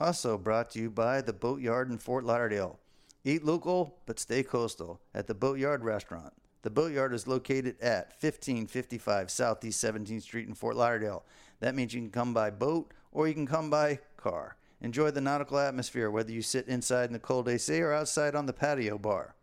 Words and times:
Also 0.00 0.38
brought 0.38 0.70
to 0.70 0.78
you 0.78 0.90
by 0.90 1.20
the 1.20 1.34
Boatyard 1.34 1.90
in 1.90 1.98
Fort 1.98 2.24
Lauderdale. 2.24 2.80
Eat 3.22 3.44
local, 3.44 3.98
but 4.06 4.18
stay 4.18 4.42
coastal 4.42 4.98
at 5.14 5.26
the 5.26 5.34
Boatyard 5.34 5.84
Restaurant. 5.84 6.32
The 6.62 6.70
Boatyard 6.70 7.12
is 7.12 7.26
located 7.26 7.78
at 7.82 8.14
1555 8.18 9.30
Southeast 9.30 9.84
17th 9.84 10.22
Street 10.22 10.48
in 10.48 10.54
Fort 10.54 10.74
Lauderdale. 10.74 11.26
That 11.60 11.74
means 11.74 11.92
you 11.92 12.00
can 12.00 12.10
come 12.10 12.32
by 12.32 12.48
boat 12.48 12.94
or 13.12 13.28
you 13.28 13.34
can 13.34 13.46
come 13.46 13.68
by 13.68 13.98
car. 14.16 14.56
Enjoy 14.80 15.10
the 15.10 15.20
nautical 15.20 15.58
atmosphere 15.58 16.10
whether 16.10 16.32
you 16.32 16.40
sit 16.40 16.66
inside 16.66 17.10
in 17.10 17.12
the 17.12 17.18
cold 17.18 17.46
AC 17.46 17.78
or 17.82 17.92
outside 17.92 18.34
on 18.34 18.46
the 18.46 18.54
patio 18.54 18.96
bar. 18.96 19.34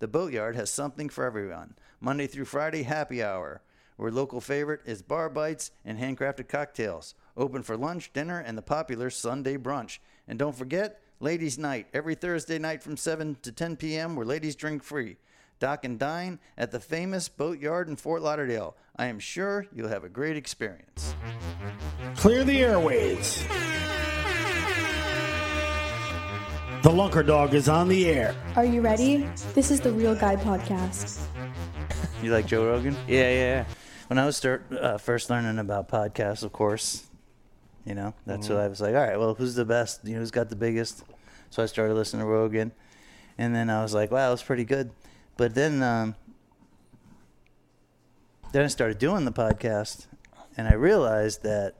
The 0.00 0.08
Boatyard 0.08 0.56
has 0.56 0.68
something 0.68 1.08
for 1.08 1.24
everyone. 1.24 1.74
Monday 2.00 2.26
through 2.26 2.44
Friday, 2.44 2.82
happy 2.82 3.22
hour, 3.22 3.62
where 3.96 4.10
local 4.10 4.40
favorite 4.40 4.80
is 4.84 5.02
bar 5.02 5.28
bites 5.28 5.70
and 5.84 5.98
handcrafted 5.98 6.48
cocktails. 6.48 7.14
Open 7.36 7.62
for 7.62 7.76
lunch, 7.76 8.12
dinner, 8.12 8.38
and 8.38 8.56
the 8.56 8.62
popular 8.62 9.10
Sunday 9.10 9.56
brunch. 9.56 9.98
And 10.28 10.38
don't 10.38 10.56
forget, 10.56 11.00
Ladies' 11.20 11.58
Night, 11.58 11.86
every 11.94 12.14
Thursday 12.14 12.58
night 12.58 12.82
from 12.82 12.96
7 12.96 13.36
to 13.42 13.52
10 13.52 13.76
p.m., 13.76 14.16
where 14.16 14.26
ladies 14.26 14.56
drink 14.56 14.82
free. 14.82 15.16
Dock 15.60 15.84
and 15.84 15.98
dine 15.98 16.40
at 16.58 16.72
the 16.72 16.80
famous 16.80 17.28
Boatyard 17.28 17.88
in 17.88 17.94
Fort 17.94 18.22
Lauderdale. 18.22 18.76
I 18.96 19.06
am 19.06 19.20
sure 19.20 19.66
you'll 19.72 19.88
have 19.88 20.02
a 20.02 20.08
great 20.08 20.36
experience. 20.36 21.14
Clear 22.16 22.42
the 22.42 22.60
airways. 22.64 23.44
The 26.82 26.90
Lunker 26.90 27.24
Dog 27.24 27.54
is 27.54 27.68
on 27.68 27.88
the 27.88 28.08
air. 28.10 28.34
Are 28.56 28.64
you 28.64 28.80
ready? 28.80 29.28
This 29.54 29.70
is 29.70 29.80
the 29.80 29.92
Real 29.92 30.16
Guy 30.16 30.34
Podcast. 30.34 31.20
You 32.20 32.32
like 32.32 32.46
Joe 32.46 32.66
Rogan? 32.66 32.96
Yeah, 33.06 33.30
yeah. 33.30 33.64
When 34.12 34.18
I 34.18 34.26
was 34.26 34.36
start, 34.36 34.66
uh, 34.78 34.98
first 34.98 35.30
learning 35.30 35.58
about 35.58 35.88
podcasts, 35.88 36.42
of 36.42 36.52
course, 36.52 37.04
you 37.86 37.94
know, 37.94 38.12
that's 38.26 38.46
what 38.46 38.58
I 38.58 38.68
was 38.68 38.78
like, 38.78 38.94
all 38.94 39.00
right, 39.00 39.18
well, 39.18 39.32
who's 39.32 39.54
the 39.54 39.64
best? 39.64 40.04
You 40.04 40.12
know, 40.12 40.18
who's 40.18 40.30
got 40.30 40.50
the 40.50 40.54
biggest? 40.54 41.02
So 41.48 41.62
I 41.62 41.64
started 41.64 41.94
listening 41.94 42.20
to 42.20 42.26
Rogan. 42.26 42.72
And 43.38 43.54
then 43.54 43.70
I 43.70 43.82
was 43.82 43.94
like, 43.94 44.10
wow, 44.10 44.28
that's 44.28 44.42
pretty 44.42 44.66
good. 44.66 44.90
But 45.38 45.54
then, 45.54 45.82
um, 45.82 46.14
then 48.52 48.64
I 48.64 48.66
started 48.66 48.98
doing 48.98 49.24
the 49.24 49.32
podcast, 49.32 50.08
and 50.58 50.68
I 50.68 50.74
realized 50.74 51.42
that 51.44 51.76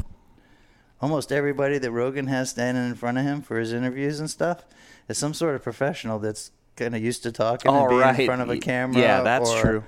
almost 1.02 1.32
everybody 1.32 1.76
that 1.76 1.90
Rogan 1.90 2.28
has 2.28 2.48
standing 2.48 2.86
in 2.86 2.94
front 2.94 3.18
of 3.18 3.24
him 3.24 3.42
for 3.42 3.58
his 3.58 3.74
interviews 3.74 4.20
and 4.20 4.30
stuff 4.30 4.64
is 5.06 5.18
some 5.18 5.34
sort 5.34 5.54
of 5.54 5.62
professional 5.62 6.18
that's 6.18 6.50
kind 6.76 6.96
of 6.96 7.02
used 7.02 7.24
to 7.24 7.30
talking 7.30 7.70
Oh, 7.70 7.80
and 7.80 7.88
being 7.90 8.00
right. 8.00 8.20
in 8.20 8.24
front 8.24 8.40
of 8.40 8.48
a 8.48 8.56
camera. 8.56 8.98
yeah, 9.02 9.20
that's 9.20 9.50
or 9.50 9.60
true. 9.60 9.84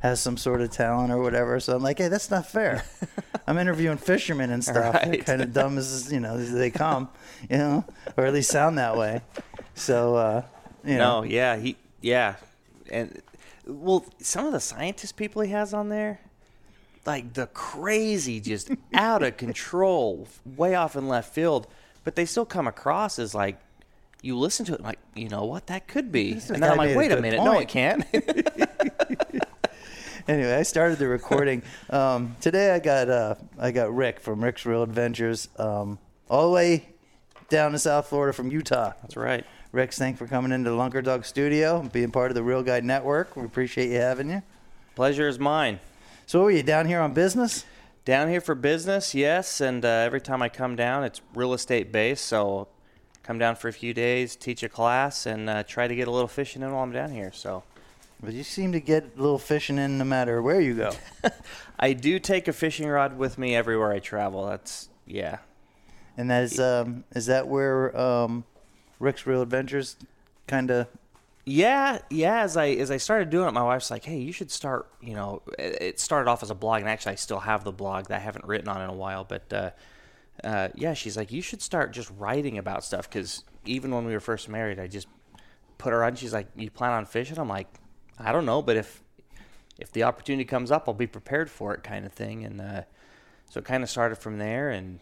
Has 0.00 0.20
some 0.20 0.36
sort 0.36 0.60
of 0.60 0.70
talent 0.70 1.12
or 1.12 1.18
whatever. 1.18 1.58
So 1.58 1.74
I'm 1.74 1.82
like, 1.82 1.98
hey, 1.98 2.06
that's 2.08 2.30
not 2.30 2.46
fair. 2.46 2.84
I'm 3.48 3.58
interviewing 3.58 3.96
fishermen 3.98 4.50
and 4.50 4.62
stuff. 4.62 4.92
They're 5.02 5.10
Right. 5.10 5.24
kind 5.26 5.42
of 5.42 5.52
dumb 5.52 5.76
as 5.78 6.12
you 6.12 6.20
know 6.20 6.36
as 6.36 6.52
they 6.52 6.70
come, 6.70 7.08
you 7.50 7.58
know, 7.58 7.84
or 8.16 8.26
at 8.26 8.32
least 8.32 8.50
sound 8.50 8.78
that 8.78 8.96
way. 8.96 9.22
So 9.74 10.14
uh, 10.16 10.42
you 10.84 10.96
know, 10.98 11.22
yeah, 11.24 11.56
he, 11.56 11.76
yeah, 12.00 12.36
and 12.90 13.20
well, 13.66 14.04
some 14.20 14.46
of 14.46 14.52
the 14.52 14.60
scientist 14.60 15.16
people 15.16 15.42
he 15.42 15.50
has 15.50 15.74
on 15.74 15.88
there, 15.88 16.20
like 17.04 17.32
the 17.34 17.46
crazy, 17.48 18.38
just 18.40 18.70
out 18.94 19.22
of 19.22 19.36
control, 19.36 20.28
way 20.44 20.74
off 20.74 20.94
in 20.94 21.08
left 21.08 21.34
field, 21.34 21.66
but 22.04 22.14
they 22.14 22.24
still 22.24 22.46
come 22.46 22.66
across 22.68 23.18
as 23.18 23.34
like. 23.34 23.58
You 24.20 24.36
listen 24.36 24.66
to 24.66 24.74
it, 24.74 24.80
like 24.80 24.98
you 25.14 25.28
know 25.28 25.44
what 25.44 25.68
that 25.68 25.86
could 25.86 26.10
be, 26.10 26.32
and 26.32 26.60
then 26.60 26.64
I'm 26.64 26.76
like, 26.76 26.90
a 26.90 26.96
wait 26.96 27.12
a 27.12 27.14
good 27.14 27.22
minute, 27.22 27.36
no, 27.42 27.56
it 27.60 27.68
can't. 27.68 28.04
anyway, 30.28 30.54
I 30.54 30.62
started 30.62 30.98
the 30.98 31.08
recording. 31.08 31.62
um, 31.90 32.36
today 32.40 32.72
I 32.72 32.78
got 32.78 33.08
uh, 33.08 33.34
I 33.58 33.72
got 33.72 33.94
Rick 33.94 34.20
from 34.20 34.44
Rick's 34.44 34.64
Real 34.64 34.82
Adventures, 34.82 35.48
um, 35.58 35.98
all 36.28 36.48
the 36.48 36.54
way 36.54 36.88
down 37.48 37.72
to 37.72 37.78
South 37.78 38.06
Florida 38.06 38.32
from 38.32 38.50
Utah. 38.50 38.92
That's 39.02 39.16
right. 39.16 39.44
Rick's 39.72 39.98
thanks 39.98 40.18
for 40.18 40.26
coming 40.26 40.52
into 40.52 40.70
the 40.70 40.76
Lunker 40.76 41.02
Dog 41.02 41.24
Studio 41.24 41.80
and 41.80 41.90
being 41.90 42.10
part 42.10 42.30
of 42.30 42.34
the 42.34 42.42
Real 42.42 42.62
Guide 42.62 42.84
Network. 42.84 43.36
We 43.36 43.44
appreciate 43.44 43.90
you 43.90 43.96
having 43.96 44.30
you. 44.30 44.42
Pleasure 44.94 45.28
is 45.28 45.38
mine. 45.38 45.80
So, 46.26 46.42
were 46.42 46.50
you 46.50 46.62
down 46.62 46.86
here 46.86 47.00
on 47.00 47.14
business? 47.14 47.64
Down 48.04 48.28
here 48.30 48.40
for 48.40 48.54
business, 48.54 49.14
yes, 49.14 49.60
and 49.60 49.84
uh, 49.84 49.88
every 49.88 50.20
time 50.20 50.40
I 50.40 50.48
come 50.48 50.76
down, 50.76 51.04
it's 51.04 51.20
real 51.34 51.52
estate 51.52 51.92
based. 51.92 52.24
So, 52.24 52.68
come 53.22 53.38
down 53.38 53.56
for 53.56 53.68
a 53.68 53.72
few 53.72 53.92
days, 53.92 54.34
teach 54.34 54.62
a 54.62 54.68
class, 54.68 55.26
and 55.26 55.50
uh, 55.50 55.62
try 55.64 55.86
to 55.86 55.94
get 55.94 56.08
a 56.08 56.10
little 56.10 56.28
fishing 56.28 56.62
in 56.62 56.72
while 56.72 56.82
I'm 56.82 56.92
down 56.92 57.10
here. 57.10 57.32
So, 57.34 57.64
But 58.20 58.34
you 58.34 58.42
seem 58.42 58.72
to 58.72 58.80
get 58.80 59.12
a 59.16 59.20
little 59.20 59.38
fishing 59.38 59.78
in 59.78 59.98
no 59.98 60.04
matter 60.04 60.42
where 60.42 60.60
you 60.60 60.74
go. 60.74 60.92
I 61.78 61.92
do 61.92 62.18
take 62.18 62.48
a 62.48 62.52
fishing 62.52 62.88
rod 62.88 63.16
with 63.16 63.38
me 63.38 63.54
everywhere 63.54 63.92
I 63.92 64.00
travel. 64.00 64.46
That's 64.46 64.88
yeah, 65.06 65.38
And 66.16 66.30
that 66.30 66.42
is 66.42 66.58
um, 66.58 67.04
is 67.14 67.26
that 67.26 67.46
where 67.46 67.96
um, 67.96 68.44
Rick's 68.98 69.26
Real 69.26 69.42
Adventures 69.42 69.96
kind 70.46 70.70
of 70.70 70.88
yeah, 71.48 72.00
yeah. 72.10 72.42
As 72.42 72.58
I 72.58 72.68
as 72.68 72.90
I 72.90 72.98
started 72.98 73.30
doing 73.30 73.48
it, 73.48 73.52
my 73.52 73.62
wife's 73.62 73.90
like, 73.90 74.04
"Hey, 74.04 74.18
you 74.18 74.32
should 74.32 74.50
start." 74.50 74.86
You 75.00 75.14
know, 75.14 75.42
it, 75.58 75.82
it 75.82 76.00
started 76.00 76.28
off 76.28 76.42
as 76.42 76.50
a 76.50 76.54
blog, 76.54 76.80
and 76.80 76.90
actually, 76.90 77.12
I 77.12 77.14
still 77.14 77.40
have 77.40 77.64
the 77.64 77.72
blog 77.72 78.08
that 78.08 78.16
I 78.16 78.18
haven't 78.18 78.44
written 78.44 78.68
on 78.68 78.82
in 78.82 78.90
a 78.90 78.94
while. 78.94 79.24
But 79.24 79.52
uh, 79.52 79.70
uh, 80.44 80.68
yeah, 80.74 80.92
she's 80.92 81.16
like, 81.16 81.32
"You 81.32 81.40
should 81.40 81.62
start 81.62 81.92
just 81.92 82.10
writing 82.18 82.58
about 82.58 82.84
stuff." 82.84 83.08
Because 83.08 83.44
even 83.64 83.94
when 83.94 84.04
we 84.04 84.12
were 84.12 84.20
first 84.20 84.50
married, 84.50 84.78
I 84.78 84.88
just 84.88 85.08
put 85.78 85.94
her 85.94 86.04
on. 86.04 86.16
She's 86.16 86.34
like, 86.34 86.48
"You 86.54 86.70
plan 86.70 86.92
on 86.92 87.06
fishing?" 87.06 87.38
I'm 87.38 87.48
like, 87.48 87.68
"I 88.18 88.32
don't 88.32 88.46
know, 88.46 88.62
but 88.62 88.76
if 88.76 89.02
if 89.78 89.92
the 89.92 90.02
opportunity 90.02 90.44
comes 90.44 90.70
up, 90.70 90.84
I'll 90.88 90.94
be 90.94 91.06
prepared 91.06 91.50
for 91.50 91.74
it," 91.74 91.82
kind 91.82 92.04
of 92.06 92.12
thing. 92.12 92.44
And 92.44 92.60
uh, 92.60 92.82
so 93.50 93.58
it 93.60 93.64
kind 93.64 93.82
of 93.82 93.90
started 93.90 94.16
from 94.16 94.38
there, 94.38 94.70
and 94.70 95.00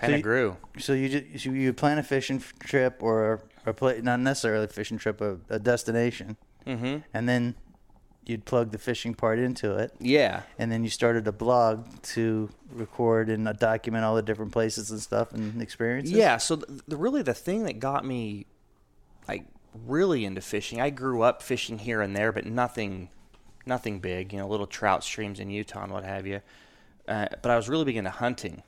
kind 0.00 0.12
of 0.12 0.18
you- 0.18 0.22
grew. 0.22 0.56
So 0.78 0.92
you 0.92 1.08
just, 1.08 1.44
so 1.44 1.50
you 1.50 1.72
plan 1.72 1.98
a 1.98 2.02
fishing 2.02 2.42
trip 2.60 3.02
or 3.02 3.42
a 3.64 3.72
play, 3.72 4.00
not 4.02 4.20
necessarily 4.20 4.64
a 4.64 4.68
fishing 4.68 4.98
trip, 4.98 5.20
a, 5.20 5.38
a 5.48 5.58
destination, 5.58 6.36
hmm 6.64 6.98
and 7.14 7.28
then 7.28 7.54
you'd 8.24 8.44
plug 8.44 8.72
the 8.72 8.78
fishing 8.78 9.14
part 9.14 9.38
into 9.38 9.76
it, 9.76 9.92
Yeah. 10.00 10.42
and 10.58 10.70
then 10.72 10.82
you 10.82 10.90
started 10.90 11.28
a 11.28 11.32
blog 11.32 11.86
to 12.02 12.50
record 12.72 13.28
and 13.28 13.46
uh, 13.46 13.52
document 13.52 14.04
all 14.04 14.16
the 14.16 14.22
different 14.22 14.50
places 14.50 14.90
and 14.90 15.00
stuff 15.00 15.32
and 15.32 15.62
experiences. 15.62 16.12
Yeah, 16.12 16.36
so 16.38 16.56
the, 16.56 16.82
the 16.88 16.96
really 16.96 17.22
the 17.22 17.34
thing 17.34 17.62
that 17.66 17.78
got 17.78 18.04
me 18.04 18.46
like 19.28 19.44
really 19.86 20.24
into 20.24 20.40
fishing, 20.40 20.80
I 20.80 20.90
grew 20.90 21.22
up 21.22 21.42
fishing 21.42 21.78
here 21.78 22.00
and 22.00 22.16
there, 22.16 22.32
but 22.32 22.46
nothing 22.46 23.10
nothing 23.66 23.98
big, 23.98 24.32
you 24.32 24.38
know, 24.38 24.46
little 24.46 24.66
trout 24.66 25.02
streams 25.02 25.40
in 25.40 25.50
Utah 25.50 25.82
and 25.82 25.92
what 25.92 26.04
have 26.04 26.26
you. 26.26 26.40
Uh, 27.08 27.26
but 27.42 27.50
I 27.50 27.56
was 27.56 27.68
really 27.68 27.84
big 27.84 27.96
into 27.96 28.10
hunting. 28.10 28.62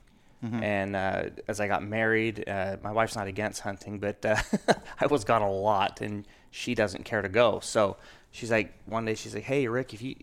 And 0.63 0.95
uh, 0.95 1.23
as 1.47 1.59
I 1.59 1.67
got 1.67 1.83
married, 1.83 2.47
uh, 2.47 2.77
my 2.81 2.91
wife's 2.91 3.15
not 3.15 3.27
against 3.27 3.61
hunting, 3.61 3.99
but 3.99 4.25
uh, 4.25 4.37
I 4.99 5.07
was 5.07 5.25
gone 5.25 5.41
a 5.41 5.51
lot, 5.51 5.99
and 5.99 6.25
she 6.51 6.75
doesn't 6.75 7.03
care 7.03 7.21
to 7.21 7.27
go. 7.27 7.59
So 7.59 7.97
she's 8.31 8.49
like, 8.49 8.73
one 8.85 9.03
day 9.03 9.15
she's 9.15 9.35
like, 9.35 9.43
"Hey, 9.43 9.67
Rick, 9.67 9.93
if 9.93 10.01
you, 10.01 10.15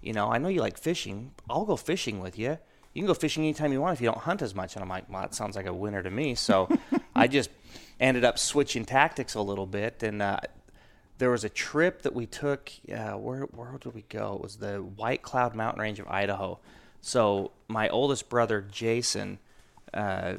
you 0.00 0.14
know, 0.14 0.30
I 0.30 0.38
know 0.38 0.48
you 0.48 0.62
like 0.62 0.78
fishing. 0.78 1.32
I'll 1.50 1.66
go 1.66 1.76
fishing 1.76 2.20
with 2.20 2.38
you. 2.38 2.56
You 2.94 3.02
can 3.02 3.06
go 3.06 3.12
fishing 3.14 3.44
anytime 3.44 3.72
you 3.72 3.80
want 3.82 3.92
if 3.92 4.00
you 4.00 4.06
don't 4.06 4.20
hunt 4.20 4.40
as 4.40 4.54
much." 4.54 4.74
And 4.74 4.82
I'm 4.82 4.88
like, 4.88 5.10
"Well, 5.10 5.20
that 5.20 5.34
sounds 5.34 5.54
like 5.54 5.66
a 5.66 5.74
winner 5.74 6.02
to 6.02 6.10
me." 6.10 6.34
So 6.34 6.68
I 7.18 7.26
just 7.26 7.50
ended 8.00 8.24
up 8.24 8.38
switching 8.38 8.84
tactics 8.84 9.34
a 9.34 9.40
little 9.40 9.66
bit, 9.66 10.02
and 10.02 10.22
uh, 10.22 10.40
there 11.18 11.30
was 11.30 11.44
a 11.44 11.48
trip 11.48 12.02
that 12.02 12.14
we 12.14 12.26
took. 12.26 12.70
Uh, 12.92 13.12
where 13.12 13.42
where 13.42 13.76
did 13.78 13.94
we 13.94 14.04
go? 14.08 14.34
It 14.36 14.42
was 14.42 14.56
the 14.56 14.76
White 14.76 15.22
Cloud 15.22 15.54
Mountain 15.54 15.80
Range 15.80 16.00
of 16.00 16.08
Idaho. 16.08 16.58
So 17.00 17.52
my 17.68 17.88
oldest 17.88 18.28
brother 18.28 18.60
Jason 18.60 19.38
uh, 19.94 20.34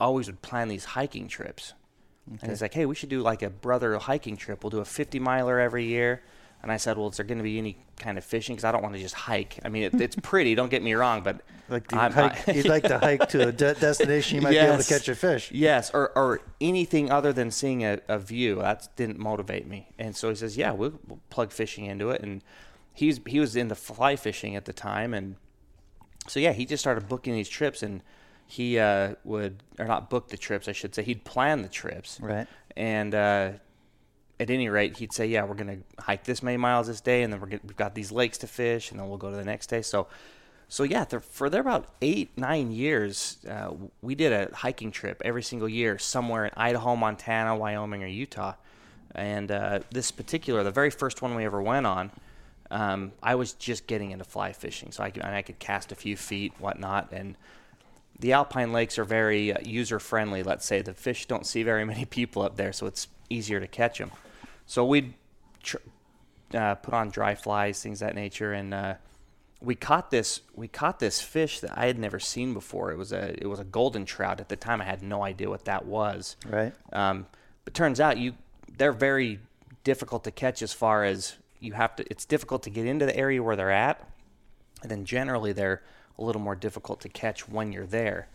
always 0.00 0.26
would 0.26 0.42
plan 0.42 0.68
these 0.68 0.84
hiking 0.84 1.28
trips, 1.28 1.74
and 2.26 2.50
he's 2.50 2.62
like, 2.62 2.74
"Hey, 2.74 2.86
we 2.86 2.94
should 2.94 3.08
do 3.10 3.20
like 3.20 3.42
a 3.42 3.50
brother 3.50 3.96
hiking 3.98 4.36
trip. 4.36 4.64
We'll 4.64 4.70
do 4.70 4.80
a 4.80 4.84
50 4.84 5.18
miler 5.18 5.58
every 5.60 5.84
year." 5.84 6.22
And 6.64 6.72
I 6.72 6.78
said, 6.78 6.96
"Well, 6.96 7.08
is 7.10 7.18
there 7.18 7.26
going 7.26 7.38
to 7.38 7.44
be 7.44 7.58
any 7.58 7.76
kind 7.98 8.18
of 8.18 8.24
fishing? 8.24 8.56
Because 8.56 8.64
I 8.64 8.72
don't 8.72 8.82
want 8.82 8.94
to 8.94 9.00
just 9.00 9.14
hike. 9.14 9.58
I 9.64 9.68
mean, 9.68 9.84
it, 9.84 10.00
it's 10.00 10.16
pretty. 10.16 10.54
Don't 10.54 10.70
get 10.70 10.82
me 10.82 10.94
wrong, 10.94 11.22
but 11.22 11.42
like 11.68 11.92
I'm- 11.92 12.12
hike, 12.12 12.46
you'd 12.48 12.66
like 12.66 12.84
to 12.84 12.98
hike 12.98 13.28
to 13.28 13.48
a 13.48 13.52
de- 13.52 13.74
destination 13.74 14.36
you 14.36 14.42
might 14.42 14.50
be 14.50 14.56
able 14.56 14.78
to 14.78 14.88
catch 14.88 15.06
a 15.08 15.14
fish. 15.14 15.52
Yes, 15.52 15.90
or, 15.92 16.10
or 16.16 16.40
anything 16.60 17.10
other 17.12 17.32
than 17.32 17.50
seeing 17.50 17.84
a, 17.84 18.00
a 18.08 18.18
view. 18.18 18.56
That 18.56 18.88
didn't 18.96 19.18
motivate 19.18 19.66
me. 19.66 19.88
And 19.98 20.16
so 20.16 20.30
he 20.30 20.34
says, 20.34 20.56
yeah, 20.56 20.72
we'll, 20.72 20.98
we'll 21.06 21.20
plug 21.30 21.52
fishing 21.52 21.84
into 21.84 22.10
it. 22.10 22.22
And 22.22 22.42
he's 22.94 23.20
he 23.26 23.40
was 23.40 23.56
into 23.56 23.74
fly 23.74 24.16
fishing 24.16 24.56
at 24.56 24.64
the 24.64 24.72
time. 24.72 25.12
And 25.12 25.36
so, 26.28 26.40
yeah, 26.40 26.52
he 26.52 26.64
just 26.64 26.82
started 26.82 27.08
booking 27.08 27.34
these 27.34 27.48
trips. 27.48 27.82
And 27.82 28.02
he 28.46 28.78
uh, 28.78 29.16
would, 29.24 29.62
or 29.78 29.86
not 29.86 30.10
book 30.10 30.28
the 30.28 30.36
trips, 30.38 30.68
I 30.68 30.72
should 30.72 30.94
say. 30.94 31.02
He'd 31.02 31.24
plan 31.24 31.62
the 31.62 31.68
trips. 31.68 32.18
Right. 32.20 32.46
And 32.76 33.14
uh, 33.14 33.52
at 34.40 34.50
any 34.50 34.68
rate, 34.68 34.96
he'd 34.96 35.12
say, 35.12 35.26
yeah, 35.26 35.44
we're 35.44 35.54
going 35.54 35.84
to 35.96 36.02
hike 36.02 36.24
this 36.24 36.42
many 36.42 36.56
miles 36.56 36.86
this 36.88 37.00
day. 37.00 37.22
And 37.22 37.32
then 37.32 37.40
we're 37.40 37.46
gonna, 37.46 37.62
we've 37.64 37.76
got 37.76 37.94
these 37.94 38.10
lakes 38.10 38.38
to 38.38 38.46
fish. 38.46 38.90
And 38.90 38.98
then 38.98 39.08
we'll 39.08 39.18
go 39.18 39.30
to 39.30 39.36
the 39.36 39.44
next 39.44 39.68
day. 39.68 39.82
So, 39.82 40.08
so 40.68 40.82
yeah, 40.82 41.04
for 41.04 41.48
there 41.48 41.60
about 41.60 41.86
eight, 42.02 42.30
nine 42.36 42.72
years, 42.72 43.38
uh, 43.48 43.72
we 44.02 44.14
did 44.14 44.32
a 44.32 44.54
hiking 44.54 44.90
trip 44.90 45.22
every 45.24 45.42
single 45.42 45.68
year 45.68 45.98
somewhere 45.98 46.46
in 46.46 46.50
Idaho, 46.56 46.96
Montana, 46.96 47.54
Wyoming, 47.56 48.02
or 48.02 48.08
Utah. 48.08 48.54
And 49.14 49.50
uh, 49.52 49.80
this 49.90 50.10
particular, 50.10 50.64
the 50.64 50.72
very 50.72 50.90
first 50.90 51.22
one 51.22 51.34
we 51.34 51.44
ever 51.44 51.62
went 51.62 51.86
on, 51.86 52.10
um, 52.70 53.12
I 53.22 53.36
was 53.36 53.52
just 53.52 53.86
getting 53.86 54.10
into 54.10 54.24
fly 54.24 54.52
fishing, 54.52 54.90
so 54.90 55.04
I 55.04 55.10
could, 55.10 55.22
I 55.22 55.42
could 55.42 55.58
cast 55.58 55.92
a 55.92 55.94
few 55.94 56.16
feet, 56.16 56.52
whatnot. 56.58 57.12
And 57.12 57.36
the 58.18 58.32
alpine 58.32 58.72
lakes 58.72 58.98
are 58.98 59.04
very 59.04 59.52
uh, 59.52 59.58
user 59.62 60.00
friendly. 60.00 60.42
Let's 60.42 60.66
say 60.66 60.82
the 60.82 60.94
fish 60.94 61.26
don't 61.26 61.46
see 61.46 61.62
very 61.62 61.84
many 61.92 62.04
people 62.04 62.42
up 62.42 62.56
there, 62.56 62.72
so 62.72 62.86
it's 62.86 63.06
easier 63.30 63.60
to 63.60 63.66
catch 63.66 63.98
them. 63.98 64.10
So 64.66 64.84
we'd 64.84 65.14
tr- 65.62 65.76
uh, 66.54 66.76
put 66.76 66.94
on 66.94 67.10
dry 67.10 67.34
flies, 67.34 67.82
things 67.82 68.00
of 68.02 68.08
that 68.08 68.14
nature, 68.14 68.52
and 68.52 68.72
uh, 68.72 68.94
we 69.60 69.74
caught 69.74 70.10
this 70.10 70.40
we 70.54 70.68
caught 70.68 70.98
this 70.98 71.20
fish 71.20 71.60
that 71.60 71.76
I 71.76 71.86
had 71.86 71.98
never 71.98 72.20
seen 72.20 72.54
before. 72.54 72.92
It 72.92 72.98
was 72.98 73.12
a 73.12 73.34
it 73.40 73.46
was 73.46 73.60
a 73.60 73.64
golden 73.64 74.04
trout. 74.04 74.40
At 74.40 74.48
the 74.48 74.56
time, 74.56 74.80
I 74.80 74.84
had 74.84 75.02
no 75.02 75.22
idea 75.22 75.48
what 75.48 75.64
that 75.64 75.86
was. 75.86 76.36
Right. 76.46 76.72
Um, 76.92 77.26
but 77.64 77.74
turns 77.74 78.00
out 78.00 78.18
you 78.18 78.34
they're 78.76 78.92
very 78.92 79.40
difficult 79.84 80.24
to 80.24 80.30
catch 80.30 80.62
as 80.62 80.72
far 80.72 81.04
as 81.04 81.36
you 81.60 81.72
have 81.72 81.96
to. 81.96 82.04
It's 82.10 82.24
difficult 82.24 82.62
to 82.64 82.70
get 82.70 82.86
into 82.86 83.06
the 83.06 83.16
area 83.16 83.42
where 83.42 83.56
they're 83.56 83.70
at, 83.70 84.06
and 84.82 84.90
then 84.90 85.04
generally 85.04 85.52
they're 85.52 85.82
a 86.18 86.24
little 86.24 86.42
more 86.42 86.54
difficult 86.54 87.00
to 87.00 87.08
catch 87.08 87.48
when 87.48 87.72
you're 87.72 87.86
there. 87.86 88.28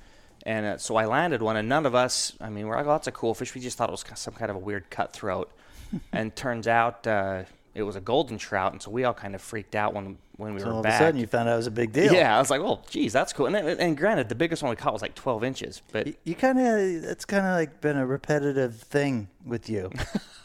And 0.45 0.65
uh, 0.65 0.77
so 0.77 0.95
I 0.95 1.06
landed 1.06 1.41
one, 1.41 1.57
and 1.57 1.68
none 1.68 1.86
of 1.86 1.95
us. 1.95 2.33
I 2.39 2.50
mean, 2.50 2.68
we're 2.68 2.77
like, 2.77 2.86
oh, 2.86 2.91
that's 2.91 3.07
a 3.07 3.12
cool 3.12 3.33
fish. 3.33 3.53
We 3.53 3.62
just 3.62 3.77
thought 3.77 3.89
it 3.89 3.91
was 3.91 4.03
some 4.15 4.33
kind 4.33 4.50
of 4.50 4.56
a 4.56 4.59
weird 4.59 4.89
cutthroat, 4.89 5.51
and 6.13 6.36
turns 6.36 6.68
out 6.68 7.06
uh, 7.06 7.44
it 7.75 7.83
was 7.83 7.95
a 7.95 8.01
golden 8.01 8.38
trout. 8.38 8.71
And 8.71 8.81
so 8.81 8.89
we 8.91 9.03
all 9.03 9.13
kind 9.13 9.36
of 9.36 9.41
freaked 9.41 9.75
out 9.75 9.94
when 9.94 10.18
when 10.38 10.53
we 10.53 10.62
So 10.62 10.68
were 10.68 10.74
all 10.74 10.80
of 10.80 10.86
a 10.86 10.97
sudden, 10.97 11.19
you 11.19 11.27
found 11.27 11.50
out 11.50 11.53
it 11.56 11.57
was 11.57 11.68
a 11.68 11.71
big 11.71 11.91
deal. 11.91 12.13
yeah, 12.13 12.33
I 12.33 12.39
was 12.39 12.50
like, 12.50 12.62
well, 12.62 12.86
geez, 12.89 13.12
that's 13.12 13.33
cool. 13.33 13.47
And, 13.47 13.57
and 13.57 13.97
granted, 13.97 14.30
the 14.30 14.36
biggest 14.36 14.63
one 14.63 14.69
we 14.69 14.77
caught 14.77 14.94
was 14.94 15.01
like 15.01 15.13
12 15.13 15.44
inches, 15.44 15.81
but 15.91 16.07
You, 16.07 16.13
you 16.24 16.36
kind 16.36 16.57
of 16.57 16.65
it's 16.80 17.25
kind 17.25 17.45
of 17.45 17.51
like 17.56 17.81
been 17.81 17.97
a 17.97 18.06
repetitive 18.06 18.75
thing 18.75 19.27
with 19.45 19.69
you, 19.69 19.92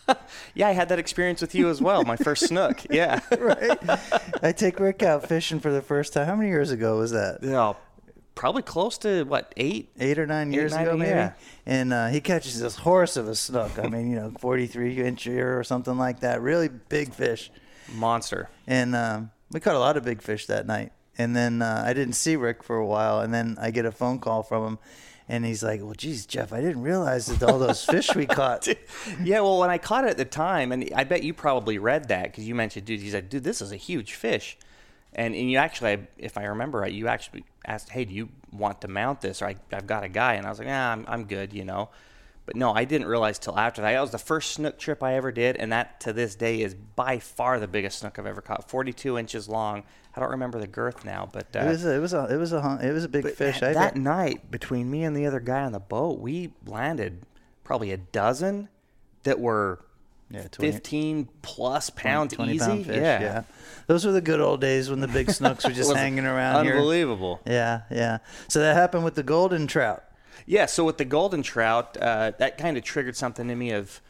yeah, 0.54 0.66
I 0.68 0.72
had 0.72 0.88
that 0.88 0.98
experience 0.98 1.40
with 1.40 1.54
you 1.54 1.68
as 1.68 1.80
well. 1.80 2.02
My 2.04 2.16
first 2.16 2.46
snook, 2.48 2.84
yeah. 2.90 3.20
right? 3.38 3.78
I 4.42 4.50
take 4.50 4.80
Rick 4.80 5.04
out 5.04 5.28
fishing 5.28 5.60
for 5.60 5.72
the 5.72 5.80
first 5.82 6.12
time. 6.12 6.26
How 6.26 6.34
many 6.34 6.48
years 6.48 6.72
ago 6.72 6.98
was 6.98 7.12
that? 7.12 7.38
Yeah, 7.42 7.74
probably 8.44 8.60
close 8.60 8.98
to 8.98 9.24
what 9.24 9.54
eight? 9.56 9.88
Eight 9.98 10.18
or 10.18 10.26
nine 10.26 10.52
Eight, 10.52 10.56
years 10.56 10.74
nine, 10.74 10.82
ago, 10.86 10.98
maybe. 10.98 11.08
yeah. 11.12 11.32
And 11.64 11.94
uh, 11.94 12.08
he 12.08 12.20
catches 12.20 12.60
this 12.60 12.76
horse 12.76 13.16
of 13.16 13.26
a 13.26 13.34
snook. 13.34 13.78
I 13.78 13.88
mean, 13.88 14.10
you 14.10 14.16
know, 14.16 14.32
43 14.38 14.98
inch 14.98 15.26
ear 15.26 15.58
or 15.58 15.64
something 15.64 15.96
like 15.96 16.20
that. 16.20 16.42
Really 16.42 16.68
big 16.68 17.14
fish. 17.14 17.50
Monster. 17.94 18.50
And 18.66 18.94
um, 18.94 19.30
we 19.50 19.60
caught 19.60 19.76
a 19.76 19.78
lot 19.78 19.96
of 19.96 20.04
big 20.04 20.20
fish 20.20 20.44
that 20.48 20.66
night. 20.66 20.92
And 21.16 21.34
then 21.34 21.62
uh, 21.62 21.84
I 21.86 21.94
didn't 21.94 22.16
see 22.16 22.36
Rick 22.36 22.62
for 22.62 22.76
a 22.76 22.84
while. 22.84 23.20
And 23.20 23.32
then 23.32 23.56
I 23.58 23.70
get 23.70 23.86
a 23.86 23.92
phone 23.92 24.18
call 24.18 24.42
from 24.42 24.66
him. 24.66 24.78
And 25.26 25.46
he's 25.46 25.62
like, 25.62 25.80
well, 25.80 25.94
geez, 25.96 26.26
Jeff, 26.26 26.52
I 26.52 26.60
didn't 26.60 26.82
realize 26.82 27.24
that 27.28 27.42
all 27.50 27.58
those 27.58 27.82
fish 27.82 28.14
we 28.14 28.26
caught. 28.26 28.68
Yeah, 29.22 29.40
well, 29.40 29.58
when 29.58 29.70
I 29.70 29.78
caught 29.78 30.04
it 30.04 30.10
at 30.10 30.16
the 30.18 30.26
time, 30.26 30.70
and 30.70 30.90
I 30.94 31.04
bet 31.04 31.22
you 31.22 31.32
probably 31.32 31.78
read 31.78 32.08
that 32.08 32.24
because 32.24 32.46
you 32.46 32.54
mentioned, 32.54 32.84
dude, 32.84 33.00
he's 33.00 33.14
like, 33.14 33.30
dude, 33.30 33.42
this 33.42 33.62
is 33.62 33.72
a 33.72 33.76
huge 33.76 34.12
fish. 34.12 34.58
And, 35.14 35.34
and 35.34 35.50
you 35.50 35.56
actually, 35.56 36.06
if 36.18 36.36
I 36.36 36.44
remember 36.44 36.80
right, 36.80 36.92
you 36.92 37.08
actually 37.08 37.44
asked, 37.64 37.90
hey, 37.90 38.04
do 38.04 38.14
you 38.14 38.28
want 38.52 38.80
to 38.82 38.88
mount 38.88 39.20
this? 39.20 39.42
Or 39.42 39.46
I, 39.46 39.56
I've 39.72 39.86
got 39.86 40.04
a 40.04 40.08
guy. 40.08 40.34
And 40.34 40.46
I 40.46 40.50
was 40.50 40.58
like, 40.58 40.68
nah, 40.68 40.92
I'm, 40.92 41.04
I'm 41.08 41.24
good, 41.24 41.52
you 41.52 41.64
know. 41.64 41.90
But 42.46 42.56
no, 42.56 42.72
I 42.74 42.84
didn't 42.84 43.06
realize 43.06 43.38
till 43.38 43.58
after 43.58 43.80
that. 43.80 43.92
That 43.92 44.00
was 44.00 44.10
the 44.10 44.18
first 44.18 44.52
snook 44.52 44.78
trip 44.78 45.02
I 45.02 45.14
ever 45.14 45.32
did, 45.32 45.56
and 45.56 45.72
that 45.72 46.00
to 46.00 46.12
this 46.12 46.34
day 46.34 46.60
is 46.60 46.74
by 46.74 47.18
far 47.18 47.58
the 47.58 47.66
biggest 47.66 48.00
snook 48.00 48.18
I've 48.18 48.26
ever 48.26 48.42
caught. 48.42 48.68
42 48.68 49.16
inches 49.16 49.48
long. 49.48 49.82
I 50.14 50.20
don't 50.20 50.30
remember 50.30 50.58
the 50.60 50.66
girth 50.66 51.06
now, 51.06 51.26
but 51.32 51.56
uh, 51.56 51.60
It 51.60 51.68
was 51.68 51.84
a, 51.86 51.94
it 51.94 51.98
was 52.00 52.12
a, 52.12 52.26
it 52.30 52.36
was 52.36 52.52
a, 52.52 52.78
it 52.82 52.92
was 52.92 53.04
a 53.04 53.08
big 53.08 53.30
fish. 53.30 53.60
that, 53.60 53.72
that 53.72 53.96
night, 53.96 54.50
between 54.50 54.90
me 54.90 55.04
and 55.04 55.16
the 55.16 55.24
other 55.24 55.40
guy 55.40 55.62
on 55.62 55.72
the 55.72 55.80
boat, 55.80 56.20
we 56.20 56.52
landed 56.66 57.22
probably 57.64 57.92
a 57.92 57.96
dozen 57.96 58.68
that 59.22 59.40
were 59.40 59.82
Yeah, 60.34 60.48
20 60.48 60.72
15 60.72 61.28
plus 61.42 61.90
pounds 61.90 62.34
20 62.34 62.52
easy. 62.54 62.64
pound 62.64 62.86
fish. 62.86 62.96
yeah. 62.96 63.20
Yeah. 63.20 63.42
Those 63.86 64.04
were 64.06 64.12
the 64.12 64.20
good 64.20 64.40
old 64.40 64.60
days 64.60 64.90
when 64.90 65.00
the 65.00 65.08
big 65.08 65.30
snooks 65.38 65.64
were 65.64 65.72
just 65.72 65.94
hanging 65.94 66.24
around 66.26 66.64
here. 66.64 66.74
Unbelievable. 66.76 67.40
Yeah, 67.46 67.82
yeah. 67.90 68.18
So 68.48 68.60
that 68.60 68.74
happened 68.74 69.04
with 69.04 69.14
the 69.14 69.22
golden 69.22 69.66
trout. 69.66 70.04
Yeah, 70.46 70.66
so 70.66 70.84
with 70.84 70.98
the 70.98 71.04
golden 71.04 71.42
trout, 71.42 71.96
uh, 71.96 72.32
that 72.38 72.58
kind 72.58 72.76
of 72.76 72.84
triggered 72.84 73.16
something 73.16 73.48
in 73.48 73.58
me 73.58 73.70
of, 73.72 74.00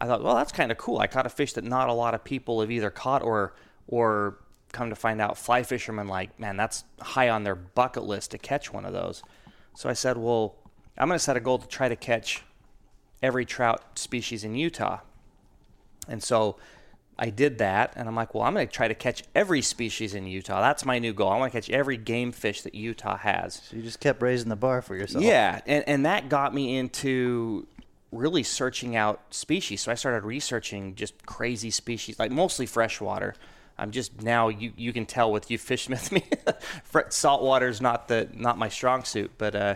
I 0.00 0.06
thought, 0.06 0.22
well, 0.22 0.34
that's 0.36 0.52
kind 0.52 0.70
of 0.70 0.78
cool. 0.78 0.98
I 0.98 1.06
caught 1.06 1.26
a 1.26 1.30
fish 1.30 1.54
that 1.54 1.64
not 1.64 1.88
a 1.88 1.92
lot 1.92 2.14
of 2.14 2.22
people 2.22 2.60
have 2.60 2.70
either 2.70 2.90
caught 2.90 3.22
or, 3.22 3.54
or 3.88 4.38
come 4.72 4.90
to 4.90 4.96
find 4.96 5.20
out, 5.20 5.38
fly 5.38 5.62
fishermen 5.62 6.06
like, 6.06 6.38
man, 6.38 6.56
that's 6.56 6.84
high 7.00 7.28
on 7.28 7.44
their 7.44 7.54
bucket 7.54 8.04
list 8.04 8.30
to 8.32 8.38
catch 8.38 8.72
one 8.72 8.84
of 8.84 8.92
those. 8.92 9.22
So 9.74 9.88
I 9.88 9.92
said, 9.94 10.16
well, 10.16 10.56
I'm 10.98 11.08
going 11.08 11.18
to 11.18 11.22
set 11.24 11.36
a 11.36 11.40
goal 11.40 11.58
to 11.58 11.66
try 11.66 11.88
to 11.88 11.96
catch 11.96 12.42
every 13.22 13.44
trout 13.44 13.98
species 13.98 14.44
in 14.44 14.54
Utah. 14.54 15.00
And 16.08 16.22
so 16.22 16.56
I 17.18 17.30
did 17.30 17.58
that, 17.58 17.94
and 17.96 18.08
I'm 18.08 18.14
like, 18.14 18.34
well, 18.34 18.42
I'm 18.44 18.52
going 18.52 18.66
to 18.66 18.72
try 18.72 18.88
to 18.88 18.94
catch 18.94 19.22
every 19.34 19.62
species 19.62 20.14
in 20.14 20.26
Utah. 20.26 20.60
That's 20.60 20.84
my 20.84 20.98
new 20.98 21.14
goal. 21.14 21.30
I 21.30 21.38
want 21.38 21.50
to 21.50 21.58
catch 21.58 21.70
every 21.70 21.96
game 21.96 22.30
fish 22.30 22.62
that 22.62 22.74
Utah 22.74 23.16
has. 23.16 23.62
So 23.70 23.76
you 23.76 23.82
just 23.82 24.00
kept 24.00 24.20
raising 24.20 24.50
the 24.50 24.56
bar 24.56 24.82
for 24.82 24.94
yourself. 24.94 25.24
Yeah, 25.24 25.60
and, 25.66 25.84
and 25.88 26.04
that 26.04 26.28
got 26.28 26.52
me 26.52 26.76
into 26.76 27.66
really 28.12 28.42
searching 28.42 28.96
out 28.96 29.22
species. 29.30 29.82
So 29.82 29.92
I 29.92 29.94
started 29.94 30.26
researching 30.26 30.94
just 30.94 31.24
crazy 31.24 31.70
species, 31.70 32.18
like 32.18 32.30
mostly 32.30 32.66
freshwater. 32.66 33.34
I'm 33.78 33.90
just 33.90 34.22
now 34.22 34.48
you 34.48 34.72
you 34.76 34.92
can 34.92 35.04
tell 35.04 35.30
with 35.30 35.50
you 35.50 35.58
fish 35.58 35.88
with 35.88 36.10
me, 36.10 36.24
saltwater 37.10 37.68
is 37.68 37.80
not 37.80 38.08
the 38.08 38.28
not 38.34 38.56
my 38.56 38.68
strong 38.68 39.04
suit, 39.04 39.32
but 39.36 39.54
uh, 39.54 39.74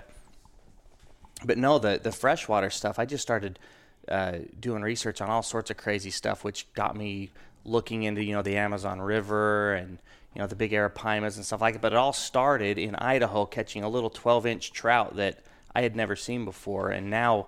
but 1.44 1.58
no, 1.58 1.78
the 1.78 2.00
the 2.02 2.12
freshwater 2.12 2.70
stuff. 2.70 2.98
I 2.98 3.04
just 3.04 3.22
started 3.22 3.58
uh, 4.08 4.38
doing 4.58 4.82
research 4.82 5.20
on 5.20 5.28
all 5.28 5.42
sorts 5.42 5.70
of 5.70 5.76
crazy 5.76 6.10
stuff, 6.10 6.44
which 6.44 6.72
got 6.74 6.96
me 6.96 7.30
looking 7.64 8.04
into 8.04 8.24
you 8.24 8.34
know 8.34 8.42
the 8.42 8.56
Amazon 8.56 9.00
River 9.00 9.74
and 9.74 9.98
you 10.34 10.40
know 10.40 10.46
the 10.46 10.56
big 10.56 10.72
arapaimas 10.72 11.36
and 11.36 11.44
stuff 11.44 11.60
like 11.60 11.74
that. 11.74 11.82
But 11.82 11.92
it 11.92 11.96
all 11.96 12.12
started 12.12 12.78
in 12.78 12.94
Idaho, 12.96 13.46
catching 13.46 13.84
a 13.84 13.88
little 13.88 14.10
12 14.10 14.46
inch 14.46 14.72
trout 14.72 15.16
that 15.16 15.40
I 15.74 15.82
had 15.82 15.94
never 15.96 16.16
seen 16.16 16.44
before, 16.44 16.90
and 16.90 17.10
now 17.10 17.46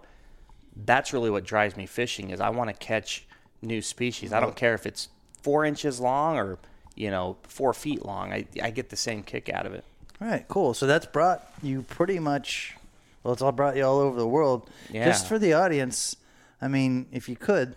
that's 0.85 1.13
really 1.13 1.31
what 1.31 1.45
drives 1.45 1.77
me 1.77 1.87
fishing 1.87 2.31
is 2.31 2.41
I 2.41 2.49
want 2.49 2.71
to 2.71 2.75
catch 2.75 3.27
new 3.61 3.83
species. 3.83 4.33
I 4.33 4.41
don't 4.41 4.57
care 4.57 4.75
if 4.75 4.87
it's 4.87 5.09
four 5.43 5.65
inches 5.65 6.01
long 6.01 6.39
or 6.39 6.59
you 6.95 7.11
know 7.11 7.37
four 7.45 7.73
feet 7.73 8.05
long. 8.05 8.33
I 8.33 8.47
I 8.63 8.71
get 8.71 8.91
the 8.91 8.97
same 8.97 9.23
kick 9.23 9.49
out 9.49 9.67
of 9.67 9.75
it. 9.75 9.85
All 10.21 10.29
right, 10.29 10.47
cool. 10.49 10.73
So 10.75 10.87
that's 10.87 11.07
brought 11.07 11.51
you 11.63 11.83
pretty 11.83 12.19
much. 12.19 12.77
Well, 13.23 13.33
it's 13.33 13.43
all 13.43 13.53
brought 13.53 13.77
you 13.77 13.85
all 13.85 13.99
over 13.99 14.19
the 14.19 14.27
world. 14.27 14.69
Yeah. 14.91 15.05
Just 15.05 15.29
for 15.29 15.39
the 15.39 15.53
audience, 15.53 16.17
I 16.63 16.69
mean, 16.69 17.07
if 17.11 17.29
you 17.29 17.35
could, 17.35 17.75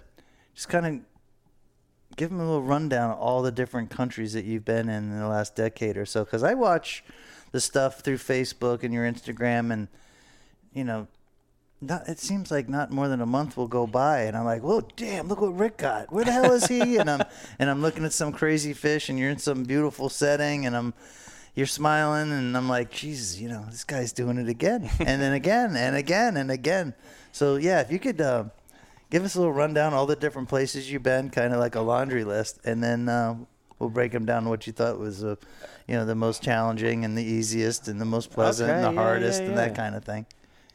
just 0.54 0.70
kind 0.70 0.86
of 0.86 2.16
give 2.16 2.30
them 2.30 2.40
a 2.40 2.46
little 2.46 2.62
rundown 2.62 3.12
of 3.12 3.18
all 3.18 3.42
the 3.42 3.52
different 3.52 3.90
countries 3.90 4.34
that 4.34 4.46
you've 4.46 4.64
been 4.64 4.88
in 4.88 5.12
in 5.12 5.20
the 5.20 5.28
last 5.28 5.56
decade 5.56 5.98
or 5.98 6.06
so. 6.06 6.24
Because 6.24 6.44
I 6.44 6.54
watch 6.54 7.04
the 7.52 7.60
stuff 7.60 8.02
through 8.02 8.18
Facebook 8.18 8.84
and 8.84 8.94
your 8.94 9.04
Instagram, 9.04 9.74
and 9.74 9.88
you 10.72 10.84
know, 10.84 11.08
not, 11.82 12.08
it 12.08 12.20
seems 12.20 12.52
like 12.52 12.70
not 12.70 12.92
more 12.92 13.08
than 13.08 13.22
a 13.22 13.26
month 13.26 13.58
will 13.58 13.68
go 13.68 13.88
by, 13.88 14.22
and 14.22 14.38
I'm 14.38 14.46
like, 14.46 14.62
"Whoa, 14.62 14.82
damn! 14.96 15.28
Look 15.28 15.42
what 15.42 15.58
Rick 15.58 15.78
got. 15.78 16.14
Where 16.14 16.24
the 16.24 16.32
hell 16.32 16.54
is 16.54 16.68
he?" 16.68 16.98
and 16.98 17.10
I'm 17.10 17.24
and 17.60 17.70
I'm 17.70 17.82
looking 17.82 18.06
at 18.06 18.14
some 18.14 18.32
crazy 18.32 18.74
fish, 18.74 19.10
and 19.10 19.18
you're 19.18 19.32
in 19.32 19.40
some 19.40 19.64
beautiful 19.64 20.10
setting, 20.10 20.68
and 20.68 20.78
I'm 20.78 20.94
you're 21.56 21.66
smiling, 21.66 22.32
and 22.32 22.56
I'm 22.56 22.70
like, 22.70 22.92
"Jesus, 22.92 23.40
you 23.40 23.50
know, 23.50 23.66
this 23.70 23.84
guy's 23.84 24.14
doing 24.14 24.38
it 24.38 24.48
again, 24.48 24.90
and 25.00 25.20
then 25.20 25.34
again, 25.34 25.76
and 25.76 25.96
again, 25.96 26.38
and 26.38 26.52
again." 26.52 26.94
So 27.32 27.56
yeah, 27.56 27.82
if 27.82 27.92
you 27.92 27.98
could. 27.98 28.22
Uh, 28.22 28.46
Give 29.16 29.24
us 29.24 29.36
a 29.36 29.40
little 29.40 29.54
rundown, 29.54 29.94
all 29.94 30.06
the 30.06 30.18
different 30.18 30.50
places 30.50 30.92
you've 30.92 31.02
been, 31.02 31.30
kind 31.30 31.54
of 31.54 31.60
like 31.62 31.76
a 31.76 31.80
laundry 31.80 32.26
list, 32.26 32.60
and 32.66 32.84
then 32.84 33.08
uh, 33.08 33.38
we'll 33.80 33.90
break 33.90 34.12
them 34.12 34.26
down 34.26 34.44
to 34.44 34.50
what 34.50 34.68
you 34.68 34.74
thought 34.74 35.00
was, 35.00 35.24
uh, 35.24 35.38
you 35.88 35.96
know, 35.96 36.06
the 36.06 36.16
most 36.16 36.44
challenging 36.44 37.06
and 37.06 37.18
the 37.18 37.24
easiest 37.24 37.88
and 37.88 38.02
the 38.02 38.06
most 38.06 38.30
pleasant 38.30 38.70
and 38.70 38.84
the 38.84 38.92
yeah, 38.92 39.02
hardest 39.02 39.42
yeah, 39.42 39.48
and 39.48 39.58
that 39.58 39.74
kind 39.74 39.96
of 39.96 40.04
thing. 40.04 40.26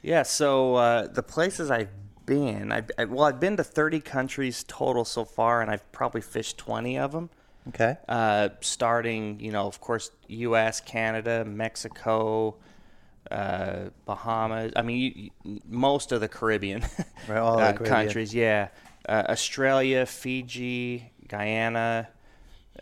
Yeah, 0.01 0.23
so 0.23 0.77
uh, 0.77 1.07
the 1.09 1.23
places 1.23 1.71
I've 1.71 1.91
been, 2.25 2.73
I, 2.73 2.85
I, 2.97 3.05
well, 3.05 3.25
I've 3.25 3.41
been 3.41 3.59
to 3.59 3.63
30 3.63 4.01
countries 4.01 4.65
total 4.67 5.05
so 5.05 5.27
far, 5.27 5.61
and 5.61 5.71
I've 5.71 5.93
probably 5.93 6.23
fished 6.23 6.57
20 6.57 6.97
of 6.97 7.13
them. 7.13 7.29
Okay. 7.69 7.99
Uh, 8.09 8.49
starting, 8.63 9.39
you 9.39 9.53
know, 9.53 9.67
of 9.67 9.83
course, 9.83 10.13
U.S., 10.29 10.81
Canada, 10.81 11.45
Mexico, 11.45 12.57
uh, 13.31 13.91
Bahamas. 14.05 14.73
I 14.77 14.83
mean, 14.83 14.99
you, 14.99 15.31
you, 15.45 15.61
most 15.69 16.13
of 16.13 16.21
the 16.21 16.29
Caribbean, 16.29 16.83
Right, 17.29 17.39
all 17.39 17.57
the 17.57 17.63
uh, 17.63 17.73
Caribbean. 17.73 18.07
countries. 18.07 18.35
Yeah, 18.35 18.69
uh, 19.09 19.25
Australia, 19.29 20.07
Fiji, 20.07 21.13
Guyana, 21.29 22.09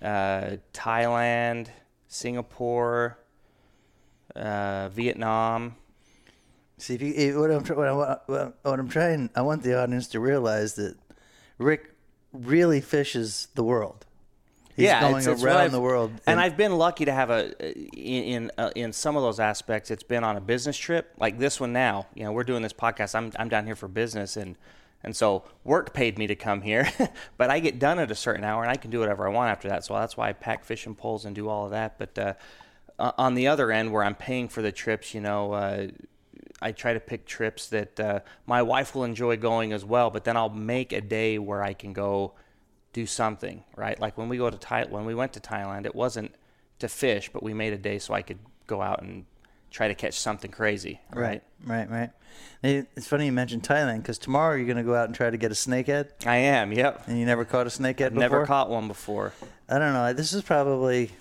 uh, 0.01 0.57
Thailand, 0.73 1.69
Singapore, 2.09 3.19
uh, 4.35 4.89
Vietnam. 4.89 5.77
See, 6.79 6.95
if 6.95 7.03
you, 7.03 7.13
if, 7.15 7.37
what, 7.37 7.51
I'm, 7.51 7.65
what, 7.77 7.89
I, 7.89 8.19
what, 8.27 8.59
what 8.63 8.81
I'm 8.81 8.89
trying, 8.89 9.31
I 9.35 9.43
want 9.43 9.63
the 9.63 9.81
audience 9.81 10.07
to 10.09 10.21
realize 10.21 10.75
that 10.75 10.97
Rick 11.59 11.93
really 12.33 12.81
fishes 12.81 13.49
the 13.55 13.65
world. 13.65 14.07
He's 14.79 14.85
yeah, 14.85 15.01
going 15.01 15.17
it's, 15.17 15.27
it's 15.27 15.43
around 15.43 15.73
the 15.73 15.81
world. 15.81 16.13
and, 16.25 16.39
I've 16.39 16.57
been 16.57 16.79
lucky 16.79 17.05
to 17.07 17.13
have 17.13 17.31
a 17.31 17.51
in 17.99 18.23
in, 18.23 18.51
uh, 18.57 18.71
in 18.77 18.93
some 18.93 19.17
of 19.17 19.25
those 19.25 19.41
aspects. 19.41 19.91
It's 19.91 20.05
been 20.05 20.23
on 20.23 20.37
a 20.37 20.41
business 20.41 20.77
trip, 20.77 21.13
like 21.19 21.37
this 21.37 21.59
one. 21.59 21.73
Now, 21.73 22.07
you 22.15 22.23
know, 22.23 22.31
we're 22.31 22.45
doing 22.45 22.63
this 22.63 22.73
podcast. 22.73 23.17
I'm 23.17 23.33
I'm 23.41 23.49
down 23.49 23.67
here 23.67 23.75
for 23.75 23.89
business, 23.89 24.37
and 24.37 24.57
and 25.03 25.17
so 25.17 25.43
work 25.65 25.93
paid 25.95 26.17
me 26.17 26.29
to 26.29 26.37
come 26.37 26.61
here, 26.61 26.89
but 27.37 27.51
I 27.51 27.59
get 27.59 27.81
done 27.81 27.99
at 27.99 28.13
a 28.13 28.15
certain 28.15 28.45
hour, 28.45 28.63
and 28.63 28.71
I 28.71 28.77
can 28.77 28.93
do 28.93 29.01
whatever 29.01 29.27
I 29.27 29.33
want 29.33 29.51
after 29.51 29.69
that. 29.69 29.85
So 29.85 29.95
that's 29.95 30.17
why 30.17 30.29
I 30.29 30.33
pack 30.33 30.65
fishing 30.65 30.95
poles 30.95 31.25
and 31.25 31.35
do 31.35 31.49
all 31.49 31.65
of 31.65 31.73
that. 31.73 31.99
But 31.99 32.17
uh, 32.17 32.35
uh, 33.01 33.11
on 33.19 33.35
the 33.35 33.49
other 33.49 33.73
end, 33.73 33.93
where 33.93 34.05
I'm 34.05 34.15
paying 34.15 34.47
for 34.47 34.63
the 34.63 34.71
trips, 34.71 35.13
you 35.13 35.21
know, 35.21 35.55
uh, 35.55 35.89
I 36.63 36.71
try 36.71 36.93
to 36.93 37.01
pick 37.01 37.27
trips 37.27 37.67
that 37.71 37.99
uh, 37.99 38.21
my 38.47 38.63
wife 38.63 38.95
will 38.95 39.03
enjoy 39.03 39.39
going 39.39 39.73
as 39.73 39.85
well. 39.85 40.11
But 40.11 40.23
then 40.23 40.37
I'll 40.37 40.49
make 40.51 40.93
a 40.93 41.01
day 41.01 41.37
where 41.41 41.65
I 41.65 41.73
can 41.73 41.93
go 41.93 42.35
do 42.99 43.07
something, 43.07 43.63
right? 43.77 43.99
Like 44.01 44.19
when 44.19 44.29
we 44.29 44.37
go 44.39 44.51
to 44.51 44.59
Thai, 44.59 44.87
when 44.91 45.05
we 45.05 45.15
went 45.15 45.33
to 45.35 45.41
Thailand, 45.41 45.87
it 45.87 45.95
wasn't 45.95 46.35
to 46.81 46.89
fish, 46.89 47.31
but 47.33 47.45
we 47.45 47.55
made 47.55 47.73
a 47.73 47.79
day 47.79 48.01
so 48.01 48.13
I 48.13 48.23
could 48.23 48.41
go 48.67 48.83
out 48.83 49.03
and 49.03 49.25
try 49.71 49.87
to 49.87 49.95
catch 49.95 50.19
something 50.19 50.51
crazy, 50.51 51.01
right? 51.13 51.41
Right, 51.65 51.89
right. 51.89 52.11
Hey, 52.61 52.87
It's 52.97 53.07
funny 53.07 53.27
you 53.27 53.33
mentioned 53.33 53.63
Thailand 53.63 53.99
because 53.99 54.19
tomorrow 54.19 54.57
you're 54.57 54.67
going 54.67 54.79
to 54.79 54.83
go 54.83 54.97
out 54.97 55.07
and 55.07 55.15
try 55.15 55.31
to 55.31 55.37
get 55.37 55.53
a 55.53 55.55
snakehead, 55.55 56.27
I 56.27 56.39
am. 56.39 56.73
Yep. 56.73 57.05
and 57.07 57.19
you 57.21 57.25
never 57.25 57.45
caught 57.45 57.69
a 57.69 57.71
snakehead 57.71 58.11
before. 58.11 58.19
Never 58.19 58.47
caught 58.47 58.69
one 58.69 58.89
before. 58.89 59.33
I 59.69 59.79
don't 59.79 59.93
know. 59.93 60.13
This 60.13 60.33
is 60.33 60.43
probably 60.43 61.13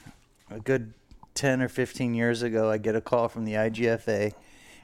a 0.50 0.60
good 0.60 0.94
10 1.36 1.62
or 1.62 1.70
15 1.70 2.16
years 2.16 2.42
ago. 2.42 2.72
I 2.72 2.80
get 2.80 2.96
a 2.96 3.02
call 3.02 3.28
from 3.30 3.46
the 3.46 3.54
IGFA, 3.54 4.34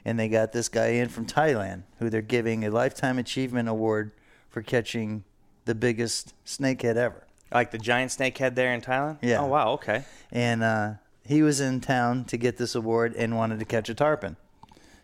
and 0.04 0.16
they 0.16 0.28
got 0.28 0.52
this 0.52 0.68
guy 0.68 0.88
in 0.88 1.08
from 1.08 1.26
Thailand 1.26 1.82
who 1.98 2.08
they're 2.08 2.22
giving 2.22 2.64
a 2.64 2.70
Lifetime 2.70 3.18
Achievement 3.18 3.68
Award 3.68 4.12
for 4.48 4.62
catching 4.62 5.24
the 5.64 5.74
biggest 5.74 6.34
snakehead 6.44 6.96
ever. 6.96 7.26
Like 7.52 7.70
the 7.70 7.78
giant 7.78 8.10
snakehead 8.10 8.54
there 8.54 8.72
in 8.74 8.80
Thailand. 8.80 9.18
Yeah. 9.22 9.40
Oh 9.40 9.46
wow. 9.46 9.72
Okay. 9.74 10.04
And 10.32 10.62
uh, 10.62 10.94
he 11.24 11.42
was 11.42 11.60
in 11.60 11.80
town 11.80 12.24
to 12.26 12.36
get 12.36 12.56
this 12.56 12.74
award 12.74 13.14
and 13.14 13.36
wanted 13.36 13.58
to 13.60 13.64
catch 13.64 13.88
a 13.88 13.94
tarpon. 13.94 14.36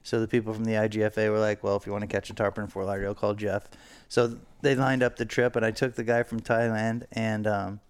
So 0.03 0.19
the 0.21 0.27
people 0.27 0.55
from 0.55 0.65
the 0.65 0.73
IGFA 0.73 1.31
were 1.31 1.39
like, 1.39 1.63
"Well, 1.63 1.77
if 1.77 1.87
you 1.87 1.93
want 1.93 2.03
to 2.03 2.09
catch 2.09 2.31
a 2.31 2.35
tarpon 2.35 2.65
in 2.65 2.71
Fort 2.71 2.87
Lauderdale, 2.87 3.15
call 3.15 3.35
Jeff." 3.35 3.69
So 4.09 4.39
they 4.63 4.75
lined 4.75 5.03
up 5.03 5.17
the 5.17 5.27
trip, 5.27 5.57
and 5.57 5.65
I 5.65 5.71
took 5.71 5.95
the 5.95 6.05
guy 6.05 6.23
from 6.23 6.41
Thailand. 6.41 7.05
And 7.13 7.47
um, 7.47 7.81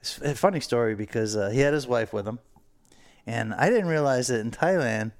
it's 0.00 0.18
a 0.22 0.34
funny 0.34 0.60
story 0.60 0.94
because 0.94 1.36
uh, 1.36 1.50
he 1.50 1.60
had 1.60 1.74
his 1.74 1.86
wife 1.86 2.12
with 2.12 2.26
him, 2.26 2.38
and 3.26 3.52
I 3.54 3.68
didn't 3.68 3.88
realize 3.88 4.28
that 4.28 4.40
in 4.40 4.50
Thailand, 4.50 5.12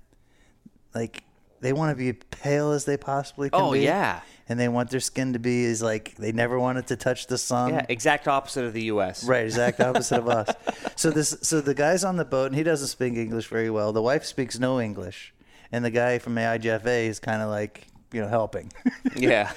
like 0.95 1.25
they 1.61 1.73
want 1.75 1.91
to 1.97 1.97
be 1.97 2.15
pale 2.15 2.73
as 2.73 2.87
they 2.87 2.97
possibly 2.97 3.51
can 3.51 3.61
Oh, 3.61 3.73
be. 3.73 3.81
yeah. 3.81 4.23
And 4.51 4.59
they 4.59 4.67
want 4.69 4.91
their 4.91 4.99
skin 4.99 5.33
to 5.33 5.39
be 5.39 5.63
is 5.63 5.81
like 5.81 6.17
they 6.17 6.33
never 6.33 6.59
want 6.59 6.77
it 6.77 6.89
to 6.89 6.97
touch 6.97 7.29
the 7.29 7.39
sun. 7.39 7.73
Yeah. 7.73 7.87
Exact 7.89 8.27
opposite 8.27 8.65
of 8.65 8.73
the 8.73 8.83
U.S. 8.85 9.23
Right, 9.23 9.45
exact 9.45 9.79
opposite 9.91 10.19
of 10.19 10.29
us. 10.29 10.53
So 10.97 11.11
this, 11.11 11.37
so 11.41 11.61
the 11.61 11.73
guy's 11.73 12.03
on 12.03 12.17
the 12.17 12.25
boat, 12.25 12.47
and 12.47 12.57
he 12.57 12.65
doesn't 12.65 12.89
speak 12.89 13.15
English 13.15 13.47
very 13.47 13.71
well. 13.71 13.93
The 13.93 14.03
wife 14.03 14.25
speaks 14.25 14.59
no 14.59 14.81
English, 14.81 15.33
and 15.71 15.85
the 15.85 15.91
guy 15.93 16.19
from 16.19 16.35
the 16.35 16.41
IGFA 16.41 17.07
is 17.07 17.21
kind 17.21 17.43
of 17.43 17.49
like, 17.49 17.87
you 18.13 18.21
know, 18.21 18.29
helping. 18.29 18.73
Yeah. 19.17 19.53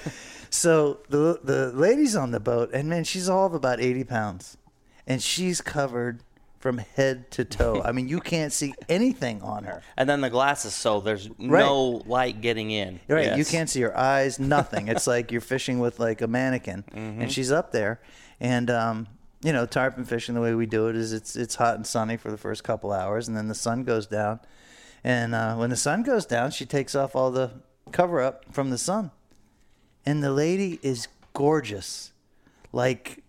so 0.48 1.00
the 1.08 1.40
the 1.42 1.72
lady's 1.72 2.14
on 2.14 2.30
the 2.30 2.40
boat, 2.40 2.70
and 2.72 2.88
man, 2.88 3.02
she's 3.02 3.28
all 3.28 3.46
of 3.46 3.54
about 3.54 3.80
eighty 3.80 4.04
pounds, 4.04 4.56
and 5.08 5.20
she's 5.20 5.60
covered 5.60 6.22
from 6.64 6.78
head 6.78 7.30
to 7.30 7.44
toe. 7.44 7.82
I 7.84 7.92
mean, 7.92 8.08
you 8.08 8.20
can't 8.20 8.50
see 8.50 8.72
anything 8.88 9.42
on 9.42 9.64
her. 9.64 9.82
And 9.98 10.08
then 10.08 10.22
the 10.22 10.30
glasses, 10.30 10.72
so 10.72 11.00
there's 11.00 11.28
no 11.38 12.02
light 12.06 12.40
getting 12.40 12.70
in. 12.70 13.00
Right, 13.06 13.36
you 13.36 13.44
can't 13.44 13.68
see 13.68 13.82
her 13.82 13.94
eyes, 13.94 14.38
nothing. 14.38 14.88
it's 14.88 15.06
like 15.14 15.30
you're 15.30 15.42
fishing 15.42 15.78
with 15.78 16.00
like 16.00 16.22
a 16.22 16.26
mannequin, 16.26 16.82
Mm-hmm. 16.90 17.20
and 17.20 17.30
she's 17.30 17.52
up 17.52 17.70
there, 17.70 18.00
and 18.40 18.70
um, 18.70 19.06
you 19.42 19.52
know, 19.52 19.66
tarpon 19.66 20.06
fishing 20.06 20.34
the 20.34 20.40
way 20.40 20.54
we 20.54 20.64
do 20.64 20.88
it 20.88 20.96
is 20.96 21.12
it's 21.12 21.36
it's 21.36 21.54
hot 21.56 21.74
and 21.76 21.86
sunny 21.86 22.16
for 22.16 22.30
the 22.30 22.38
first 22.38 22.64
couple 22.64 22.92
hours, 22.92 23.28
and 23.28 23.36
then 23.36 23.48
the 23.48 23.54
sun 23.54 23.84
goes 23.84 24.06
down, 24.06 24.40
and 25.04 25.34
uh, 25.34 25.54
when 25.56 25.68
the 25.68 25.76
sun 25.76 26.02
goes 26.02 26.24
down, 26.24 26.50
she 26.50 26.64
takes 26.64 26.94
off 26.94 27.14
all 27.14 27.30
the 27.30 27.50
cover 27.92 28.22
up 28.22 28.46
from 28.52 28.70
the 28.70 28.78
sun, 28.78 29.10
and 30.06 30.24
the 30.24 30.32
lady 30.32 30.78
is 30.82 31.08
gorgeous, 31.34 32.12
like. 32.72 33.20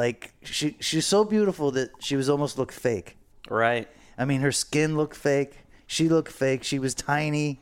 Like 0.00 0.32
she 0.42 0.76
she's 0.80 1.04
so 1.04 1.24
beautiful 1.24 1.70
that 1.72 1.90
she 2.00 2.16
was 2.16 2.30
almost 2.30 2.56
look 2.56 2.72
fake. 2.72 3.18
Right. 3.50 3.86
I 4.16 4.24
mean, 4.24 4.40
her 4.40 4.50
skin 4.50 4.96
looked 4.96 5.14
fake. 5.14 5.58
She 5.86 6.08
looked 6.08 6.32
fake. 6.32 6.64
She 6.64 6.78
was 6.78 6.94
tiny, 6.94 7.60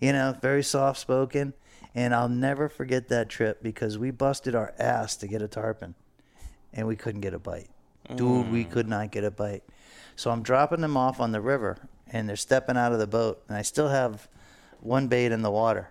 you 0.00 0.12
know, 0.12 0.36
very 0.42 0.64
soft 0.64 0.98
spoken. 0.98 1.54
And 1.94 2.12
I'll 2.12 2.28
never 2.28 2.68
forget 2.68 3.06
that 3.10 3.28
trip 3.28 3.62
because 3.62 3.98
we 3.98 4.10
busted 4.10 4.56
our 4.56 4.74
ass 4.80 5.14
to 5.18 5.28
get 5.28 5.42
a 5.42 5.46
tarpon 5.46 5.94
and 6.72 6.88
we 6.88 6.96
couldn't 6.96 7.20
get 7.20 7.34
a 7.34 7.38
bite. 7.38 7.70
Dude, 8.16 8.50
we 8.50 8.64
could 8.64 8.88
not 8.88 9.12
get 9.12 9.22
a 9.22 9.30
bite. 9.30 9.62
So 10.16 10.32
I'm 10.32 10.42
dropping 10.42 10.80
them 10.80 10.96
off 10.96 11.20
on 11.20 11.30
the 11.30 11.40
river 11.40 11.76
and 12.10 12.28
they're 12.28 12.34
stepping 12.34 12.76
out 12.76 12.94
of 12.94 12.98
the 12.98 13.06
boat. 13.06 13.44
And 13.46 13.56
I 13.56 13.62
still 13.62 13.90
have 13.90 14.26
one 14.80 15.06
bait 15.06 15.30
in 15.30 15.42
the 15.42 15.52
water. 15.52 15.90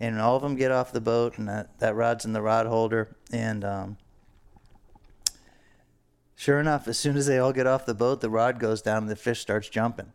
And 0.00 0.20
all 0.20 0.36
of 0.36 0.42
them 0.42 0.54
get 0.54 0.70
off 0.70 0.92
the 0.92 1.00
boat 1.00 1.38
and 1.38 1.48
that, 1.48 1.78
that 1.78 1.94
rod's 1.94 2.26
in 2.26 2.34
the 2.34 2.42
rod 2.42 2.66
holder. 2.66 3.16
And, 3.32 3.64
um, 3.64 3.96
Sure 6.38 6.60
enough, 6.60 6.86
as 6.86 6.96
soon 6.96 7.16
as 7.16 7.26
they 7.26 7.36
all 7.40 7.52
get 7.52 7.66
off 7.66 7.84
the 7.84 7.94
boat, 7.94 8.20
the 8.20 8.30
rod 8.30 8.60
goes 8.60 8.80
down 8.80 8.98
and 8.98 9.10
the 9.10 9.16
fish 9.16 9.40
starts 9.40 9.68
jumping. 9.68 10.12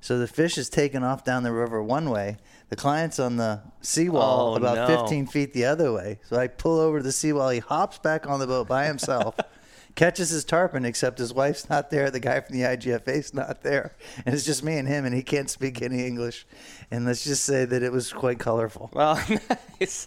So 0.00 0.20
the 0.20 0.28
fish 0.28 0.56
is 0.56 0.68
taken 0.68 1.02
off 1.02 1.24
down 1.24 1.42
the 1.42 1.50
river 1.50 1.82
one 1.82 2.10
way. 2.10 2.36
The 2.68 2.76
client's 2.76 3.18
on 3.18 3.38
the 3.38 3.60
seawall 3.80 4.52
Oh, 4.52 4.56
about 4.56 4.88
no. 4.88 5.00
15 5.00 5.26
feet 5.26 5.52
the 5.52 5.64
other 5.64 5.92
way. 5.92 6.20
So 6.28 6.36
I 6.36 6.46
pull 6.46 6.78
over 6.78 6.98
to 6.98 7.02
the 7.02 7.10
seawall. 7.10 7.48
He 7.48 7.58
hops 7.58 7.98
back 7.98 8.24
on 8.24 8.38
the 8.38 8.46
boat 8.46 8.68
by 8.68 8.86
himself, 8.86 9.34
catches 9.96 10.30
his 10.30 10.44
tarpon, 10.44 10.84
except 10.84 11.18
his 11.18 11.34
wife's 11.34 11.68
not 11.68 11.90
there. 11.90 12.08
The 12.08 12.20
guy 12.20 12.38
from 12.40 12.56
the 12.56 12.62
IGFA's 12.62 13.34
not 13.34 13.62
there. 13.64 13.96
And 14.24 14.32
it's 14.32 14.44
just 14.44 14.62
me 14.62 14.78
and 14.78 14.86
him, 14.86 15.04
and 15.04 15.12
he 15.12 15.24
can't 15.24 15.50
speak 15.50 15.82
any 15.82 16.06
English. 16.06 16.46
And 16.92 17.04
let's 17.04 17.24
just 17.24 17.44
say 17.44 17.64
that 17.64 17.82
it 17.82 17.90
was 17.90 18.12
quite 18.12 18.38
colorful. 18.38 18.90
Well, 18.92 19.20
nice. 19.80 20.06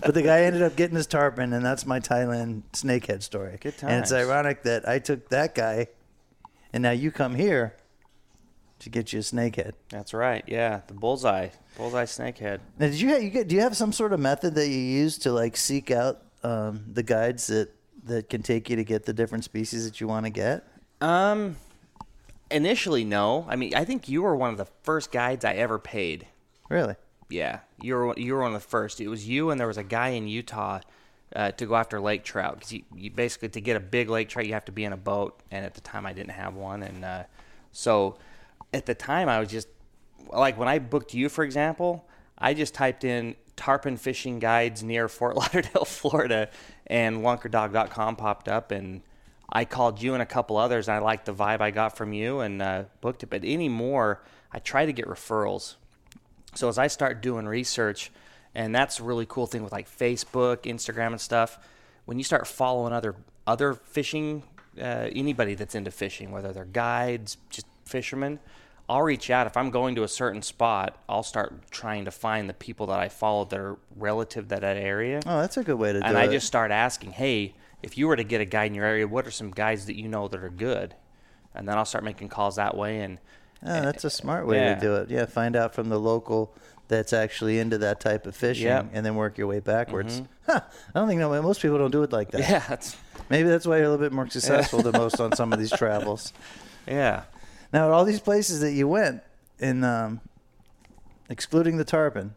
But 0.00 0.14
the 0.14 0.22
guy 0.22 0.42
ended 0.42 0.62
up 0.62 0.76
getting 0.76 0.96
his 0.96 1.06
tarpon, 1.06 1.52
and 1.52 1.64
that's 1.64 1.86
my 1.86 2.00
Thailand 2.00 2.62
snakehead 2.72 3.22
story. 3.22 3.58
Good 3.60 3.74
And 3.82 4.02
it's 4.02 4.12
ironic 4.12 4.62
that 4.64 4.88
I 4.88 4.98
took 4.98 5.28
that 5.30 5.54
guy, 5.54 5.88
and 6.72 6.82
now 6.82 6.92
you 6.92 7.10
come 7.10 7.34
here 7.34 7.74
to 8.80 8.90
get 8.90 9.12
you 9.12 9.20
a 9.20 9.22
snakehead. 9.22 9.72
That's 9.88 10.14
right. 10.14 10.44
Yeah, 10.46 10.80
the 10.86 10.94
bullseye, 10.94 11.48
bullseye 11.76 12.04
snakehead. 12.04 12.60
Now, 12.78 12.86
did 12.86 13.00
you, 13.00 13.08
have, 13.10 13.22
you 13.22 13.30
get? 13.30 13.48
Do 13.48 13.54
you 13.54 13.62
have 13.62 13.76
some 13.76 13.92
sort 13.92 14.12
of 14.12 14.20
method 14.20 14.54
that 14.54 14.68
you 14.68 14.78
use 14.78 15.18
to 15.18 15.32
like 15.32 15.56
seek 15.56 15.90
out 15.90 16.22
um, 16.42 16.84
the 16.92 17.02
guides 17.02 17.46
that 17.48 17.70
that 18.04 18.28
can 18.28 18.42
take 18.42 18.70
you 18.70 18.76
to 18.76 18.84
get 18.84 19.04
the 19.04 19.12
different 19.12 19.44
species 19.44 19.84
that 19.84 20.00
you 20.00 20.06
want 20.06 20.26
to 20.26 20.30
get? 20.30 20.66
Um, 21.00 21.56
initially, 22.50 23.04
no. 23.04 23.46
I 23.48 23.56
mean, 23.56 23.74
I 23.74 23.84
think 23.84 24.08
you 24.08 24.22
were 24.22 24.36
one 24.36 24.50
of 24.50 24.56
the 24.56 24.66
first 24.82 25.10
guides 25.12 25.44
I 25.44 25.54
ever 25.54 25.78
paid. 25.78 26.26
Really? 26.68 26.94
Yeah, 27.28 27.60
you 27.80 27.94
were 27.94 28.18
you 28.18 28.34
were 28.34 28.42
one 28.42 28.54
of 28.54 28.60
the 28.60 28.68
first. 28.68 29.00
It 29.00 29.08
was 29.08 29.28
you 29.28 29.50
and 29.50 29.58
there 29.58 29.66
was 29.66 29.78
a 29.78 29.84
guy 29.84 30.08
in 30.08 30.28
Utah 30.28 30.80
uh, 31.34 31.50
to 31.52 31.66
go 31.66 31.74
after 31.74 32.00
lake 32.00 32.24
trout 32.24 32.54
because 32.54 32.72
you, 32.72 32.82
you 32.94 33.10
basically 33.10 33.48
to 33.50 33.60
get 33.60 33.76
a 33.76 33.80
big 33.80 34.08
lake 34.08 34.28
trout 34.28 34.46
you 34.46 34.52
have 34.52 34.64
to 34.66 34.72
be 34.72 34.84
in 34.84 34.92
a 34.92 34.96
boat, 34.96 35.40
and 35.50 35.64
at 35.64 35.74
the 35.74 35.80
time 35.80 36.06
I 36.06 36.12
didn't 36.12 36.30
have 36.30 36.54
one, 36.54 36.82
and 36.82 37.04
uh, 37.04 37.24
so 37.72 38.16
at 38.72 38.86
the 38.86 38.94
time 38.94 39.28
I 39.28 39.40
was 39.40 39.48
just 39.48 39.68
like 40.30 40.58
when 40.58 40.68
I 40.68 40.78
booked 40.78 41.14
you, 41.14 41.28
for 41.28 41.44
example, 41.44 42.08
I 42.38 42.54
just 42.54 42.74
typed 42.74 43.04
in 43.04 43.34
tarpon 43.56 43.96
fishing 43.96 44.38
guides 44.38 44.82
near 44.82 45.08
Fort 45.08 45.36
Lauderdale, 45.36 45.84
Florida, 45.84 46.48
and 46.86 47.18
lunkerdog.com 47.18 48.16
popped 48.16 48.48
up, 48.48 48.70
and 48.70 49.02
I 49.48 49.64
called 49.64 50.00
you 50.00 50.14
and 50.14 50.22
a 50.22 50.26
couple 50.26 50.56
others, 50.56 50.88
and 50.88 50.96
I 50.96 51.00
liked 51.00 51.26
the 51.26 51.34
vibe 51.34 51.60
I 51.60 51.70
got 51.70 51.96
from 51.96 52.12
you, 52.12 52.40
and 52.40 52.62
uh, 52.62 52.84
booked 53.00 53.22
it. 53.24 53.30
But 53.30 53.44
anymore, 53.44 54.22
I 54.52 54.58
try 54.58 54.86
to 54.86 54.92
get 54.92 55.06
referrals. 55.06 55.74
So 56.54 56.68
as 56.68 56.78
I 56.78 56.86
start 56.86 57.20
doing 57.22 57.46
research, 57.46 58.10
and 58.54 58.74
that's 58.74 59.00
a 59.00 59.02
really 59.04 59.26
cool 59.28 59.46
thing 59.46 59.62
with 59.62 59.72
like 59.72 59.88
Facebook, 59.88 60.62
Instagram, 60.62 61.08
and 61.08 61.20
stuff. 61.20 61.58
When 62.06 62.18
you 62.18 62.24
start 62.24 62.46
following 62.46 62.92
other 62.92 63.16
other 63.46 63.74
fishing, 63.74 64.42
uh, 64.80 65.08
anybody 65.12 65.54
that's 65.54 65.74
into 65.74 65.90
fishing, 65.90 66.30
whether 66.30 66.52
they're 66.52 66.64
guides, 66.64 67.36
just 67.50 67.66
fishermen, 67.84 68.38
I'll 68.88 69.02
reach 69.02 69.28
out. 69.30 69.46
If 69.46 69.56
I'm 69.56 69.70
going 69.70 69.94
to 69.96 70.04
a 70.04 70.08
certain 70.08 70.40
spot, 70.42 70.98
I'll 71.08 71.22
start 71.22 71.70
trying 71.70 72.04
to 72.06 72.10
find 72.10 72.48
the 72.48 72.54
people 72.54 72.86
that 72.86 72.98
I 72.98 73.08
follow 73.08 73.44
that 73.44 73.58
are 73.58 73.76
relative 73.94 74.48
to 74.48 74.56
that 74.60 74.76
area 74.76 75.20
Oh, 75.26 75.40
that's 75.40 75.56
a 75.56 75.64
good 75.64 75.74
way 75.76 75.92
to 75.92 76.00
do 76.00 76.06
it. 76.06 76.08
and 76.08 76.16
it. 76.16 76.20
I 76.20 76.28
just 76.28 76.46
start 76.46 76.70
asking, 76.70 77.12
hey, 77.12 77.54
if 77.82 77.98
you 77.98 78.06
were 78.08 78.16
to 78.16 78.24
get 78.24 78.40
a 78.40 78.44
guide 78.44 78.66
in 78.66 78.74
your 78.74 78.84
area, 78.86 79.06
what 79.06 79.26
are 79.26 79.30
some 79.30 79.50
guides 79.50 79.86
that 79.86 79.96
you 79.96 80.08
know 80.08 80.28
that 80.28 80.42
are 80.42 80.48
good? 80.48 80.94
And 81.54 81.68
then 81.68 81.76
I'll 81.76 81.84
start 81.84 82.04
making 82.04 82.28
calls 82.28 82.56
that 82.56 82.76
way. 82.76 83.00
And 83.00 83.18
Oh, 83.66 83.80
that's 83.82 84.04
a 84.04 84.10
smart 84.10 84.46
way 84.46 84.56
Yeah. 84.58 84.74
to 84.76 84.80
do 84.80 84.94
it. 84.96 85.10
Yeah, 85.10 85.26
find 85.26 85.56
out 85.56 85.74
from 85.74 85.88
the 85.88 85.98
local 85.98 86.52
that's 86.88 87.12
actually 87.12 87.58
into 87.58 87.78
that 87.78 87.98
type 88.00 88.26
of 88.26 88.36
fishing, 88.36 88.66
Yep. 88.66 88.90
and 88.92 89.04
then 89.04 89.16
work 89.16 89.36
your 89.38 89.48
way 89.48 89.58
backwards. 89.60 90.22
Huh, 90.46 90.60
I 90.94 90.98
don't 90.98 91.08
think 91.08 91.18
no, 91.18 91.42
most 91.42 91.60
people 91.60 91.78
don't 91.78 91.90
do 91.90 92.04
it 92.04 92.12
like 92.12 92.30
that. 92.30 92.40
yeah, 92.48 92.62
that's 92.68 92.96
Maybe 93.28 93.48
that's 93.48 93.66
why 93.66 93.76
you're 93.78 93.86
a 93.86 93.90
little 93.90 94.04
bit 94.04 94.12
more 94.12 94.28
successful 94.28 94.82
than 94.82 94.92
most 94.92 95.20
on 95.20 95.32
some 95.34 95.52
of 95.52 95.58
these 95.58 95.70
travels. 95.76 96.32
yeah. 96.86 97.24
Now, 97.72 97.86
at 97.86 97.90
all 97.92 98.04
these 98.04 98.20
places 98.20 98.60
that 98.60 98.70
you 98.72 98.86
went, 98.86 99.22
in 99.58 99.82
um, 99.82 100.20
excluding 101.28 101.76
the 101.76 101.84
tarpon, 101.84 102.34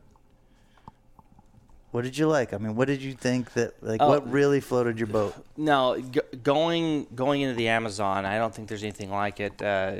what 1.92 2.04
did 2.04 2.18
you 2.18 2.28
like? 2.28 2.54
I 2.54 2.58
mean, 2.58 2.76
what 2.76 2.88
did 2.88 3.02
you 3.02 3.14
think 3.14 3.54
that 3.54 3.82
like 3.84 4.02
Oh. 4.02 4.10
what 4.10 4.30
really 4.32 4.60
floated 4.62 4.98
your 5.00 5.08
boat? 5.08 5.34
No, 5.58 6.00
g- 6.00 6.22
going 6.44 7.08
going 7.16 7.42
into 7.42 7.56
the 7.56 7.68
Amazon, 7.68 8.26
I 8.26 8.38
don't 8.38 8.54
think 8.54 8.68
there's 8.68 8.84
anything 8.84 9.12
like 9.12 9.40
it. 9.40 9.62
Uh, 9.62 9.94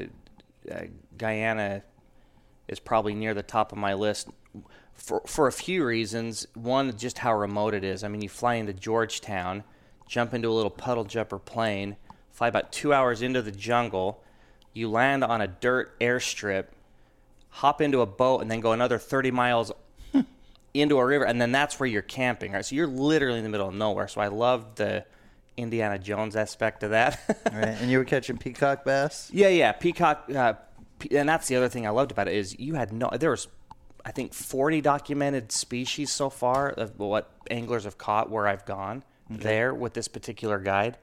uh, 0.72 0.82
Guyana 1.20 1.84
is 2.68 2.80
probably 2.80 3.14
near 3.14 3.36
the 3.36 3.44
top 3.44 3.72
of 3.72 3.78
my 3.78 3.94
list 3.94 4.30
for 4.96 5.22
for 5.28 5.48
a 5.48 5.52
few 5.52 5.86
reasons. 5.86 6.48
One, 6.56 6.98
just 6.98 7.20
how 7.20 7.36
remote 7.36 7.76
it 7.76 7.84
is. 7.84 8.04
I 8.04 8.08
mean, 8.08 8.22
you 8.22 8.30
fly 8.30 8.56
into 8.56 8.74
Georgetown, 8.74 9.64
jump 10.08 10.34
into 10.34 10.48
a 10.48 10.52
little 10.52 10.72
puddle 10.72 11.04
jumper 11.04 11.38
plane, 11.38 11.98
fly 12.32 12.48
about 12.48 12.72
two 12.72 12.94
hours 12.94 13.22
into 13.22 13.42
the 13.42 13.52
jungle, 13.52 14.24
you 14.74 14.90
land 14.90 15.24
on 15.24 15.42
a 15.42 15.48
dirt 15.48 16.00
airstrip, 16.00 16.68
hop 17.50 17.82
into 17.82 18.02
a 18.02 18.06
boat, 18.06 18.42
and 18.42 18.50
then 18.50 18.60
go 18.60 18.72
another 18.72 18.98
30 18.98 19.32
miles 19.32 19.72
into 20.74 20.98
a 20.98 21.06
river, 21.06 21.26
and 21.26 21.42
then 21.42 21.52
that's 21.52 21.80
where 21.80 21.88
you're 21.88 22.02
camping. 22.02 22.54
Right, 22.54 22.66
so 22.66 22.76
you're 22.76 22.88
literally 22.88 23.40
in 23.40 23.44
the 23.44 23.50
middle 23.50 23.68
of 23.68 23.74
nowhere. 23.76 24.08
So 24.08 24.22
I 24.22 24.28
loved 24.28 24.78
the 24.78 25.06
Indiana 25.58 26.00
Jones 26.00 26.36
aspect 26.36 26.84
of 26.84 26.92
that. 26.92 27.20
Right. 27.52 27.70
And 27.82 27.90
you 27.90 27.98
were 27.98 28.06
catching 28.06 28.38
peacock 28.38 28.86
bass. 28.86 29.30
Yeah, 29.34 29.48
yeah. 29.50 29.72
Peacock, 29.72 30.30
uh, 30.34 30.54
and 31.12 31.28
that's 31.30 31.48
the 31.48 31.56
other 31.56 31.70
thing 31.70 31.86
I 31.88 31.90
loved 31.92 32.12
about 32.12 32.28
it 32.28 32.36
is 32.36 32.58
you 32.60 32.76
had 32.76 32.92
no. 32.94 33.10
There 33.12 33.32
was, 33.32 33.48
I 34.06 34.12
think, 34.12 34.34
forty 34.34 34.82
documented 34.82 35.52
species 35.52 36.12
so 36.12 36.30
far 36.30 36.70
of 36.70 36.98
what 37.00 37.32
anglers 37.50 37.84
have 37.86 37.98
caught 37.98 38.30
where 38.30 38.48
I've 38.48 38.66
gone 38.66 39.04
there 39.30 39.74
with 39.74 39.94
this 39.94 40.08
particular 40.08 40.58
guide. 40.60 40.98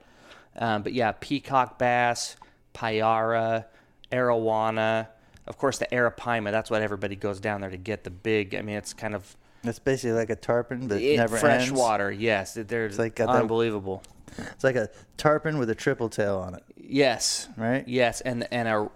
Um, 0.57 0.81
but 0.83 0.93
yeah, 0.93 1.13
peacock 1.19 1.77
bass, 1.77 2.35
payara, 2.73 3.65
arowana, 4.11 5.07
of 5.45 5.57
course 5.57 5.77
the 5.77 5.85
arapaima. 5.87 6.51
That's 6.51 6.69
what 6.69 6.81
everybody 6.81 7.15
goes 7.15 7.39
down 7.39 7.61
there 7.61 7.69
to 7.69 7.77
get. 7.77 8.03
The 8.03 8.09
big. 8.09 8.55
I 8.55 8.61
mean, 8.61 8.75
it's 8.77 8.93
kind 8.93 9.15
of 9.15 9.35
It's 9.63 9.79
basically 9.79 10.13
like 10.17 10.29
a 10.29 10.35
tarpon, 10.35 10.87
but 10.87 11.01
it, 11.01 11.17
never 11.17 11.37
fresh 11.37 11.67
ends. 11.67 11.79
water. 11.79 12.11
Yes, 12.11 12.53
they're 12.55 12.89
like 12.89 13.15
got 13.15 13.27
that- 13.27 13.41
unbelievable. 13.41 14.03
It's 14.37 14.63
like 14.63 14.75
a 14.75 14.89
tarpon 15.17 15.57
with 15.57 15.69
a 15.69 15.75
triple 15.75 16.09
tail 16.09 16.37
on 16.37 16.55
it. 16.55 16.63
Yes. 16.75 17.49
Right? 17.57 17.87
Yes, 17.87 18.21
and 18.21 18.47
and 18.51 18.67
a 18.67 18.89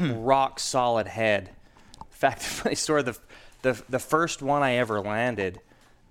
rock 0.14 0.60
solid 0.60 1.06
head. 1.06 1.50
In 1.98 2.06
fact, 2.10 2.42
funny 2.42 2.74
story. 2.74 3.02
The 3.02 3.18
the 3.62 3.82
the 3.88 3.98
first 3.98 4.42
one 4.42 4.62
I 4.62 4.74
ever 4.74 5.00
landed 5.00 5.60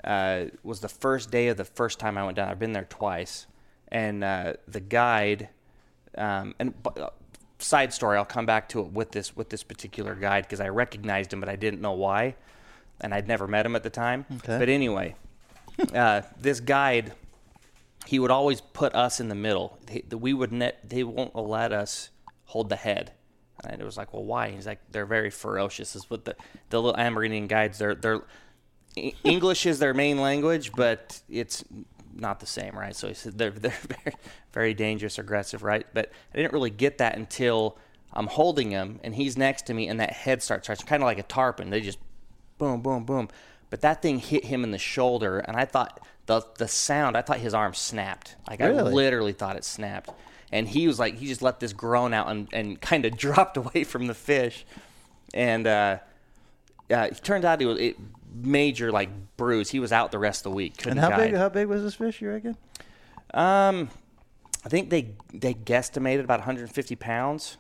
uh, 0.03 0.45
was 0.63 0.81
the 0.81 0.89
first 0.89 1.31
day 1.31 1.47
of 1.47 1.57
the 1.57 1.65
first 1.65 1.99
time 1.99 2.17
I 2.17 2.25
went 2.25 2.35
down. 2.35 2.49
I've 2.49 2.59
been 2.59 2.73
there 2.73 2.87
twice, 2.89 3.47
and 3.89 4.23
uh, 4.23 4.53
the 4.67 4.79
guide. 4.79 5.49
Um, 6.15 6.53
and 6.59 6.83
bu- 6.83 7.01
uh, 7.01 7.09
side 7.57 7.93
story, 7.93 8.17
I'll 8.17 8.25
come 8.25 8.45
back 8.45 8.69
to 8.69 8.81
it 8.81 8.91
with 8.91 9.11
this 9.11 9.35
with 9.35 9.49
this 9.49 9.63
particular 9.63 10.13
guide 10.15 10.43
because 10.43 10.59
I 10.59 10.69
recognized 10.69 11.33
him, 11.33 11.39
but 11.39 11.49
I 11.49 11.55
didn't 11.55 11.81
know 11.81 11.93
why, 11.93 12.35
and 13.01 13.13
I'd 13.13 13.27
never 13.27 13.47
met 13.47 13.65
him 13.65 13.75
at 13.75 13.83
the 13.83 13.89
time. 13.89 14.25
Okay. 14.37 14.59
But 14.59 14.69
anyway, 14.69 15.15
uh, 15.95 16.21
this 16.39 16.59
guide 16.59 17.13
he 18.05 18.19
would 18.19 18.31
always 18.31 18.61
put 18.61 18.93
us 18.95 19.19
in 19.19 19.29
the 19.29 19.35
middle. 19.35 19.79
We 20.11 20.33
would 20.33 20.51
net, 20.51 20.79
they 20.87 21.03
won't 21.03 21.35
let 21.35 21.71
us 21.71 22.09
hold 22.45 22.69
the 22.69 22.75
head. 22.75 23.13
And 23.65 23.81
it 23.81 23.85
was 23.85 23.97
like, 23.97 24.13
well, 24.13 24.23
why? 24.23 24.49
He's 24.49 24.67
like, 24.67 24.79
they're 24.91 25.05
very 25.05 25.29
ferocious. 25.29 25.95
Is 25.95 26.09
what 26.09 26.25
the 26.25 26.35
the 26.69 26.81
little 26.81 26.99
Amerindian 26.99 27.47
guides. 27.47 27.77
They're 27.77 27.95
they're 27.95 28.21
English 29.23 29.65
is 29.65 29.79
their 29.79 29.93
main 29.93 30.19
language, 30.19 30.71
but 30.73 31.21
it's 31.29 31.63
not 32.13 32.39
the 32.39 32.45
same, 32.45 32.77
right? 32.77 32.95
So 32.95 33.07
he 33.07 33.13
said 33.13 33.37
they're 33.37 33.51
they're 33.51 33.71
very 34.03 34.15
very 34.51 34.73
dangerous, 34.73 35.17
aggressive, 35.17 35.63
right? 35.63 35.85
But 35.93 36.11
I 36.33 36.37
didn't 36.37 36.53
really 36.53 36.71
get 36.71 36.97
that 36.97 37.15
until 37.15 37.77
I'm 38.11 38.27
holding 38.27 38.71
him 38.71 38.99
and 39.03 39.15
he's 39.15 39.37
next 39.37 39.65
to 39.67 39.73
me, 39.73 39.87
and 39.87 39.99
that 39.99 40.11
head 40.11 40.43
starts 40.43 40.67
starts 40.67 40.83
kind 40.83 41.01
of 41.01 41.07
like 41.07 41.19
a 41.19 41.23
tarpon. 41.23 41.69
They 41.69 41.79
just 41.79 41.99
boom, 42.57 42.81
boom, 42.81 43.05
boom. 43.05 43.29
But 43.69 43.81
that 43.81 44.01
thing 44.01 44.19
hit 44.19 44.45
him 44.45 44.63
in 44.63 44.71
the 44.71 44.77
shoulder, 44.77 45.39
and 45.39 45.57
I 45.57 45.65
thought 45.65 46.05
the 46.25 46.45
the 46.57 46.67
sound. 46.67 47.17
I 47.17 47.21
thought 47.21 47.37
his 47.37 47.53
arm 47.53 47.73
snapped. 47.73 48.35
Like 48.49 48.61
I 48.61 48.71
literally 48.71 49.33
thought 49.33 49.55
it 49.55 49.63
snapped. 49.63 50.09
And 50.51 50.67
he 50.67 50.87
was 50.87 50.99
like, 50.99 51.15
he 51.15 51.25
just 51.25 51.41
let 51.41 51.59
this 51.59 51.73
groan 51.73 52.13
out 52.13 52.29
and, 52.29 52.47
and 52.53 52.79
kind 52.81 53.05
of 53.05 53.17
dropped 53.17 53.57
away 53.57 53.83
from 53.83 54.05
the 54.05 54.13
fish. 54.13 54.65
And 55.33 55.65
uh, 55.65 55.97
uh, 56.91 57.07
it 57.11 57.23
turned 57.23 57.43
out 57.43 57.59
he 57.59 57.65
was 57.65 57.79
it, 57.79 57.97
major 58.33 58.91
like 58.91 59.09
bruise. 59.35 59.71
He 59.71 59.79
was 59.79 59.91
out 59.91 60.11
the 60.11 60.19
rest 60.19 60.45
of 60.45 60.51
the 60.51 60.55
week. 60.55 60.77
Couldn't 60.77 60.99
And 60.99 61.13
how 61.13 61.17
big? 61.17 61.33
How 61.33 61.49
big 61.49 61.67
was 61.67 61.81
this 61.81 61.95
fish? 61.95 62.21
You 62.21 62.29
reckon? 62.29 62.55
Um, 63.33 63.89
I 64.63 64.69
think 64.69 64.89
they 64.91 65.15
they 65.33 65.55
guesstimated 65.55 66.23
about 66.23 66.39
150 66.39 66.95
pounds. 66.97 67.57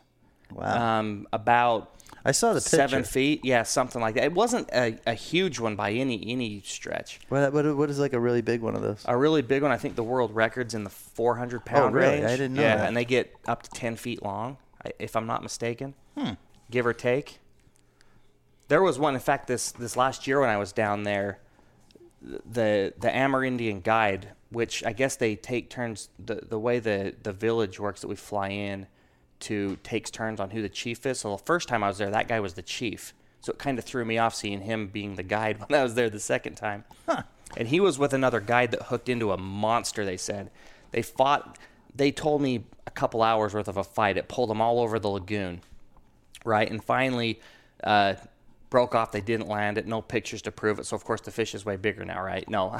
Wow. 0.51 0.99
Um, 0.99 1.27
about 1.33 1.92
I 2.25 2.31
saw 2.31 2.53
the 2.53 2.61
picture. 2.61 2.77
seven 2.77 3.03
feet. 3.03 3.43
Yeah, 3.43 3.63
something 3.63 4.01
like 4.01 4.15
that. 4.15 4.23
It 4.23 4.33
wasn't 4.33 4.69
a, 4.71 4.97
a 5.05 5.13
huge 5.13 5.59
one 5.59 5.75
by 5.75 5.91
any 5.91 6.23
any 6.31 6.61
stretch. 6.65 7.19
What, 7.29 7.51
what, 7.53 7.75
what 7.75 7.89
is 7.89 7.99
like 7.99 8.13
a 8.13 8.19
really 8.19 8.41
big 8.41 8.61
one 8.61 8.75
of 8.75 8.81
those? 8.81 9.03
A 9.07 9.17
really 9.17 9.41
big 9.41 9.61
one. 9.61 9.71
I 9.71 9.77
think 9.77 9.95
the 9.95 10.03
world 10.03 10.33
record's 10.33 10.73
in 10.73 10.83
the 10.85 10.89
400 10.89 11.65
pound 11.65 11.93
Oh, 11.95 11.99
really? 11.99 12.13
range. 12.13 12.25
I 12.25 12.29
didn't 12.37 12.53
know 12.53 12.61
Yeah, 12.61 12.77
that. 12.77 12.87
and 12.87 12.95
they 12.95 13.03
get 13.05 13.35
up 13.45 13.63
to 13.63 13.69
10 13.71 13.97
feet 13.97 14.23
long, 14.23 14.57
if 14.99 15.15
I'm 15.17 15.27
not 15.27 15.43
mistaken, 15.43 15.95
Hmm. 16.17 16.31
give 16.71 16.85
or 16.85 16.93
take. 16.93 17.39
There 18.69 18.81
was 18.81 18.97
one. 18.97 19.13
In 19.15 19.19
fact, 19.19 19.47
this 19.47 19.71
this 19.73 19.97
last 19.97 20.25
year 20.25 20.39
when 20.39 20.49
I 20.49 20.57
was 20.57 20.71
down 20.71 21.03
there, 21.03 21.39
the 22.21 22.93
the 22.97 23.09
Amerindian 23.09 23.83
guide, 23.83 24.29
which 24.49 24.83
I 24.85 24.93
guess 24.93 25.15
they 25.17 25.35
take 25.35 25.69
turns. 25.69 26.09
The 26.23 26.35
the 26.35 26.57
way 26.59 26.79
the 26.79 27.15
the 27.21 27.33
village 27.33 27.79
works 27.79 27.99
that 28.01 28.07
we 28.07 28.15
fly 28.15 28.47
in 28.49 28.87
to 29.43 29.77
takes 29.83 30.09
turns 30.11 30.39
on 30.39 30.49
who 30.51 30.61
the 30.61 30.69
chief 30.69 31.05
is. 31.05 31.19
So 31.19 31.31
the 31.31 31.43
first 31.43 31.67
time 31.67 31.83
I 31.83 31.87
was 31.87 31.97
there, 31.97 32.09
that 32.09 32.27
guy 32.27 32.39
was 32.39 32.53
the 32.53 32.61
chief. 32.61 33.13
So 33.41 33.51
it 33.51 33.59
kind 33.59 33.77
of 33.77 33.85
threw 33.85 34.05
me 34.05 34.17
off 34.17 34.33
seeing 34.33 34.61
him 34.61 34.87
being 34.87 35.15
the 35.15 35.23
guide 35.23 35.59
when 35.67 35.79
I 35.79 35.83
was 35.83 35.95
there 35.95 36.09
the 36.09 36.19
second 36.19 36.55
time. 36.55 36.85
And 37.55 37.67
he 37.67 37.79
was 37.79 37.99
with 37.99 38.13
another 38.13 38.39
guide 38.39 38.71
that 38.71 38.83
hooked 38.83 39.09
into 39.09 39.31
a 39.31 39.37
monster. 39.37 40.05
They 40.05 40.17
said 40.17 40.49
they 40.91 41.01
fought. 41.01 41.57
They 41.95 42.11
told 42.11 42.41
me 42.41 42.65
a 42.87 42.91
couple 42.91 43.21
hours 43.21 43.53
worth 43.53 43.67
of 43.67 43.77
a 43.77 43.83
fight. 43.83 44.17
It 44.17 44.27
pulled 44.27 44.49
them 44.49 44.61
all 44.61 44.79
over 44.79 44.97
the 44.97 45.09
lagoon, 45.09 45.61
right? 46.43 46.69
And 46.69 46.83
finally, 46.83 47.39
uh, 47.83 48.15
broke 48.73 48.95
off. 48.95 49.11
They 49.11 49.21
didn't 49.21 49.47
land 49.47 49.77
it. 49.77 49.85
No 49.85 50.01
pictures 50.01 50.41
to 50.41 50.51
prove 50.51 50.79
it. 50.79 50.87
So 50.87 50.95
of 50.95 51.05
course 51.05 51.21
the 51.21 51.29
fish 51.29 51.53
is 51.53 51.63
way 51.63 51.75
bigger 51.75 52.03
now, 52.03 52.23
right? 52.23 52.49
No, 52.49 52.75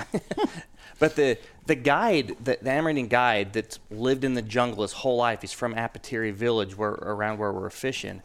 but 1.00 1.16
the 1.16 1.38
the 1.68 1.76
guide, 1.76 2.36
the, 2.44 2.58
the 2.60 2.70
Amerindian 2.72 3.10
guide 3.10 3.54
that's 3.54 3.78
lived 3.92 4.24
in 4.24 4.34
the 4.34 4.42
jungle 4.42 4.82
his 4.82 4.92
whole 4.92 5.18
life. 5.18 5.42
He's 5.42 5.54
from 5.54 5.76
Apatiri 5.76 6.34
village, 6.34 6.76
where 6.76 6.94
around 6.94 7.38
where 7.38 7.54
we're 7.54 7.70
fishing. 7.70 8.24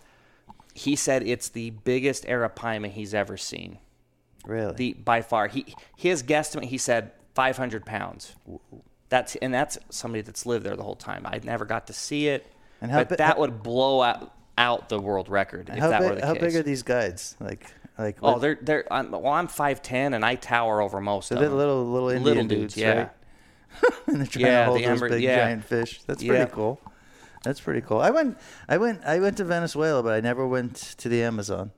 He 0.72 0.96
said 0.96 1.22
it's 1.22 1.50
the 1.50 1.68
biggest 1.68 2.24
arapaima 2.24 2.88
he's 2.88 3.12
ever 3.12 3.36
seen. 3.36 3.76
Really? 4.46 4.72
The 4.72 4.92
by 4.94 5.20
far, 5.20 5.48
he 5.48 5.74
his 5.94 6.22
guesstimate. 6.22 6.64
He 6.64 6.78
said 6.78 7.12
500 7.34 7.84
pounds. 7.84 8.34
That's 9.10 9.36
and 9.36 9.52
that's 9.52 9.76
somebody 9.90 10.22
that's 10.22 10.46
lived 10.46 10.64
there 10.64 10.74
the 10.74 10.84
whole 10.84 10.96
time. 10.96 11.26
I 11.26 11.38
never 11.44 11.66
got 11.66 11.88
to 11.88 11.92
see 11.92 12.28
it, 12.28 12.46
And 12.80 12.90
how 12.90 13.00
but 13.00 13.10
bi- 13.10 13.16
that 13.16 13.38
would 13.38 13.62
blow 13.62 14.00
out 14.00 14.32
out 14.58 14.88
the 14.88 14.98
world 15.00 15.28
record 15.28 15.68
if 15.70 15.78
how 15.78 15.88
that 15.90 16.00
big? 16.00 16.10
were 16.10 16.16
the 16.16 16.26
how 16.26 16.34
case. 16.34 16.42
big 16.42 16.56
are 16.56 16.62
these 16.62 16.82
guides? 16.82 17.36
Like, 17.40 17.66
like 17.98 18.18
Oh, 18.22 18.32
what- 18.32 18.40
they're 18.42 18.58
they're. 18.60 18.92
I'm, 18.92 19.10
well, 19.10 19.28
I'm 19.28 19.48
five 19.48 19.80
ten 19.82 20.12
and 20.14 20.24
I 20.24 20.34
tower 20.34 20.80
over 20.82 21.00
most 21.00 21.28
so 21.28 21.34
of 21.36 21.40
they're 21.40 21.48
them. 21.48 21.58
little 21.58 21.84
little 21.90 22.08
Indian 22.10 22.24
Little 22.24 22.44
dudes, 22.44 22.74
dudes, 22.74 22.76
yeah. 22.76 22.94
right? 22.98 23.10
and 24.08 24.16
they're 24.20 24.26
trying 24.26 24.44
Yeah, 24.46 24.58
to 24.60 24.64
hold 24.66 24.80
the 24.82 24.86
those 24.86 25.00
big 25.10 25.22
yeah. 25.22 25.36
giant 25.44 25.64
fish. 25.64 26.02
That's 26.06 26.22
pretty 26.22 26.38
Yeah. 26.38 26.46
cool. 26.46 26.80
That's 27.44 27.60
pretty 27.60 27.80
cool. 27.82 28.00
I 28.00 28.10
went, 28.10 28.36
I 28.68 28.78
went, 28.78 29.02
I 29.04 29.20
went 29.20 29.36
to 29.36 29.44
Venezuela, 29.44 30.02
but 30.02 30.12
I 30.12 30.20
never 30.20 30.46
went 30.46 30.74
to 30.98 31.08
the 31.08 31.22
Amazon. 31.22 31.70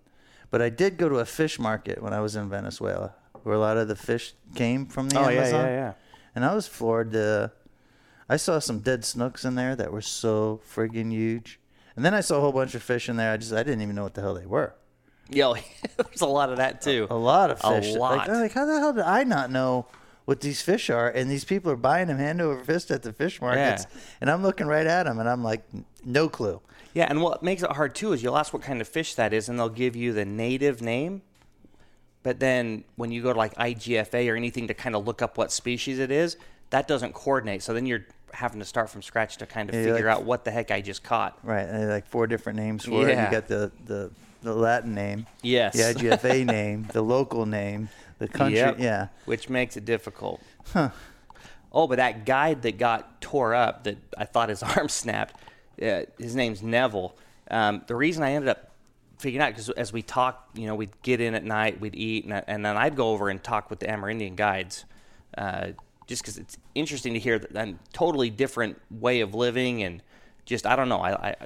But 0.51 0.63
I 0.63 0.71
did 0.71 0.97
go 0.97 1.09
to 1.09 1.17
a 1.19 1.25
fish 1.27 1.59
market 1.59 2.03
when 2.03 2.13
I 2.15 2.21
was 2.21 2.35
in 2.35 2.49
Venezuela, 2.49 3.15
where 3.43 3.55
a 3.55 3.59
lot 3.59 3.77
of 3.77 3.87
the 3.87 3.95
fish 3.95 4.33
came 4.55 4.87
from 4.87 5.11
the 5.11 5.19
Oh 5.19 5.29
yeah, 5.29 5.39
Amazon. 5.41 5.65
yeah, 5.67 5.71
yeah. 5.75 5.93
And 6.35 6.45
I 6.47 6.55
was 6.55 6.67
floored. 6.67 7.13
To, 7.13 7.53
I 8.29 8.37
saw 8.37 8.59
some 8.59 8.79
dead 8.81 9.05
snooks 9.05 9.45
in 9.45 9.55
there 9.55 9.77
that 9.77 9.93
were 9.93 10.01
so 10.01 10.61
friggin' 10.75 11.13
huge. 11.13 11.60
And 12.01 12.05
then 12.07 12.15
I 12.15 12.23
saw 12.23 12.39
a 12.39 12.41
whole 12.41 12.53
bunch 12.53 12.75
of 12.75 12.83
fish 12.83 13.11
in 13.11 13.17
there. 13.19 13.31
I 13.31 13.37
just 13.37 13.53
I 13.53 13.63
didn't 13.63 13.83
even 13.83 13.95
know 13.95 14.05
what 14.05 14.15
the 14.15 14.23
hell 14.23 14.33
they 14.33 14.47
were. 14.47 14.73
Yo, 15.29 15.53
there's 15.99 16.23
a 16.23 16.27
lot 16.27 16.49
of 16.49 16.57
that 16.57 16.81
too. 16.81 17.07
A 17.11 17.15
lot 17.15 17.51
of 17.51 17.61
fish. 17.61 17.95
A 17.95 17.99
lot. 17.99 18.17
Like, 18.17 18.29
I'm 18.31 18.41
like 18.41 18.53
how 18.53 18.65
the 18.65 18.79
hell 18.79 18.95
did 18.95 19.05
I 19.05 19.23
not 19.23 19.51
know 19.51 19.85
what 20.25 20.41
these 20.41 20.63
fish 20.63 20.89
are? 20.89 21.11
And 21.11 21.31
these 21.31 21.45
people 21.45 21.71
are 21.71 21.77
buying 21.77 22.07
them 22.09 22.17
hand 22.17 22.41
over 22.41 22.65
fist 22.65 22.91
at 22.91 23.03
the 23.03 23.13
fish 23.13 23.43
markets. 23.43 23.85
And 24.23 24.31
I'm 24.31 24.43
looking 24.43 24.67
right 24.67 24.87
at 24.87 25.03
them, 25.03 25.19
and 25.19 25.29
I'm 25.29 25.45
like, 25.45 25.63
no 26.03 26.31
clue. 26.31 26.63
Yeah, 26.95 27.05
and 27.07 27.21
what 27.21 27.43
makes 27.43 27.63
it 27.63 27.71
hard 27.71 27.95
too 27.95 28.15
is 28.15 28.23
you'll 28.23 28.39
ask 28.39 28.55
what 28.55 28.63
kind 28.63 28.81
of 28.81 28.89
fish 28.89 29.15
that 29.17 29.35
is, 29.35 29.51
and 29.51 29.59
they'll 29.59 29.69
give 29.69 29.95
you 29.95 30.15
the 30.15 30.25
native 30.25 30.81
name. 30.81 31.21
But 32.23 32.41
then 32.41 32.85
when 32.97 33.13
you 33.13 33.23
go 33.23 33.35
to 33.35 33.39
like 33.39 33.55
IGFA 33.57 34.33
or 34.33 34.37
anything 34.37 34.69
to 34.69 34.75
kind 34.75 34.97
of 34.97 35.07
look 35.07 35.21
up 35.21 35.37
what 35.37 35.53
species 35.53 35.99
it 35.99 36.11
is, 36.11 36.39
that 36.71 36.89
doesn't 36.89 37.13
coordinate. 37.13 37.63
So 37.63 37.75
then 37.75 37.85
you're 37.85 38.07
having 38.33 38.59
to 38.61 38.65
start 38.65 38.91
from 38.91 39.03
scratch 39.03 39.37
to 39.39 39.47
kind 39.47 39.69
of 39.69 39.75
Yeah, 39.75 39.83
figure 39.93 40.07
like- 40.09 40.17
out 40.19 40.25
what 40.25 40.45
the 40.45 40.51
heck 40.51 40.71
I 40.71 40.81
just 40.81 41.03
caught. 41.03 41.39
Right. 41.43 41.67
And 41.69 41.89
like 41.89 42.07
four 42.07 42.27
different 42.27 42.59
names 42.59 42.85
for 42.85 43.09
it. 43.09 43.11
You 43.11 43.31
got 43.31 43.49
the, 43.49 43.71
the, 43.87 44.11
the 44.43 44.55
Latin 44.55 44.95
name, 44.95 45.27
Yes. 45.43 45.75
the 45.75 45.95
IGFA 45.95 46.45
name, 46.47 46.89
the 46.93 47.03
local 47.03 47.47
name, 47.47 47.89
the 48.19 48.29
country. 48.29 48.59
Yep. 48.59 48.77
Yeah. 48.79 49.09
Which 49.27 49.49
makes 49.49 49.77
it 49.77 49.85
difficult. 49.85 50.41
Oh, 51.73 51.87
but 51.87 51.97
that 51.97 52.25
guide 52.27 52.63
that 52.63 52.79
got 52.79 53.21
tore 53.21 53.55
up, 53.55 53.85
that 53.85 53.97
I 54.19 54.25
thought 54.25 54.49
his 54.49 54.63
arm 54.77 54.89
snapped, 54.89 55.37
uh, 55.81 56.03
his 56.19 56.35
name's 56.35 56.63
Neville. 56.63 57.15
Um, 57.51 57.83
the 57.87 57.95
reason 57.95 58.23
I 58.23 58.33
ended 58.33 58.49
up 58.49 58.71
figuring 59.19 59.43
out, 59.47 59.51
because 59.51 59.69
as 59.71 59.93
we 59.93 60.03
talked, 60.03 60.59
you 60.59 60.67
know, 60.67 60.75
we'd 60.75 60.91
get 61.03 61.21
in 61.21 61.35
at 61.35 61.45
night, 61.45 61.81
we'd 61.81 61.95
eat, 61.95 62.25
and, 62.25 62.43
and 62.47 62.65
then 62.65 62.77
I'd 62.77 62.97
go 62.97 63.11
over 63.11 63.29
and 63.29 63.43
talk 63.43 63.71
with 63.71 63.81
the 63.81 63.87
Amerindian 63.87 64.35
guides, 64.37 64.85
uh, 65.39 65.69
just 66.11 66.23
because 66.23 66.39
it's 66.39 66.59
interesting 66.75 67.15
to 67.15 67.21
hear 67.21 67.39
that 67.39 67.69
a 67.69 67.77
totally 67.93 68.31
different 68.31 68.77
way 68.91 69.21
of 69.21 69.33
living, 69.33 69.85
and 69.85 70.03
just, 70.45 70.67
I 70.67 70.75
don't 70.75 70.89
know, 70.89 70.99
I, 70.99 71.13
I, 71.13 71.37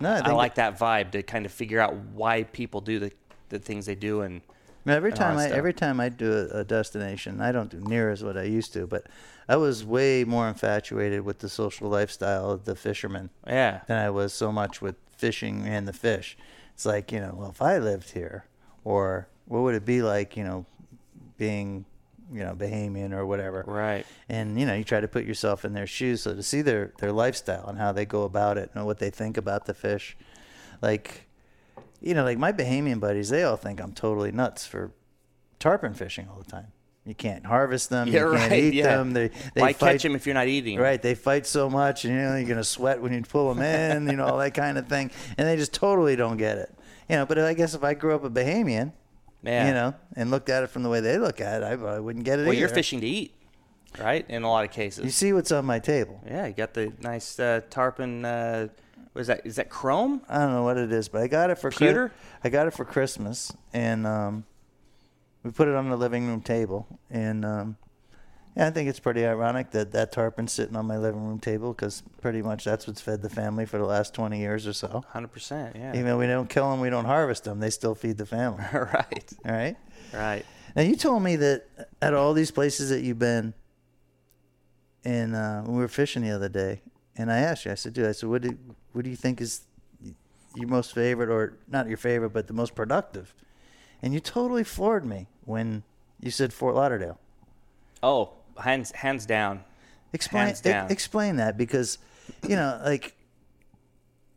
No, 0.00 0.14
I 0.14 0.30
I, 0.30 0.32
like 0.32 0.54
that 0.54 0.78
vibe 0.78 1.10
to 1.10 1.22
kind 1.22 1.44
of 1.44 1.52
figure 1.52 1.78
out 1.78 1.94
why 2.14 2.44
people 2.44 2.80
do 2.80 2.98
the, 2.98 3.12
the 3.50 3.58
things 3.58 3.84
they 3.84 3.94
do, 3.94 4.22
and 4.22 4.40
I 4.40 4.88
mean, 4.88 4.96
every 4.96 5.10
and 5.10 5.18
time 5.18 5.36
I 5.36 5.44
stuff. 5.44 5.58
every 5.58 5.74
time 5.74 6.00
I 6.00 6.08
do 6.08 6.32
a, 6.32 6.60
a 6.60 6.64
destination, 6.64 7.42
I 7.42 7.52
don't 7.52 7.68
do 7.68 7.80
near 7.80 8.10
as 8.10 8.24
what 8.24 8.38
I 8.38 8.44
used 8.44 8.72
to, 8.72 8.86
but 8.86 9.08
I 9.46 9.56
was 9.56 9.84
way 9.84 10.24
more 10.24 10.48
infatuated 10.48 11.20
with 11.20 11.40
the 11.40 11.50
social 11.50 11.90
lifestyle 11.90 12.50
of 12.50 12.64
the 12.64 12.74
fishermen 12.74 13.28
yeah. 13.46 13.82
than 13.88 13.98
I 13.98 14.08
was 14.08 14.32
so 14.32 14.50
much 14.50 14.80
with 14.80 14.96
fishing 15.18 15.66
and 15.66 15.86
the 15.86 15.92
fish. 15.92 16.38
It's 16.72 16.86
like 16.86 17.12
you 17.12 17.20
know, 17.20 17.34
well, 17.36 17.50
if 17.50 17.60
I 17.60 17.76
lived 17.76 18.12
here, 18.12 18.46
or 18.84 19.28
what 19.44 19.60
would 19.60 19.74
it 19.74 19.84
be 19.84 20.00
like, 20.00 20.34
you 20.34 20.44
know, 20.44 20.64
being 21.36 21.84
you 22.32 22.42
know 22.44 22.54
Bahamian 22.54 23.12
or 23.12 23.26
whatever, 23.26 23.64
Right. 23.66 24.06
and 24.28 24.58
you 24.58 24.66
know 24.66 24.74
you 24.74 24.84
try 24.84 25.00
to 25.00 25.08
put 25.08 25.24
yourself 25.24 25.64
in 25.64 25.72
their 25.74 25.86
shoes 25.86 26.22
so 26.22 26.34
to 26.34 26.42
see 26.42 26.62
their 26.62 26.92
their 26.98 27.12
lifestyle 27.12 27.66
and 27.68 27.78
how 27.78 27.92
they 27.92 28.04
go 28.06 28.22
about 28.22 28.58
it 28.58 28.70
and 28.74 28.84
what 28.86 28.98
they 28.98 29.10
think 29.10 29.36
about 29.36 29.66
the 29.66 29.74
fish 29.74 30.16
like 30.80 31.26
you 32.00 32.14
know 32.14 32.24
like 32.24 32.38
my 32.38 32.52
bahamian 32.52 32.98
buddies 33.00 33.28
they 33.28 33.42
all 33.44 33.56
think 33.56 33.80
i'm 33.80 33.92
totally 33.92 34.32
nuts 34.32 34.66
for 34.66 34.90
tarpon 35.58 35.94
fishing 35.94 36.26
all 36.28 36.38
the 36.38 36.50
time 36.50 36.66
you 37.04 37.14
can't 37.14 37.44
harvest 37.46 37.90
them 37.90 38.08
Yeah, 38.08 38.26
you 38.30 38.36
can't 38.36 38.50
right. 38.50 38.62
eat 38.62 38.74
yeah. 38.74 38.96
them 38.96 39.12
they, 39.12 39.28
they 39.54 39.60
Why 39.60 39.72
fight, 39.72 39.92
catch 39.94 40.02
them 40.04 40.14
if 40.14 40.24
you're 40.26 40.34
not 40.34 40.48
eating? 40.48 40.78
right 40.78 41.00
they 41.00 41.14
fight 41.14 41.46
so 41.46 41.68
much 41.70 42.04
and 42.04 42.14
you 42.14 42.20
know 42.20 42.36
you're 42.36 42.48
gonna 42.48 42.64
sweat 42.64 43.00
when 43.02 43.12
you 43.12 43.22
pull 43.22 43.52
them 43.54 43.62
in 43.62 44.06
you 44.08 44.16
know 44.16 44.24
all 44.26 44.38
that 44.38 44.54
kind 44.54 44.78
of 44.78 44.88
thing 44.88 45.10
and 45.36 45.46
they 45.46 45.56
just 45.56 45.72
totally 45.74 46.16
don't 46.16 46.36
get 46.36 46.58
it 46.58 46.74
you 47.08 47.16
know 47.16 47.26
but 47.26 47.38
i 47.38 47.54
guess 47.54 47.74
if 47.74 47.84
i 47.84 47.94
grew 47.94 48.14
up 48.14 48.24
a 48.24 48.30
bahamian 48.30 48.92
Yeah. 49.42 49.66
you 49.68 49.74
know 49.74 49.94
and 50.14 50.30
looked 50.30 50.48
at 50.48 50.62
it 50.62 50.68
from 50.68 50.82
the 50.84 50.88
way 50.88 51.00
they 51.00 51.18
look 51.18 51.40
at 51.40 51.62
it 51.62 51.64
i, 51.64 51.72
I 51.72 51.98
wouldn't 51.98 52.24
get 52.24 52.38
it 52.38 52.44
Well, 52.46 52.54
you're 52.54 52.68
fishing 52.68 53.00
to 53.00 53.06
eat, 53.06 53.34
right? 53.98 54.24
In 54.28 54.42
a 54.44 54.48
lot 54.48 54.64
of 54.64 54.70
cases. 54.70 55.04
you 55.04 55.10
see 55.10 55.32
what's 55.32 55.50
on 55.52 55.64
my 55.64 55.78
table 55.80 56.20
Yeah, 56.26 56.46
you 56.46 56.52
got 56.52 56.74
the 56.74 56.92
nice 57.00 57.38
uh, 57.40 57.60
tarpon. 57.68 58.24
Uh, 58.24 58.68
what 59.12 59.20
is 59.20 59.26
that? 59.26 59.44
Is 59.44 59.56
that 59.56 59.68
chrome? 59.68 60.22
I 60.28 60.38
don't 60.38 60.52
know 60.54 60.62
what 60.62 60.78
it 60.78 60.90
is, 60.90 61.08
but 61.08 61.20
I 61.22 61.26
got 61.26 61.50
it 61.50 61.58
for 61.58 61.70
Pewter? 61.70 62.12
I 62.42 62.48
got 62.48 62.66
it 62.66 62.70
for 62.72 62.84
Christmas, 62.86 63.52
and 63.74 64.06
um, 64.06 64.44
we 65.42 65.50
put 65.50 65.68
it 65.68 65.74
on 65.74 65.90
the 65.90 65.96
living 65.98 66.26
room 66.28 66.40
table. 66.40 66.86
And 67.10 67.44
um, 67.44 67.76
yeah, 68.56 68.66
I 68.66 68.70
think 68.70 68.88
it's 68.88 69.00
pretty 69.00 69.24
ironic 69.24 69.70
that 69.70 69.92
that 69.92 70.12
tarpon's 70.12 70.52
sitting 70.52 70.76
on 70.76 70.86
my 70.86 70.98
living 70.98 71.24
room 71.26 71.38
table 71.38 71.72
because 71.72 72.02
pretty 72.20 72.42
much 72.42 72.64
that's 72.64 72.86
what's 72.86 73.00
fed 73.00 73.22
the 73.22 73.30
family 73.30 73.64
for 73.64 73.78
the 73.78 73.86
last 73.86 74.12
twenty 74.12 74.40
years 74.40 74.66
or 74.66 74.74
so. 74.74 75.04
Hundred 75.08 75.32
percent. 75.32 75.74
Yeah. 75.74 75.92
Even 75.92 76.06
though 76.06 76.18
we 76.18 76.26
don't 76.26 76.50
kill 76.50 76.70
them, 76.70 76.80
we 76.80 76.90
don't 76.90 77.06
harvest 77.06 77.44
them, 77.44 77.60
they 77.60 77.70
still 77.70 77.94
feed 77.94 78.18
the 78.18 78.26
family. 78.26 78.64
right. 78.72 79.32
All 79.46 79.52
right. 79.52 79.76
Right. 80.12 80.44
Now 80.76 80.82
you 80.82 80.96
told 80.96 81.22
me 81.22 81.36
that 81.36 81.66
at 82.02 82.12
all 82.12 82.34
these 82.34 82.50
places 82.50 82.90
that 82.90 83.02
you've 83.02 83.18
been, 83.18 83.54
and 85.04 85.34
uh, 85.34 85.62
we 85.66 85.78
were 85.78 85.88
fishing 85.88 86.22
the 86.22 86.30
other 86.30 86.48
day, 86.48 86.82
and 87.16 87.32
I 87.32 87.38
asked 87.38 87.64
you, 87.64 87.72
I 87.72 87.74
said, 87.74 87.94
dude, 87.94 88.06
I 88.06 88.12
said, 88.12 88.28
what 88.28 88.42
do 88.42 88.56
what 88.92 89.04
do 89.04 89.10
you 89.10 89.16
think 89.16 89.40
is 89.40 89.62
your 90.54 90.68
most 90.68 90.94
favorite, 90.94 91.30
or 91.30 91.54
not 91.68 91.88
your 91.88 91.96
favorite, 91.96 92.30
but 92.30 92.48
the 92.48 92.52
most 92.52 92.74
productive? 92.74 93.34
And 94.02 94.12
you 94.12 94.20
totally 94.20 94.64
floored 94.64 95.06
me 95.06 95.28
when 95.44 95.84
you 96.20 96.30
said 96.30 96.52
Fort 96.52 96.74
Lauderdale. 96.74 97.18
Oh, 98.02 98.32
hands 98.58 98.92
hands 98.92 99.26
down. 99.26 99.64
Explain 100.12 100.46
Hands 100.46 100.60
down. 100.60 100.90
e- 100.90 100.92
explain 100.92 101.36
that 101.36 101.56
because 101.56 101.98
you 102.46 102.56
know 102.56 102.80
like 102.84 103.14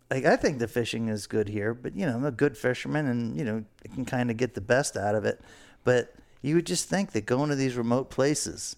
like 0.09 0.25
I 0.25 0.35
think 0.35 0.59
the 0.59 0.67
fishing 0.67 1.09
is 1.09 1.27
good 1.27 1.49
here, 1.49 1.73
but 1.73 1.95
you 1.95 2.05
know 2.05 2.15
I'm 2.15 2.25
a 2.25 2.31
good 2.31 2.57
fisherman 2.57 3.07
and 3.07 3.37
you 3.37 3.43
know 3.43 3.63
I 3.83 3.93
can 3.93 4.05
kind 4.05 4.31
of 4.31 4.37
get 4.37 4.53
the 4.53 4.61
best 4.61 4.95
out 4.95 5.15
of 5.15 5.25
it. 5.25 5.41
But 5.83 6.13
you 6.41 6.55
would 6.55 6.65
just 6.65 6.89
think 6.89 7.11
that 7.11 7.25
going 7.25 7.49
to 7.49 7.55
these 7.55 7.75
remote 7.75 8.09
places, 8.09 8.75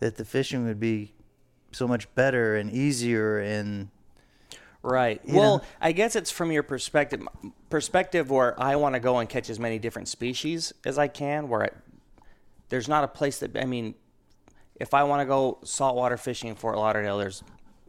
that 0.00 0.16
the 0.16 0.24
fishing 0.24 0.66
would 0.66 0.80
be 0.80 1.14
so 1.72 1.88
much 1.88 2.12
better 2.14 2.56
and 2.56 2.70
easier 2.70 3.38
and 3.38 3.88
Right. 4.82 5.20
Well, 5.26 5.58
know? 5.58 5.64
I 5.80 5.90
guess 5.90 6.14
it's 6.14 6.30
from 6.30 6.52
your 6.52 6.62
perspective 6.62 7.26
perspective 7.70 8.30
where 8.30 8.60
I 8.60 8.76
want 8.76 8.94
to 8.94 9.00
go 9.00 9.18
and 9.18 9.28
catch 9.28 9.50
as 9.50 9.58
many 9.58 9.80
different 9.80 10.06
species 10.06 10.72
as 10.84 10.96
I 10.96 11.08
can. 11.08 11.48
Where 11.48 11.64
I, 11.64 11.70
there's 12.68 12.88
not 12.88 13.02
a 13.02 13.08
place 13.08 13.40
that 13.40 13.56
I 13.56 13.64
mean, 13.64 13.96
if 14.78 14.94
I 14.94 15.04
want 15.04 15.20
to 15.20 15.26
go 15.26 15.58
saltwater 15.64 16.16
fishing 16.16 16.50
in 16.50 16.56
Fort 16.56 16.76
Lauderdale, 16.76 17.18
there's 17.18 17.42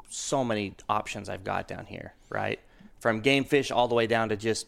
so 0.09 0.43
many 0.43 0.73
options 0.87 1.29
I've 1.29 1.43
got 1.43 1.67
down 1.67 1.85
here. 1.85 2.13
Right, 2.29 2.59
from 2.99 3.21
game 3.21 3.43
fish 3.43 3.71
all 3.71 3.87
the 3.87 3.95
way 3.95 4.07
down 4.07 4.29
to 4.29 4.37
just 4.37 4.67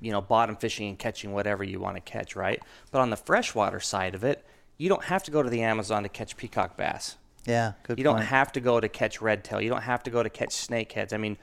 you 0.00 0.12
know 0.12 0.20
bottom 0.20 0.56
fishing 0.56 0.88
and 0.88 0.98
catching 0.98 1.32
whatever 1.32 1.64
you 1.64 1.80
want 1.80 1.96
to 1.96 2.00
catch. 2.00 2.36
Right, 2.36 2.62
but 2.90 3.00
on 3.00 3.10
the 3.10 3.16
freshwater 3.16 3.80
side 3.80 4.14
of 4.14 4.24
it, 4.24 4.44
you 4.78 4.88
don't 4.88 5.04
have 5.04 5.22
to 5.24 5.30
go 5.30 5.42
to 5.42 5.50
the 5.50 5.62
Amazon 5.62 6.02
to 6.04 6.08
catch 6.08 6.36
peacock 6.36 6.76
bass. 6.76 7.16
yeah, 7.44 7.72
good. 7.82 7.98
You 7.98 8.04
don't 8.04 8.22
have 8.22 8.52
to 8.52 8.60
go 8.60 8.80
to 8.80 8.88
catch 8.88 9.20
redtail. 9.20 9.60
You 9.60 9.70
don't 9.70 9.82
have 9.82 10.02
to 10.04 10.10
go 10.10 10.22
to 10.22 10.30
catch 10.30 10.50
snakeheads. 10.50 11.12
I 11.12 11.16
mean, 11.16 11.36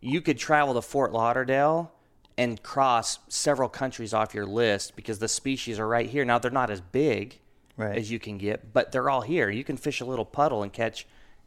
you 0.00 0.20
could 0.20 0.38
travel 0.38 0.74
to 0.74 0.82
Fort 0.82 1.12
Lauderdale 1.12 1.92
and 2.38 2.62
cross 2.62 3.18
several 3.28 3.68
countries 3.68 4.14
off 4.14 4.34
your 4.34 4.46
list 4.46 4.96
because 4.96 5.18
the 5.18 5.28
species 5.28 5.78
are 5.78 5.86
right 5.86 6.08
here. 6.08 6.24
Now 6.24 6.38
they're 6.38 6.50
not 6.50 6.70
as 6.70 6.80
big 6.80 7.38
Right. 7.76 7.96
as 7.96 8.10
you 8.10 8.18
can 8.18 8.36
get, 8.38 8.72
but 8.72 8.92
they're 8.92 9.08
all 9.08 9.22
here. 9.22 9.48
You 9.48 9.64
can 9.64 9.76
fish 9.76 10.00
a 10.00 10.04
little 10.04 10.26
puddle 10.26 10.62
and 10.62 10.72
catch 10.72 11.06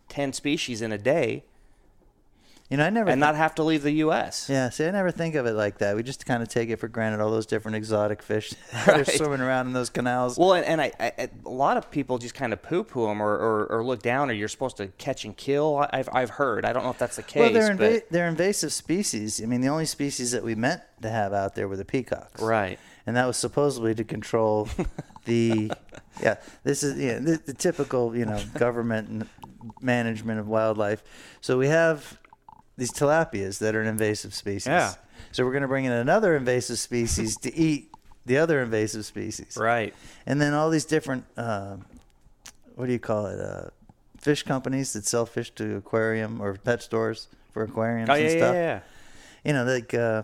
10 0.10 0.34
species 0.34 0.82
in 0.82 0.92
a 0.92 0.98
day 0.98 1.44
You 2.70 2.78
know, 2.78 2.86
I 2.86 2.90
never 2.90 3.12
and 3.12 3.20
not 3.20 3.36
have 3.36 3.54
to 3.56 3.64
leave 3.64 3.84
the 3.84 3.92
US. 3.92 4.50
Yeah, 4.50 4.72
see, 4.72 4.86
I 4.86 4.92
never 4.92 5.12
think 5.12 5.36
of 5.36 5.46
it 5.46 5.54
like 5.54 5.78
that. 5.78 5.96
We 5.96 6.02
just 6.02 6.26
kind 6.26 6.42
of 6.42 6.50
take 6.50 6.70
it 6.70 6.78
for 6.78 6.88
granted 6.88 7.22
all 7.22 7.30
those 7.30 7.46
different 7.46 7.78
exotic 7.78 8.24
fish 8.24 8.56
that 8.72 9.00
are 9.02 9.06
swimming 9.06 9.42
around 9.42 9.68
in 9.68 9.74
those 9.74 9.92
canals. 9.92 10.36
Well, 10.36 10.54
and, 10.54 10.66
and 10.66 10.82
I, 10.82 10.92
I, 11.00 11.30
a 11.46 11.50
lot 11.50 11.78
of 11.78 11.92
people 11.92 12.18
just 12.18 12.34
kind 12.34 12.54
of 12.54 12.64
poo-poo 12.64 13.06
them 13.06 13.22
or, 13.22 13.34
or, 13.34 13.68
or 13.68 13.86
look 13.86 14.02
down, 14.02 14.32
or 14.32 14.34
you're 14.34 14.48
supposed 14.48 14.78
to 14.78 14.88
catch 14.98 15.26
and 15.26 15.38
kill. 15.38 15.86
I've, 15.94 16.10
I've 16.12 16.32
heard. 16.32 16.66
I 16.66 16.74
don't 16.74 16.84
know 16.84 16.90
if 16.90 16.98
that's 16.98 17.18
the 17.18 17.24
case. 17.24 17.40
Well, 17.40 17.54
they're, 17.54 17.76
but, 17.76 18.10
they're 18.10 18.28
invasive 18.28 18.74
species. 18.74 19.42
I 19.44 19.46
mean, 19.46 19.62
the 19.62 19.70
only 19.70 19.86
species 19.86 20.32
that 20.32 20.44
we 20.44 20.56
meant 20.56 20.82
to 21.04 21.10
have 21.12 21.34
out 21.34 21.54
there 21.54 21.68
were 21.68 21.78
the 21.78 21.86
peacocks. 21.86 22.42
Right. 22.42 22.80
And 23.08 23.16
that 23.16 23.26
was 23.28 23.38
supposedly 23.38 23.94
to 23.96 24.04
control 24.04 24.68
the, 25.26 25.72
yeah, 26.22 26.36
this 26.64 26.84
is 26.84 26.98
yeah, 26.98 27.20
the, 27.20 27.40
the 27.46 27.54
typical, 27.54 28.16
you 28.16 28.26
know, 28.26 28.42
government 28.56 29.28
management 29.82 30.40
of 30.40 30.48
wildlife. 30.48 31.04
So 31.42 31.58
we 31.58 31.68
have 31.68 32.18
these 32.78 32.92
tilapias 32.92 33.60
that 33.60 33.76
are 33.76 33.82
an 33.82 33.88
invasive 33.88 34.34
species. 34.34 34.68
Yeah. 34.68 34.94
So 35.32 35.46
we're 35.46 35.52
going 35.52 35.62
to 35.62 35.68
bring 35.68 35.86
in 35.86 35.92
another 35.92 36.36
invasive 36.36 36.80
species 36.80 37.38
to 37.38 37.56
eat 37.56 37.92
the 38.26 38.38
other 38.38 38.62
invasive 38.62 39.06
species. 39.06 39.56
Right. 39.60 39.94
And 40.26 40.42
then 40.42 40.54
all 40.54 40.70
these 40.70 40.86
different, 40.86 41.26
uh, 41.38 41.78
what 42.76 42.88
do 42.88 42.92
you 42.92 43.00
call 43.00 43.28
it? 43.28 43.40
Uh, 43.40 43.70
fish 44.20 44.42
companies 44.44 44.94
that 44.94 45.06
sell 45.06 45.26
fish 45.28 45.52
to 45.52 45.76
aquarium 45.78 46.42
or 46.42 46.56
pet 46.56 46.82
stores 46.82 47.28
for 47.52 47.64
aquariums 47.64 48.10
Oh, 48.10 48.14
and 48.14 48.24
yeah, 48.24 48.30
yeah, 48.32 48.38
stuff. 48.38 48.56
yeah. 48.56 48.80
You 49.44 49.54
know, 49.54 49.64
like 49.64 49.94
uh, 49.94 50.24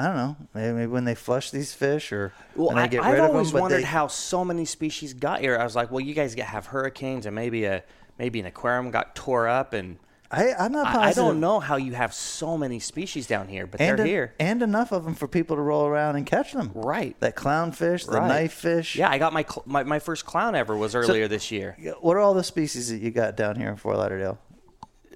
I 0.00 0.06
don't 0.06 0.16
know, 0.16 0.36
maybe, 0.54 0.72
maybe 0.72 0.86
when 0.86 1.04
they 1.04 1.14
flush 1.14 1.50
these 1.50 1.74
fish 1.74 2.10
or 2.12 2.32
Well, 2.56 2.68
when 2.68 2.76
they 2.76 2.82
I, 2.82 2.86
get 2.86 3.02
I've 3.02 3.12
rid 3.14 3.20
of 3.24 3.30
always 3.30 3.52
them. 3.52 3.60
wondered 3.60 3.80
they- 3.82 3.86
how 3.86 4.06
so 4.06 4.44
many 4.44 4.64
species 4.64 5.12
got 5.12 5.40
here. 5.40 5.58
I 5.58 5.64
was 5.64 5.76
like, 5.76 5.90
well, 5.90 6.00
you 6.00 6.14
guys 6.14 6.32
have 6.34 6.66
hurricanes 6.66 7.26
and 7.26 7.34
maybe 7.34 7.64
a 7.64 7.82
maybe 8.18 8.40
an 8.40 8.46
aquarium 8.46 8.90
got 8.90 9.14
tore 9.14 9.46
up, 9.48 9.72
and 9.72 9.98
I, 10.30 10.52
I'm 10.58 10.72
not 10.72 10.86
I, 10.86 10.92
positive. 10.92 11.24
I 11.24 11.26
don't 11.26 11.40
know 11.40 11.58
how 11.60 11.76
you 11.76 11.92
have 11.94 12.14
so 12.14 12.56
many 12.56 12.78
species 12.78 13.26
down 13.26 13.48
here, 13.48 13.66
but 13.66 13.80
And, 13.80 13.98
they're 13.98 14.04
en- 14.06 14.10
here. 14.10 14.34
and 14.38 14.62
enough 14.62 14.92
of 14.92 15.04
them 15.04 15.14
for 15.14 15.26
people 15.26 15.56
to 15.56 15.62
roll 15.62 15.86
around 15.86 16.16
and 16.16 16.24
catch 16.24 16.52
them. 16.52 16.70
Right. 16.74 17.18
That 17.20 17.34
clownfish, 17.34 18.06
the 18.06 18.12
Right. 18.20 18.28
knife 18.28 18.52
fish. 18.52 18.94
Yeah, 18.96 19.10
I 19.10 19.18
got 19.18 19.32
my, 19.32 19.42
cl- 19.42 19.64
my 19.66 19.82
my 19.82 19.98
first 19.98 20.24
clown 20.24 20.54
ever 20.54 20.76
was 20.76 20.94
earlier 20.94 21.26
this 21.28 21.50
year. 21.50 21.76
What 22.00 22.16
are 22.16 22.20
all 22.20 22.34
the 22.34 22.44
species 22.44 22.88
that 22.90 22.98
you 23.02 23.10
got 23.10 23.36
down 23.36 23.56
here 23.56 23.68
in 23.70 23.76
Fort 23.76 23.96
Lauderdale? 23.96 24.38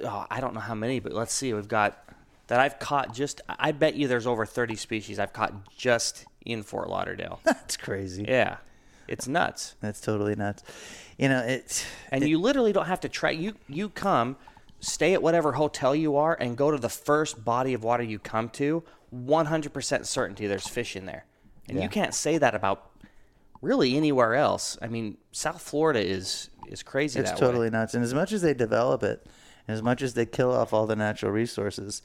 Oh, 0.02 0.26
I 0.30 0.40
don't 0.40 0.52
know 0.54 0.60
how 0.60 0.74
many, 0.74 0.98
but 0.98 1.12
let's 1.12 1.32
see. 1.32 1.54
We've 1.54 1.68
got 1.68 1.96
that 2.48 2.60
I've 2.60 2.78
caught 2.78 3.14
just. 3.14 3.40
I 3.48 3.72
bet 3.72 3.94
you 3.94 4.08
there's 4.08 4.26
over 4.26 4.44
30 4.46 4.76
species 4.76 5.18
I've 5.18 5.32
caught 5.32 5.52
just 5.76 6.26
in 6.44 6.62
Fort 6.62 6.88
Lauderdale. 6.88 7.40
That's 7.44 7.76
crazy. 7.76 8.24
yeah, 8.28 8.56
it's 9.08 9.26
nuts. 9.28 9.74
That's 9.80 10.00
totally 10.00 10.34
nuts. 10.34 10.62
You 11.18 11.28
know, 11.28 11.40
it's 11.40 11.84
and 12.10 12.26
you 12.28 12.38
literally 12.38 12.72
don't 12.72 12.86
have 12.86 13.00
to 13.00 13.08
try 13.08 13.30
you 13.30 13.54
you 13.68 13.88
come 13.88 14.36
stay 14.80 15.14
at 15.14 15.22
whatever 15.22 15.52
hotel 15.52 15.94
you 15.94 16.16
are 16.16 16.36
and 16.38 16.56
go 16.56 16.70
to 16.70 16.76
the 16.76 16.88
first 16.90 17.42
body 17.44 17.72
of 17.72 17.82
water 17.82 18.02
you 18.02 18.18
come 18.18 18.48
to 18.50 18.82
100% 19.14 20.04
certainty 20.06 20.46
there's 20.46 20.66
fish 20.68 20.96
in 20.96 21.06
there 21.06 21.24
and 21.68 21.78
Yeah. 21.78 21.84
you 21.84 21.88
can't 21.88 22.12
say 22.12 22.36
that 22.38 22.54
about 22.54 22.90
really 23.62 23.96
anywhere 23.96 24.34
else 24.34 24.76
i 24.82 24.88
mean 24.88 25.16
south 25.32 25.62
florida 25.62 26.00
is 26.04 26.50
is 26.68 26.82
crazy 26.82 27.18
It's 27.20 27.30
totally 27.30 27.66
way 27.68 27.70
nuts. 27.70 27.94
And 27.94 28.02
as 28.04 28.12
much 28.12 28.32
as 28.32 28.42
they 28.42 28.52
develop 28.54 29.02
it, 29.02 29.24
and 29.68 29.74
as 29.74 29.82
much 29.82 30.02
as 30.02 30.14
they 30.14 30.26
kill 30.26 30.50
off 30.52 30.72
all 30.72 30.86
the 30.86 30.96
natural 30.96 31.30
resources, 31.30 32.02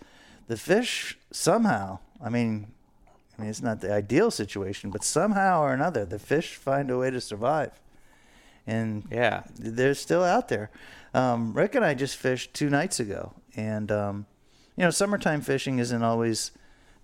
the 0.50 0.58
fish 0.58 1.18
somehow, 1.32 2.00
I 2.22 2.28
mean, 2.30 2.68
I 3.38 3.42
mean, 3.42 3.50
it's 3.52 3.62
not 3.62 3.80
the 3.80 3.94
ideal 3.94 4.32
situation, 4.32 4.90
but 4.90 5.04
somehow 5.04 5.62
or 5.62 5.72
another, 5.74 6.04
the 6.06 6.20
fish 6.20 6.56
find 6.56 6.92
a 6.92 6.98
way 6.98 7.10
to 7.12 7.22
survive. 7.22 7.80
And 8.68 9.08
yeah 9.10 9.44
they're 9.58 9.94
still 9.96 10.24
out 10.24 10.50
there. 10.50 10.70
Um, 11.14 11.54
Rick 11.54 11.76
and 11.76 11.86
I 11.86 11.94
just 11.94 12.18
fished 12.18 12.54
two 12.54 12.70
nights 12.70 13.00
ago, 13.00 13.34
and 13.56 13.92
um, 13.92 14.26
you 14.76 14.84
know, 14.84 14.92
summertime 14.92 15.42
fishing 15.42 15.80
isn't 15.80 16.04
always 16.04 16.52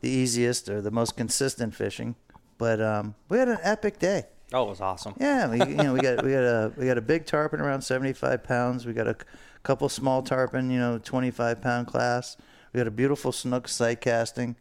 the 0.02 0.10
easiest 0.10 0.70
or 0.70 0.82
the 0.82 0.92
most 0.92 1.16
consistent 1.18 1.74
fishing, 1.74 2.16
but 2.58 2.82
um, 2.82 3.16
we 3.30 3.38
had 3.40 3.48
an 3.48 3.58
epic 3.64 3.98
day. 4.00 4.26
oh 4.54 4.64
it 4.66 4.70
was 4.70 4.82
awesome 4.82 5.14
Yeah, 5.20 5.50
we, 5.50 5.58
you 5.60 5.76
know, 5.76 5.94
we 5.94 6.02
got 6.02 6.24
we 6.24 6.32
got 6.32 6.44
a 6.44 6.72
we 6.78 6.86
got 6.86 6.98
a 6.98 7.02
big 7.02 7.26
tarpon 7.26 7.62
around 7.62 7.82
seventy 7.82 8.14
five 8.14 8.44
pounds. 8.44 8.86
We 8.86 8.94
got 8.94 9.08
a 9.08 9.14
c- 9.20 9.26
couple 9.64 9.88
small 9.90 10.22
tarpon, 10.22 10.70
you 10.70 10.78
know, 10.80 11.00
twenty 11.00 11.32
five 11.32 11.62
pound 11.62 11.88
class. 11.88 12.38
We 12.76 12.80
had 12.80 12.88
a 12.88 12.92
beautiful 12.92 13.32
snook 13.32 13.70
sight 13.70 14.02
casting. 14.02 14.58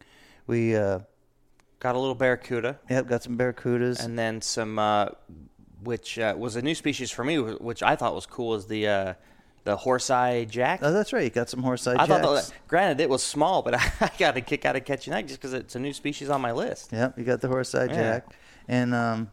We 0.47 0.73
uh, 0.73 0.99
got 1.79 1.95
a 1.95 1.99
little 1.99 2.15
barracuda 2.15 2.79
yep, 2.89 3.07
got 3.09 3.23
some 3.23 3.37
barracudas. 3.37 4.05
and 4.05 4.17
then 4.17 4.39
some 4.39 4.79
uh, 4.79 5.07
which 5.83 6.17
uh, 6.17 6.33
was 6.37 6.55
a 6.55 6.61
new 6.61 6.75
species 6.75 7.11
for 7.11 7.25
me 7.25 7.37
which 7.37 7.83
i 7.83 7.93
thought 7.97 8.15
was 8.15 8.25
cool 8.25 8.55
is 8.55 8.67
the 8.67 8.87
uh, 8.87 9.13
the 9.65 9.75
horse 9.75 10.09
eye 10.09 10.45
jack. 10.45 10.79
Oh, 10.83 10.93
that's 10.93 11.11
right. 11.11 11.23
You 11.23 11.29
got 11.29 11.49
some 11.49 11.61
horse 11.63 11.87
eye 11.87 11.95
I 11.95 12.05
jacks. 12.05 12.07
thought, 12.07 12.35
that, 12.35 12.53
granted, 12.67 13.01
it 13.01 13.09
was 13.09 13.23
small, 13.23 13.63
but 13.63 13.73
I 13.99 14.11
got 14.17 14.37
a 14.37 14.41
kick 14.41 14.63
out 14.63 14.75
of 14.77 14.85
catching 14.85 15.11
that 15.11 15.27
just 15.27 15.41
because 15.41 15.53
it's 15.53 15.75
a 15.75 15.79
new 15.79 15.91
species 15.91 16.29
on 16.29 16.39
my 16.39 16.51
list. 16.51 16.93
Yep, 16.93 17.17
you 17.17 17.25
got 17.25 17.41
the 17.41 17.47
horse 17.47 17.73
eye 17.75 17.85
Yeah. 17.85 17.93
jack, 17.95 18.35
and 18.67 18.93
um, 18.93 19.31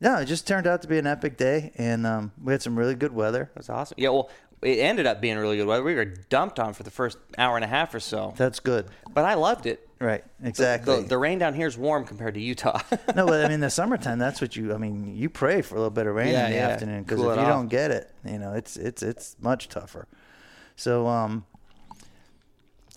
yeah, 0.00 0.20
it 0.20 0.26
just 0.26 0.46
turned 0.46 0.66
out 0.66 0.82
to 0.82 0.88
be 0.88 0.98
an 0.98 1.06
epic 1.06 1.36
day, 1.36 1.72
and 1.76 2.06
um, 2.06 2.32
we 2.42 2.52
had 2.52 2.60
some 2.62 2.78
really 2.78 2.94
good 2.94 3.12
weather. 3.12 3.50
That's 3.54 3.70
awesome. 3.70 3.96
Yeah, 3.98 4.10
well, 4.10 4.28
it 4.64 4.78
ended 4.78 5.06
up 5.06 5.20
being 5.20 5.36
really 5.38 5.56
good 5.56 5.66
weather. 5.66 5.82
We 5.82 5.94
were 5.94 6.04
dumped 6.04 6.58
on 6.58 6.72
for 6.74 6.82
the 6.82 6.90
first 6.90 7.18
hour 7.38 7.56
and 7.56 7.64
a 7.64 7.68
half 7.68 7.94
or 7.94 8.00
so, 8.00 8.34
That's 8.36 8.60
good, 8.60 8.86
but 9.12 9.24
I 9.24 9.34
loved 9.34 9.66
it. 9.66 9.88
right? 10.00 10.24
Exactly. 10.42 11.02
The, 11.02 11.08
the 11.08 11.18
rain 11.18 11.38
down 11.38 11.54
here 11.54 11.66
is 11.66 11.76
warm 11.78 12.04
compared 12.04 12.34
to 12.34 12.40
Utah. 12.40 12.80
no, 13.14 13.26
but 13.26 13.44
I 13.44 13.48
mean 13.48 13.60
the 13.60 13.70
summertime. 13.80 14.18
That's 14.18 14.40
what 14.40 14.56
you. 14.56 14.74
I 14.74 14.78
mean, 14.78 15.14
you 15.16 15.28
pray 15.30 15.62
for 15.62 15.74
a 15.76 15.78
little 15.78 15.90
bit 15.90 16.06
of 16.06 16.14
rain 16.14 16.32
Yeah, 16.32 16.46
in 16.46 16.50
the 16.52 16.56
yeah. 16.58 16.68
afternoon 16.68 17.02
because 17.04 17.18
Cool 17.20 17.30
if 17.30 17.36
you 17.36 17.42
off. 17.42 17.48
don't 17.48 17.68
get 17.68 17.90
it, 17.90 18.10
you 18.24 18.38
know, 18.38 18.52
it's 18.54 18.76
it's 18.76 19.02
it's 19.02 19.36
much 19.40 19.68
tougher. 19.68 20.06
So 20.76 21.06
um. 21.06 21.44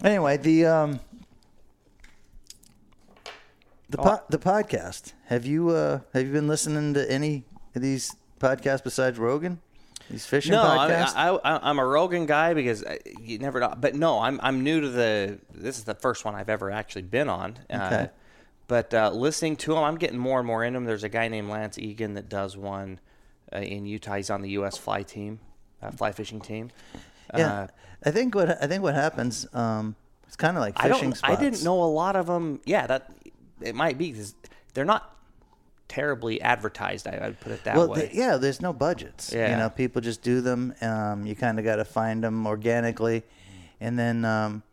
Anyway, 0.03 0.37
the 0.37 0.65
um. 0.65 0.99
The 3.89 3.97
po- 3.97 4.23
the 4.29 4.37
podcast. 4.37 5.13
Have 5.27 5.45
you 5.45 5.69
uh 5.69 6.01
have 6.13 6.25
you 6.27 6.33
been 6.33 6.47
listening 6.47 6.93
to 6.95 7.09
any 7.09 7.45
of 7.73 7.81
these 7.81 8.15
podcasts 8.39 8.83
besides 8.83 9.17
Rogan? 9.17 9.61
These 10.09 10.25
fishing 10.25 10.53
no, 10.53 10.61
I, 10.63 10.89
podcasts. 10.89 11.13
I, 11.15 11.29
I, 11.29 11.69
I'm 11.69 11.79
a 11.79 11.85
Rogan 11.85 12.25
guy 12.25 12.53
because 12.53 12.83
I, 12.85 12.99
you 13.21 13.39
never 13.39 13.59
know. 13.59 13.73
But 13.77 13.95
no, 13.95 14.19
I'm 14.19 14.39
I'm 14.41 14.63
new 14.63 14.79
to 14.81 14.89
the. 14.89 15.39
This 15.53 15.77
is 15.77 15.83
the 15.83 15.95
first 15.95 16.23
one 16.23 16.33
I've 16.35 16.49
ever 16.49 16.71
actually 16.71 17.01
been 17.03 17.27
on. 17.29 17.57
Uh, 17.69 18.07
but 18.67 18.93
uh, 18.93 19.11
listening 19.11 19.55
to 19.57 19.73
them, 19.73 19.83
I'm 19.83 19.97
getting 19.97 20.17
more 20.17 20.39
and 20.39 20.47
more 20.47 20.63
into 20.63 20.77
them. 20.77 20.85
There's 20.85 21.03
a 21.03 21.09
guy 21.09 21.27
named 21.27 21.49
Lance 21.49 21.77
Egan 21.77 22.13
that 22.15 22.29
does 22.29 22.55
one 22.57 22.99
uh, 23.53 23.59
in 23.59 23.85
Utah. 23.85 24.15
He's 24.15 24.29
on 24.29 24.41
the 24.41 24.49
U.S. 24.51 24.77
fly 24.77 25.03
team, 25.03 25.39
uh, 25.81 25.91
fly 25.91 26.11
fishing 26.11 26.39
team. 26.41 26.71
yeah, 27.35 27.53
Uh, 27.61 27.67
I 28.05 28.11
think 28.11 28.33
what 28.35 28.61
I 28.63 28.67
think 28.67 28.83
what 28.83 28.95
happens. 28.95 29.45
Um, 29.53 29.95
it's 30.25 30.35
kind 30.35 30.55
of 30.57 30.61
like 30.61 30.73
I 30.77 30.89
fishing 30.89 31.09
don't. 31.09 31.17
spots. 31.17 31.37
I 31.37 31.41
didn't 31.41 31.63
know 31.63 31.81
a 31.83 31.85
lot 31.85 32.15
of 32.15 32.27
them. 32.27 32.59
Yeah, 32.65 32.87
that 32.87 33.09
it 33.61 33.75
might 33.75 33.97
be 33.97 34.11
because 34.11 34.35
they're 34.73 34.85
not 34.85 35.16
terribly 35.87 36.41
advertised. 36.41 37.07
I, 37.07 37.19
I'd 37.21 37.39
put 37.39 37.51
it 37.51 37.63
that 37.63 37.75
well, 37.75 37.89
way. 37.89 38.01
th- 38.01 38.13
yeah, 38.13 38.37
there's 38.37 38.61
no 38.61 38.73
budgets. 38.73 39.31
You 39.51 39.57
know, 39.57 39.69
people 39.69 40.01
just 40.01 40.21
do 40.21 40.41
them. 40.41 40.73
Um, 40.81 41.25
you 41.25 41.35
kind 41.35 41.59
of 41.59 41.65
got 41.65 41.77
to 41.77 41.85
find 41.85 42.23
them 42.23 42.45
organically, 42.45 43.23
and 43.79 43.97
then 43.97 44.25
um, 44.25 44.63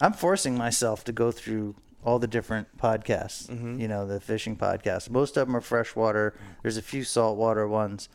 I'm 0.00 0.12
forcing 0.12 0.56
myself 0.56 1.04
to 1.04 1.12
go 1.12 1.30
through 1.30 1.74
all 2.04 2.18
the 2.18 2.26
different 2.26 2.76
podcasts. 2.78 3.48
Mm-hmm. 3.48 3.80
You 3.80 3.88
know, 3.88 4.06
the 4.06 4.20
fishing 4.20 4.56
podcasts. 4.56 5.10
Most 5.10 5.36
of 5.36 5.46
them 5.46 5.56
are 5.56 5.60
freshwater. 5.60 6.34
There's 6.62 6.76
a 6.76 6.82
few 6.82 7.04
saltwater 7.04 7.66
ones, 7.66 8.08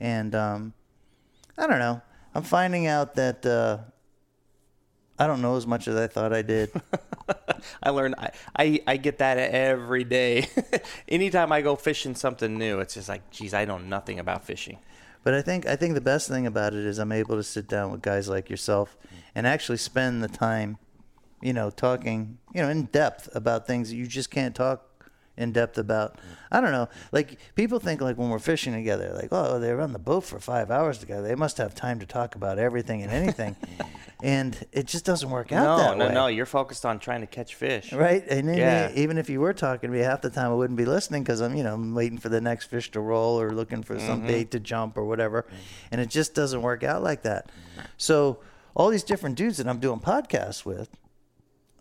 and 0.00 0.34
um, 0.34 0.72
I 1.58 1.66
don't 1.66 1.78
know. 1.78 2.02
I'm 2.34 2.42
finding 2.42 2.86
out 2.86 3.14
that 3.14 3.46
uh, 3.46 3.78
I 5.18 5.26
don't 5.26 5.42
know 5.42 5.56
as 5.56 5.66
much 5.66 5.86
as 5.86 5.96
I 5.96 6.06
thought 6.06 6.32
I 6.32 6.42
did. 6.42 6.70
I 7.82 7.90
learn. 7.90 8.14
I, 8.18 8.30
I 8.56 8.80
I 8.86 8.96
get 8.96 9.18
that 9.18 9.38
every 9.38 10.04
day. 10.04 10.48
Anytime 11.08 11.52
I 11.52 11.62
go 11.62 11.76
fishing 11.76 12.14
something 12.14 12.58
new, 12.58 12.80
it's 12.80 12.94
just 12.94 13.08
like, 13.08 13.30
geez, 13.30 13.54
I 13.54 13.64
know 13.64 13.78
nothing 13.78 14.18
about 14.18 14.44
fishing. 14.44 14.78
But 15.22 15.34
I 15.34 15.42
think 15.42 15.66
I 15.66 15.76
think 15.76 15.94
the 15.94 16.00
best 16.00 16.28
thing 16.28 16.46
about 16.46 16.74
it 16.74 16.84
is 16.84 16.98
I'm 16.98 17.12
able 17.12 17.36
to 17.36 17.42
sit 17.42 17.68
down 17.68 17.92
with 17.92 18.02
guys 18.02 18.28
like 18.28 18.50
yourself 18.50 18.96
and 19.34 19.46
actually 19.46 19.78
spend 19.78 20.22
the 20.22 20.28
time, 20.28 20.78
you 21.40 21.52
know, 21.52 21.70
talking, 21.70 22.38
you 22.52 22.62
know, 22.62 22.68
in 22.68 22.84
depth 22.86 23.34
about 23.34 23.66
things 23.66 23.90
that 23.90 23.96
you 23.96 24.06
just 24.06 24.30
can't 24.30 24.54
talk 24.54 24.93
in 25.36 25.52
depth 25.52 25.78
about. 25.78 26.18
I 26.52 26.60
don't 26.60 26.72
know. 26.72 26.88
Like 27.12 27.38
people 27.54 27.80
think 27.80 28.00
like 28.00 28.16
when 28.16 28.28
we're 28.28 28.38
fishing 28.38 28.72
together, 28.72 29.12
like, 29.14 29.28
oh, 29.32 29.58
they 29.58 29.72
were 29.72 29.80
on 29.80 29.92
the 29.92 29.98
boat 29.98 30.20
for 30.24 30.38
five 30.38 30.70
hours 30.70 30.98
together. 30.98 31.26
They 31.26 31.34
must 31.34 31.58
have 31.58 31.74
time 31.74 31.98
to 32.00 32.06
talk 32.06 32.34
about 32.36 32.58
everything 32.58 33.02
and 33.02 33.10
anything. 33.12 33.56
and 34.22 34.56
it 34.72 34.86
just 34.86 35.04
doesn't 35.04 35.28
work 35.30 35.50
out 35.52 35.64
No, 35.64 35.76
that 35.76 35.98
no, 35.98 36.06
way. 36.06 36.14
no. 36.14 36.26
You're 36.28 36.46
focused 36.46 36.86
on 36.86 36.98
trying 37.00 37.20
to 37.22 37.26
catch 37.26 37.56
fish. 37.56 37.92
Right, 37.92 38.24
and 38.28 38.48
then 38.48 38.58
Yeah. 38.58 38.90
even 38.94 39.18
if 39.18 39.28
you 39.28 39.40
were 39.40 39.52
talking 39.52 39.90
to 39.90 39.96
me, 39.96 40.02
half 40.02 40.20
the 40.22 40.30
time 40.30 40.50
I 40.50 40.54
wouldn't 40.54 40.76
be 40.78 40.84
listening 40.84 41.24
because 41.24 41.40
I'm, 41.40 41.54
you 41.56 41.64
know, 41.64 41.74
I'm 41.74 41.94
waiting 41.94 42.18
for 42.18 42.28
the 42.28 42.40
next 42.40 42.66
fish 42.66 42.90
to 42.92 43.00
roll 43.00 43.40
or 43.40 43.50
looking 43.52 43.82
for 43.82 43.98
some 43.98 44.18
Mm-hmm. 44.18 44.26
bait 44.28 44.50
to 44.52 44.60
jump 44.60 44.96
or 44.96 45.04
whatever, 45.04 45.44
and 45.90 46.00
it 46.00 46.08
just 46.10 46.34
doesn't 46.34 46.62
work 46.62 46.84
out 46.84 47.02
like 47.02 47.22
that. 47.22 47.50
So 47.96 48.38
all 48.76 48.88
these 48.90 49.02
different 49.04 49.36
dudes 49.36 49.56
that 49.56 49.66
I'm 49.66 49.78
doing 49.80 49.98
podcasts 50.00 50.64
with, 50.64 50.88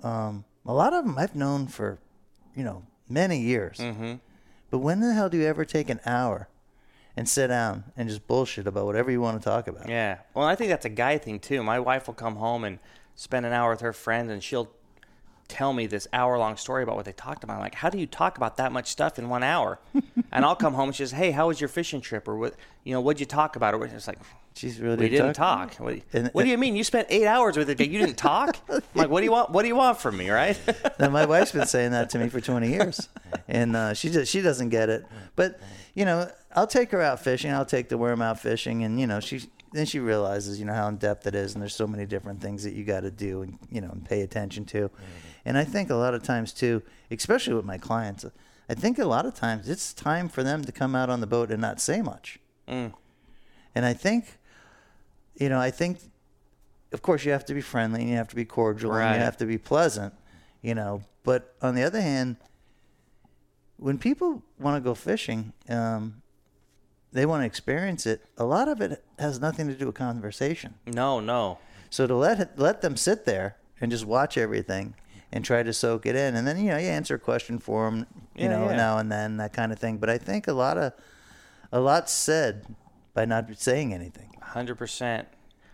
um, 0.03 0.43
a 0.65 0.73
lot 0.73 0.93
of 0.93 1.05
them 1.05 1.17
I've 1.17 1.35
known 1.35 1.67
for, 1.67 1.99
you 2.55 2.63
know, 2.63 2.83
many 3.09 3.39
years. 3.39 3.77
Mm-hmm. 3.77 4.15
But 4.69 4.79
when 4.79 4.99
the 5.01 5.13
hell 5.13 5.29
do 5.29 5.37
you 5.37 5.45
ever 5.45 5.65
take 5.65 5.89
an 5.89 5.99
hour 6.05 6.47
and 7.15 7.29
sit 7.29 7.47
down 7.47 7.83
and 7.95 8.09
just 8.09 8.27
bullshit 8.27 8.65
about 8.65 8.85
whatever 8.85 9.11
you 9.11 9.21
want 9.21 9.39
to 9.39 9.43
talk 9.43 9.67
about? 9.67 9.87
Yeah. 9.87 10.19
Well, 10.33 10.47
I 10.47 10.55
think 10.55 10.69
that's 10.69 10.85
a 10.85 10.89
guy 10.89 11.17
thing 11.17 11.39
too. 11.39 11.61
My 11.63 11.79
wife 11.79 12.07
will 12.07 12.15
come 12.15 12.37
home 12.37 12.63
and 12.63 12.79
spend 13.15 13.45
an 13.45 13.53
hour 13.53 13.69
with 13.71 13.81
her 13.81 13.93
friends, 13.93 14.31
and 14.31 14.43
she'll 14.43 14.71
tell 15.47 15.73
me 15.73 15.85
this 15.85 16.07
hour 16.13 16.37
long 16.37 16.57
story 16.57 16.83
about 16.83 16.95
what 16.95 17.05
they 17.05 17.11
talked 17.11 17.43
about. 17.43 17.55
I'm 17.55 17.59
like, 17.59 17.75
how 17.75 17.89
do 17.89 17.99
you 17.99 18.07
talk 18.07 18.37
about 18.37 18.57
that 18.57 18.71
much 18.71 18.87
stuff 18.87 19.19
in 19.19 19.29
one 19.29 19.43
hour? 19.43 19.79
and 20.31 20.45
I'll 20.45 20.55
come 20.55 20.73
home 20.73 20.89
and 20.89 20.95
she 20.95 21.03
says, 21.03 21.11
hey, 21.11 21.31
how 21.31 21.47
was 21.47 21.61
your 21.61 21.67
fishing 21.67 22.01
trip? 22.01 22.27
Or 22.27 22.35
what, 22.35 22.55
you 22.83 22.93
know, 22.93 23.01
what'd 23.01 23.19
you 23.19 23.25
talk 23.25 23.55
about? 23.55 23.73
Or 23.75 23.85
it's 23.85 24.07
like, 24.07 24.19
She's 24.55 24.79
really 24.79 24.97
we 24.97 25.09
didn't 25.09 25.33
talk. 25.33 25.75
What, 25.75 25.99
And- 26.13 26.29
what 26.33 26.43
do 26.43 26.49
you 26.49 26.57
mean? 26.57 26.75
You 26.75 26.83
spent 26.83 27.07
eight 27.09 27.25
hours 27.25 27.57
with 27.57 27.69
it, 27.69 27.77
but 27.77 27.89
you 27.89 27.99
didn't 27.99 28.17
talk? 28.17 28.57
I'm 28.69 28.81
like, 28.93 29.09
what 29.09 29.19
do 29.21 29.25
you 29.25 29.31
want? 29.31 29.49
What 29.49 29.63
do 29.63 29.67
you 29.67 29.75
want 29.75 29.99
from 29.99 30.17
me, 30.17 30.29
right? 30.29 30.59
now 30.99 31.09
my 31.09 31.25
wife's 31.25 31.51
been 31.51 31.65
saying 31.65 31.91
that 31.91 32.09
to 32.11 32.19
me 32.19 32.29
for 32.29 32.39
20 32.39 32.67
years 32.69 33.09
and 33.47 33.75
uh, 33.75 33.93
she 33.93 34.09
just 34.09 34.31
she 34.31 34.41
doesn't 34.41 34.69
get 34.69 34.89
it 34.89 35.05
but 35.35 35.59
you 35.93 36.05
know 36.05 36.29
i'll 36.55 36.67
take 36.67 36.91
her 36.91 37.01
out 37.01 37.19
fishing 37.19 37.51
i'll 37.51 37.65
take 37.65 37.89
the 37.89 37.97
worm 37.97 38.21
out 38.21 38.39
fishing 38.39 38.83
and 38.83 38.99
you 38.99 39.07
know 39.07 39.19
she 39.19 39.41
then 39.73 39.85
she 39.85 39.99
realizes 39.99 40.59
you 40.59 40.65
know 40.65 40.73
how 40.73 40.87
in 40.87 40.97
depth 40.97 41.25
it 41.27 41.35
is 41.35 41.53
and 41.53 41.61
there's 41.61 41.75
so 41.75 41.87
many 41.87 42.05
different 42.05 42.39
things 42.41 42.63
that 42.63 42.73
you 42.73 42.83
got 42.83 43.01
to 43.01 43.11
do 43.11 43.41
and 43.41 43.57
you 43.71 43.81
know 43.81 43.89
and 43.89 44.05
pay 44.05 44.21
attention 44.21 44.65
to 44.65 44.89
and 45.45 45.57
i 45.57 45.63
think 45.63 45.89
a 45.89 45.95
lot 45.95 46.13
of 46.13 46.21
times 46.23 46.53
too 46.53 46.81
especially 47.11 47.53
with 47.53 47.65
my 47.65 47.77
clients 47.77 48.25
i 48.69 48.73
think 48.73 48.97
a 48.99 49.05
lot 49.05 49.25
of 49.25 49.33
times 49.33 49.67
it's 49.67 49.93
time 49.93 50.29
for 50.29 50.43
them 50.43 50.63
to 50.63 50.71
come 50.71 50.95
out 50.95 51.09
on 51.09 51.19
the 51.19 51.27
boat 51.27 51.51
and 51.51 51.61
not 51.61 51.81
say 51.81 52.01
much 52.01 52.39
and 52.67 53.85
i 53.85 53.93
think 53.93 54.37
you 55.35 55.49
know 55.49 55.59
i 55.59 55.71
think 55.71 55.99
of 56.91 57.01
course 57.01 57.25
you 57.25 57.31
have 57.31 57.45
to 57.45 57.53
be 57.53 57.61
friendly 57.61 58.01
and 58.01 58.09
you 58.09 58.15
have 58.17 58.27
to 58.29 58.35
be 58.35 58.45
cordial 58.45 58.91
and 58.93 59.15
you 59.19 59.25
have 59.25 59.37
to 59.37 59.45
be 59.47 59.57
pleasant, 59.57 60.13
you 60.61 60.75
know. 60.75 61.01
But 61.23 61.55
on 61.59 61.73
the 61.73 61.81
other 61.81 61.99
hand, 62.01 62.35
when 63.77 63.97
people 63.97 64.43
want 64.59 64.75
to 64.77 64.81
go 64.81 64.93
fishing, 64.93 65.53
um, 65.69 66.21
they 67.11 67.25
want 67.25 67.41
to 67.41 67.45
experience 67.47 68.05
it. 68.05 68.23
A 68.37 68.45
lot 68.45 68.67
of 68.67 68.79
it 68.81 69.03
has 69.19 69.39
nothing 69.39 69.67
to 69.67 69.73
do 69.73 69.87
with 69.87 69.95
conversation. 69.95 70.75
no, 70.85 71.19
no. 71.19 71.57
So 71.89 72.07
to 72.07 72.15
let 72.15 72.57
let 72.59 72.81
them 72.81 72.95
sit 72.97 73.25
there 73.25 73.57
and 73.79 73.91
just 73.91 74.05
watch 74.05 74.37
everything 74.37 74.95
and 75.31 75.43
try 75.45 75.63
to 75.63 75.73
soak 75.73 76.05
it 76.05 76.15
in, 76.15 76.35
and 76.35 76.47
then 76.47 76.57
you 76.57 76.69
know 76.71 76.77
you 76.77 76.87
answer 76.87 77.15
a 77.15 77.19
question 77.19 77.57
for 77.59 77.89
them, 77.89 78.05
you 78.35 78.45
Yeah, 78.45 78.49
know, 78.49 78.69
yeah. 78.69 78.75
now 78.77 78.97
and 78.99 79.11
then 79.11 79.37
that 79.37 79.53
kind 79.53 79.71
of 79.71 79.77
thing. 79.79 79.97
But 79.97 80.09
I 80.09 80.17
think 80.17 80.47
a 80.47 80.53
lot 80.53 80.77
of 80.77 80.93
a 81.71 81.79
lot 81.79 82.09
said 82.09 82.65
by 83.13 83.25
not 83.25 83.47
saying 83.57 83.93
anything. 83.93 84.35
Hundred 84.41 84.75
percent. 84.75 85.27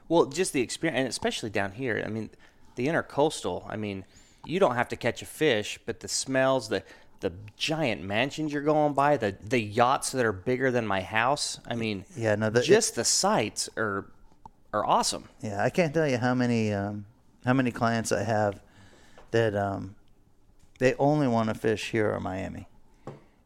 Well, 0.08 0.26
just 0.26 0.54
the 0.54 0.62
experience, 0.62 0.98
and 1.00 1.08
especially 1.08 1.50
down 1.50 1.74
here. 1.74 2.02
I 2.06 2.10
mean, 2.10 2.30
the 2.76 2.88
intercoastal. 2.88 3.66
I 3.70 3.76
mean, 3.76 4.06
you 4.46 4.60
don't 4.60 4.76
have 4.76 4.90
to 4.90 4.96
catch 4.96 5.22
a 5.22 5.26
fish, 5.26 5.80
but 5.86 6.00
the 6.00 6.08
smells, 6.08 6.70
the 6.70 6.84
the 7.22 7.34
giant 7.58 8.02
mansions 8.02 8.54
you're 8.54 8.62
going 8.62 8.94
by, 8.94 9.18
the 9.18 9.36
the 9.44 9.60
yachts 9.60 10.12
that 10.14 10.26
are 10.26 10.32
bigger 10.32 10.72
than 10.72 10.88
my 10.88 11.02
house. 11.02 11.60
I 11.68 11.76
mean, 11.76 12.06
Yeah, 12.16 12.36
no, 12.36 12.50
the- 12.50 12.62
just 12.62 12.96
the 12.96 13.04
sights 13.06 13.70
are 13.78 14.06
are 14.74 14.86
awesome. 14.86 15.28
Yeah, 15.42 15.64
I 15.64 15.70
can't 15.70 15.94
tell 15.94 16.08
you 16.08 16.18
how 16.18 16.34
many 16.34 16.72
um, 16.74 17.06
how 17.46 17.54
many 17.54 17.72
clients 17.72 18.12
I 18.12 18.24
have 18.24 18.62
that 19.32 19.56
um, 19.56 19.96
they 20.80 20.94
only 20.96 21.28
want 21.28 21.50
to 21.50 21.56
fish 21.56 21.92
here 21.92 22.12
or 22.14 22.20
Miami. 22.20 22.68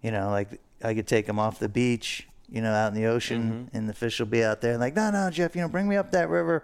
You 0.01 0.11
know, 0.11 0.29
like 0.29 0.59
I 0.83 0.93
could 0.93 1.07
take 1.07 1.25
them 1.25 1.39
off 1.39 1.59
the 1.59 1.69
beach, 1.69 2.27
you 2.53 2.61
know, 2.61 2.71
out 2.71 2.87
in 2.89 2.93
the 2.93 3.07
ocean, 3.07 3.41
Mm-hmm. 3.67 3.77
and 3.77 3.89
the 3.89 3.93
fish 3.93 4.19
will 4.19 4.27
be 4.27 4.43
out 4.43 4.61
there. 4.61 4.71
And 4.71 4.79
like, 4.79 4.95
no, 4.95 5.11
no, 5.11 5.29
Jeff, 5.29 5.55
you 5.55 5.61
know, 5.61 5.67
bring 5.67 5.87
me 5.89 5.97
up 5.97 6.11
that 6.11 6.29
river. 6.29 6.63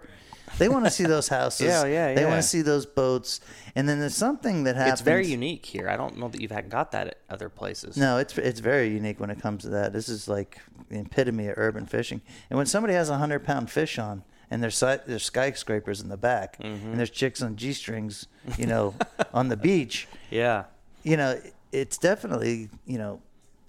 They 0.58 0.68
want 0.68 0.84
to 0.84 0.90
see 0.90 1.04
those 1.04 1.28
houses. 1.38 1.66
Yeah, 1.66 1.84
yeah, 1.84 2.14
They 2.14 2.22
yeah. 2.22 2.28
want 2.28 2.40
to 2.42 2.46
see 2.48 2.62
those 2.62 2.86
boats. 2.86 3.40
And 3.76 3.88
then 3.88 4.00
there's 4.00 4.16
something 4.16 4.64
that 4.64 4.76
happens. 4.76 4.94
It's 4.94 5.00
very 5.02 5.26
unique 5.26 5.66
here. 5.66 5.88
I 5.88 5.96
don't 5.96 6.16
know 6.18 6.28
that 6.28 6.40
you've 6.40 6.50
had- 6.50 6.70
got 6.70 6.92
that 6.92 7.06
at 7.08 7.18
other 7.28 7.48
places. 7.48 7.96
No, 7.96 8.18
it's 8.18 8.36
it's 8.38 8.60
very 8.60 8.88
unique 8.88 9.20
when 9.20 9.30
it 9.30 9.40
comes 9.40 9.62
to 9.64 9.68
that. 9.70 9.92
This 9.92 10.08
is 10.08 10.26
like 10.28 10.58
the 10.88 11.00
epitome 11.00 11.46
of 11.48 11.54
urban 11.56 11.86
fishing. 11.86 12.20
And 12.50 12.56
when 12.56 12.66
somebody 12.66 12.94
has 12.94 13.10
a 13.10 13.18
hundred 13.18 13.44
pound 13.44 13.70
fish 13.70 13.98
on 13.98 14.24
and 14.50 14.60
there's 14.62 14.80
there's 14.80 15.22
skyscrapers 15.24 16.00
in 16.00 16.08
the 16.08 16.16
back 16.16 16.58
Mm-hmm. 16.58 16.90
and 16.90 16.98
there's 16.98 17.10
chicks 17.10 17.42
on 17.42 17.54
g 17.56 17.72
strings, 17.72 18.26
you 18.58 18.66
know, 18.66 18.94
on 19.34 19.48
the 19.50 19.56
beach, 19.56 20.08
Yeah. 20.30 20.64
you 21.04 21.16
know, 21.16 21.40
it's 21.72 21.96
definitely 21.98 22.70
you 22.86 22.98
know, 22.98 23.22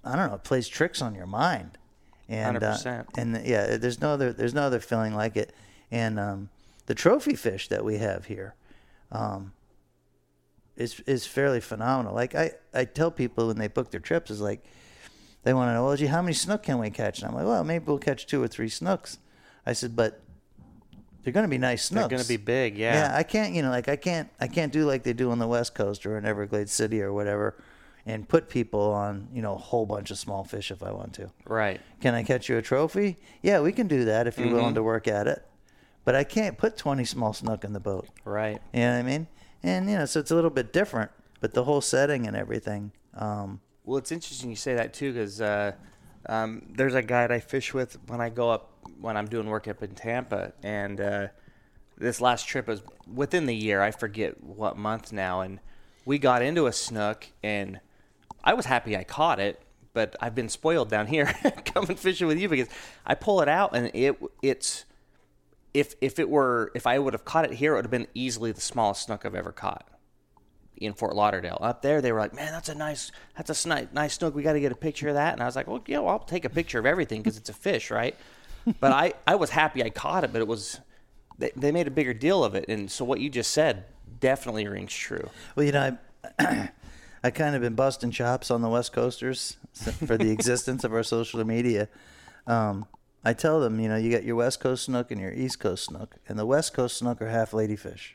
I 0.04 0.16
don't 0.16 0.28
know, 0.30 0.34
it 0.34 0.42
plays 0.44 0.66
tricks 0.66 1.00
on 1.00 1.14
your 1.14 1.26
mind. 1.28 1.78
And 2.32 2.62
uh, 2.62 2.74
100%. 2.74 3.06
and 3.16 3.46
yeah, 3.46 3.76
there's 3.76 4.00
no 4.00 4.10
other 4.10 4.32
there's 4.32 4.54
no 4.54 4.62
other 4.62 4.80
feeling 4.80 5.14
like 5.14 5.36
it. 5.36 5.52
And 5.90 6.18
um, 6.18 6.48
the 6.86 6.94
trophy 6.94 7.34
fish 7.34 7.68
that 7.68 7.84
we 7.84 7.98
have 7.98 8.26
here. 8.26 8.54
Um, 9.10 9.52
is 10.76 11.00
is 11.00 11.26
fairly 11.26 11.60
phenomenal. 11.60 12.14
Like 12.14 12.34
I, 12.34 12.52
I 12.72 12.86
tell 12.86 13.10
people 13.10 13.48
when 13.48 13.58
they 13.58 13.68
book 13.68 13.90
their 13.90 14.00
trips 14.00 14.30
is 14.30 14.40
like 14.40 14.64
they 15.42 15.52
want 15.52 15.68
to 15.68 15.74
know, 15.74 15.84
well, 15.84 15.96
gee, 15.96 16.06
how 16.06 16.22
many 16.22 16.34
snook 16.34 16.62
can 16.62 16.78
we 16.78 16.90
catch? 16.90 17.18
And 17.18 17.28
I'm 17.28 17.34
like, 17.34 17.44
well, 17.44 17.64
maybe 17.64 17.84
we'll 17.84 17.98
catch 17.98 18.26
two 18.26 18.42
or 18.42 18.48
three 18.48 18.68
snooks. 18.68 19.18
I 19.66 19.72
said, 19.72 19.96
but 19.96 20.20
they're 21.22 21.32
going 21.32 21.44
to 21.44 21.50
be 21.50 21.58
nice 21.58 21.84
snooks. 21.84 22.08
They're 22.08 22.18
gonna 22.18 22.28
be 22.28 22.36
big, 22.36 22.78
yeah. 22.78 22.94
Yeah, 23.10 23.16
I 23.16 23.22
can't, 23.22 23.54
you 23.54 23.62
know, 23.62 23.70
like 23.70 23.88
I 23.88 23.96
can't, 23.96 24.28
I 24.40 24.46
can't 24.48 24.72
do 24.72 24.84
like 24.86 25.02
they 25.02 25.12
do 25.12 25.30
on 25.30 25.38
the 25.38 25.46
West 25.46 25.74
Coast 25.74 26.06
or 26.06 26.16
in 26.16 26.24
Everglades 26.24 26.72
City 26.72 27.02
or 27.02 27.12
whatever, 27.12 27.56
and 28.06 28.28
put 28.28 28.48
people 28.48 28.80
on, 28.92 29.28
you 29.32 29.42
know, 29.42 29.54
a 29.54 29.58
whole 29.58 29.86
bunch 29.86 30.10
of 30.10 30.18
small 30.18 30.42
fish 30.44 30.70
if 30.70 30.82
I 30.82 30.90
want 30.92 31.12
to. 31.14 31.30
Right. 31.46 31.80
Can 32.00 32.14
I 32.14 32.22
catch 32.24 32.48
you 32.48 32.56
a 32.58 32.62
trophy? 32.62 33.16
Yeah, 33.42 33.60
we 33.60 33.72
can 33.72 33.86
do 33.86 34.04
that 34.06 34.26
if 34.26 34.38
you're 34.38 34.46
Mm-hmm. 34.48 34.56
willing 34.56 34.74
to 34.74 34.82
work 34.82 35.06
at 35.06 35.26
it. 35.26 35.44
But 36.04 36.16
I 36.16 36.24
can't 36.24 36.58
put 36.58 36.76
20 36.76 37.04
small 37.04 37.32
snook 37.32 37.62
in 37.64 37.72
the 37.72 37.80
boat. 37.80 38.08
Right. 38.24 38.60
You 38.72 38.80
know 38.80 38.92
what 38.92 38.98
I 38.98 39.02
mean? 39.02 39.26
And 39.62 39.88
you 39.88 39.96
know, 39.98 40.04
so 40.06 40.18
it's 40.18 40.32
a 40.32 40.34
little 40.34 40.50
bit 40.50 40.72
different, 40.72 41.12
but 41.40 41.54
the 41.54 41.62
whole 41.62 41.80
setting 41.80 42.26
and 42.26 42.36
everything. 42.36 42.90
Um, 43.14 43.60
Well, 43.84 43.98
it's 43.98 44.10
interesting 44.10 44.50
you 44.50 44.56
say 44.56 44.74
that 44.74 44.92
too, 44.94 45.12
because 45.12 45.40
uh, 45.40 45.72
um, 46.26 46.66
there's 46.74 46.94
a 46.96 47.02
guide 47.02 47.30
I 47.30 47.38
fish 47.38 47.72
with 47.72 47.98
when 48.08 48.20
I 48.20 48.30
go 48.30 48.50
up 48.50 48.70
when 49.00 49.16
I'm 49.16 49.26
doing 49.28 49.46
work 49.46 49.68
up 49.68 49.80
in 49.82 49.94
Tampa, 49.94 50.52
and 50.64 51.00
uh, 51.00 51.28
this 51.96 52.20
last 52.20 52.48
trip 52.48 52.66
was 52.66 52.82
within 53.12 53.46
the 53.46 53.54
year. 53.54 53.80
I 53.80 53.92
forget 53.92 54.42
what 54.42 54.76
month 54.76 55.12
now, 55.12 55.40
and 55.40 55.60
we 56.04 56.18
got 56.18 56.42
into 56.42 56.66
a 56.66 56.72
snook, 56.72 57.28
and 57.44 57.78
I 58.44 58.54
was 58.54 58.66
happy 58.66 58.96
I 58.96 59.04
caught 59.04 59.40
it, 59.40 59.60
but 59.92 60.16
I've 60.20 60.34
been 60.34 60.48
spoiled 60.48 60.88
down 60.88 61.06
here 61.06 61.26
coming 61.64 61.96
fishing 61.96 62.26
with 62.26 62.38
you 62.38 62.48
because 62.48 62.68
I 63.06 63.14
pull 63.14 63.40
it 63.40 63.48
out 63.48 63.74
and 63.74 63.90
it 63.94 64.16
it's 64.42 64.84
if 65.74 65.94
if 66.00 66.18
it 66.18 66.28
were 66.28 66.70
if 66.74 66.86
I 66.86 66.98
would 66.98 67.14
have 67.14 67.24
caught 67.24 67.44
it 67.44 67.52
here, 67.52 67.72
it 67.72 67.76
would 67.76 67.84
have 67.84 67.90
been 67.90 68.08
easily 68.14 68.52
the 68.52 68.60
smallest 68.60 69.04
snook 69.04 69.24
I've 69.24 69.34
ever 69.34 69.52
caught 69.52 69.88
in 70.76 70.92
Fort 70.92 71.14
Lauderdale. 71.14 71.58
Up 71.60 71.82
there, 71.82 72.00
they 72.00 72.12
were 72.12 72.20
like, 72.20 72.34
"Man, 72.34 72.52
that's 72.52 72.68
a 72.68 72.74
nice, 72.74 73.12
that's 73.36 73.50
a 73.50 73.54
sni- 73.54 73.92
nice 73.92 74.14
snook. 74.14 74.34
We 74.34 74.42
got 74.42 74.54
to 74.54 74.60
get 74.60 74.72
a 74.72 74.76
picture 74.76 75.08
of 75.08 75.14
that." 75.14 75.32
And 75.32 75.42
I 75.42 75.46
was 75.46 75.56
like, 75.56 75.66
"Well, 75.66 75.82
yeah, 75.86 76.00
well, 76.00 76.10
I'll 76.10 76.18
take 76.18 76.44
a 76.44 76.50
picture 76.50 76.78
of 76.78 76.86
everything 76.86 77.22
because 77.22 77.36
it's 77.36 77.48
a 77.48 77.54
fish, 77.54 77.90
right?" 77.90 78.16
but 78.80 78.92
I, 78.92 79.14
I 79.26 79.34
was 79.34 79.50
happy 79.50 79.82
I 79.82 79.90
caught 79.90 80.24
it, 80.24 80.32
but 80.32 80.40
it 80.40 80.46
was, 80.46 80.80
they, 81.38 81.50
they 81.56 81.72
made 81.72 81.88
a 81.88 81.90
bigger 81.90 82.14
deal 82.14 82.44
of 82.44 82.54
it, 82.54 82.66
and 82.68 82.90
so 82.90 83.04
what 83.04 83.18
you 83.20 83.28
just 83.28 83.50
said 83.50 83.84
definitely 84.20 84.68
rings 84.68 84.92
true. 84.92 85.28
well, 85.56 85.66
you 85.66 85.72
know, 85.72 85.96
I, 86.38 86.70
I 87.24 87.30
kind 87.30 87.54
of 87.54 87.62
been 87.62 87.74
busting 87.74 88.10
chops 88.10 88.50
on 88.50 88.62
the 88.62 88.68
West 88.68 88.92
Coasters 88.92 89.56
for 90.06 90.16
the 90.18 90.30
existence 90.30 90.84
of 90.84 90.92
our 90.92 91.02
social 91.02 91.44
media. 91.44 91.88
Um, 92.46 92.86
I 93.24 93.32
tell 93.32 93.60
them, 93.60 93.78
you 93.78 93.88
know, 93.88 93.96
you 93.96 94.10
got 94.10 94.24
your 94.24 94.34
West 94.36 94.58
Coast 94.60 94.86
snook 94.86 95.10
and 95.12 95.20
your 95.20 95.32
East 95.32 95.60
Coast 95.60 95.84
snook, 95.84 96.16
and 96.28 96.36
the 96.38 96.46
West 96.46 96.74
Coast 96.74 96.96
snook 96.96 97.22
are 97.22 97.28
half 97.28 97.52
ladyfish. 97.52 98.14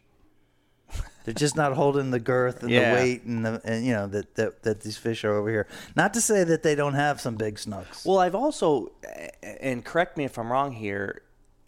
They're 1.23 1.33
just 1.33 1.55
not 1.57 1.73
holding 1.73 2.11
the 2.11 2.19
girth 2.19 2.63
and 2.63 2.71
Yeah. 2.71 2.89
the 2.89 2.95
weight 2.95 3.23
and 3.23 3.45
the 3.45 3.61
and 3.65 3.85
you 3.85 3.91
know 3.93 4.07
that, 4.07 4.35
that 4.35 4.63
that 4.63 4.81
these 4.81 4.95
fish 4.97 5.25
are 5.25 5.33
over 5.35 5.49
here. 5.49 5.67
Not 5.95 6.13
to 6.13 6.21
say 6.21 6.45
that 6.45 6.63
they 6.63 6.73
don't 6.75 6.93
have 6.93 7.19
some 7.19 7.35
big 7.35 7.59
snooks. 7.59 8.05
Well, 8.05 8.19
I've 8.19 8.35
also, 8.35 8.93
and 9.43 9.83
correct 9.83 10.15
me 10.17 10.23
if 10.23 10.37
I'm 10.39 10.49
wrong 10.49 10.71
here, 10.71 11.23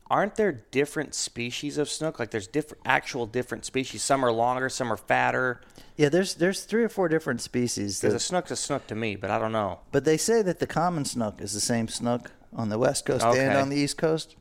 aren't 0.10 0.36
there 0.36 0.52
different 0.72 1.14
species 1.14 1.78
of 1.78 1.90
snook? 1.90 2.20
Like 2.20 2.32
there's 2.32 2.48
different, 2.48 2.82
actual 2.86 3.26
different 3.26 3.66
species. 3.66 4.04
Some 4.04 4.26
are 4.26 4.32
longer, 4.32 4.70
some 4.70 4.92
are 4.92 4.98
fatter. 4.98 5.62
yeah, 5.98 6.10
there's 6.10 6.36
there's 6.36 6.64
three 6.64 6.84
or 6.84 6.90
four 6.90 7.08
different 7.08 7.42
species. 7.42 8.00
Because 8.00 8.16
a 8.16 8.20
snook's 8.20 8.52
a 8.52 8.56
snook 8.56 8.88
to 8.88 8.96
me, 8.96 9.16
but 9.16 9.30
I 9.30 9.38
don't 9.38 9.52
know. 9.52 9.80
But 9.92 10.06
they 10.06 10.18
say 10.18 10.42
that 10.42 10.60
the 10.60 10.68
common 10.68 11.06
snook 11.06 11.42
is 11.42 11.54
the 11.54 11.60
same 11.60 11.88
snook 11.88 12.32
on 12.54 12.70
the 12.70 12.80
west 12.80 13.06
coast 13.06 13.24
and 13.24 13.58
on 13.58 13.70
the 13.70 13.78
east 13.78 13.98
coast. 13.98 14.36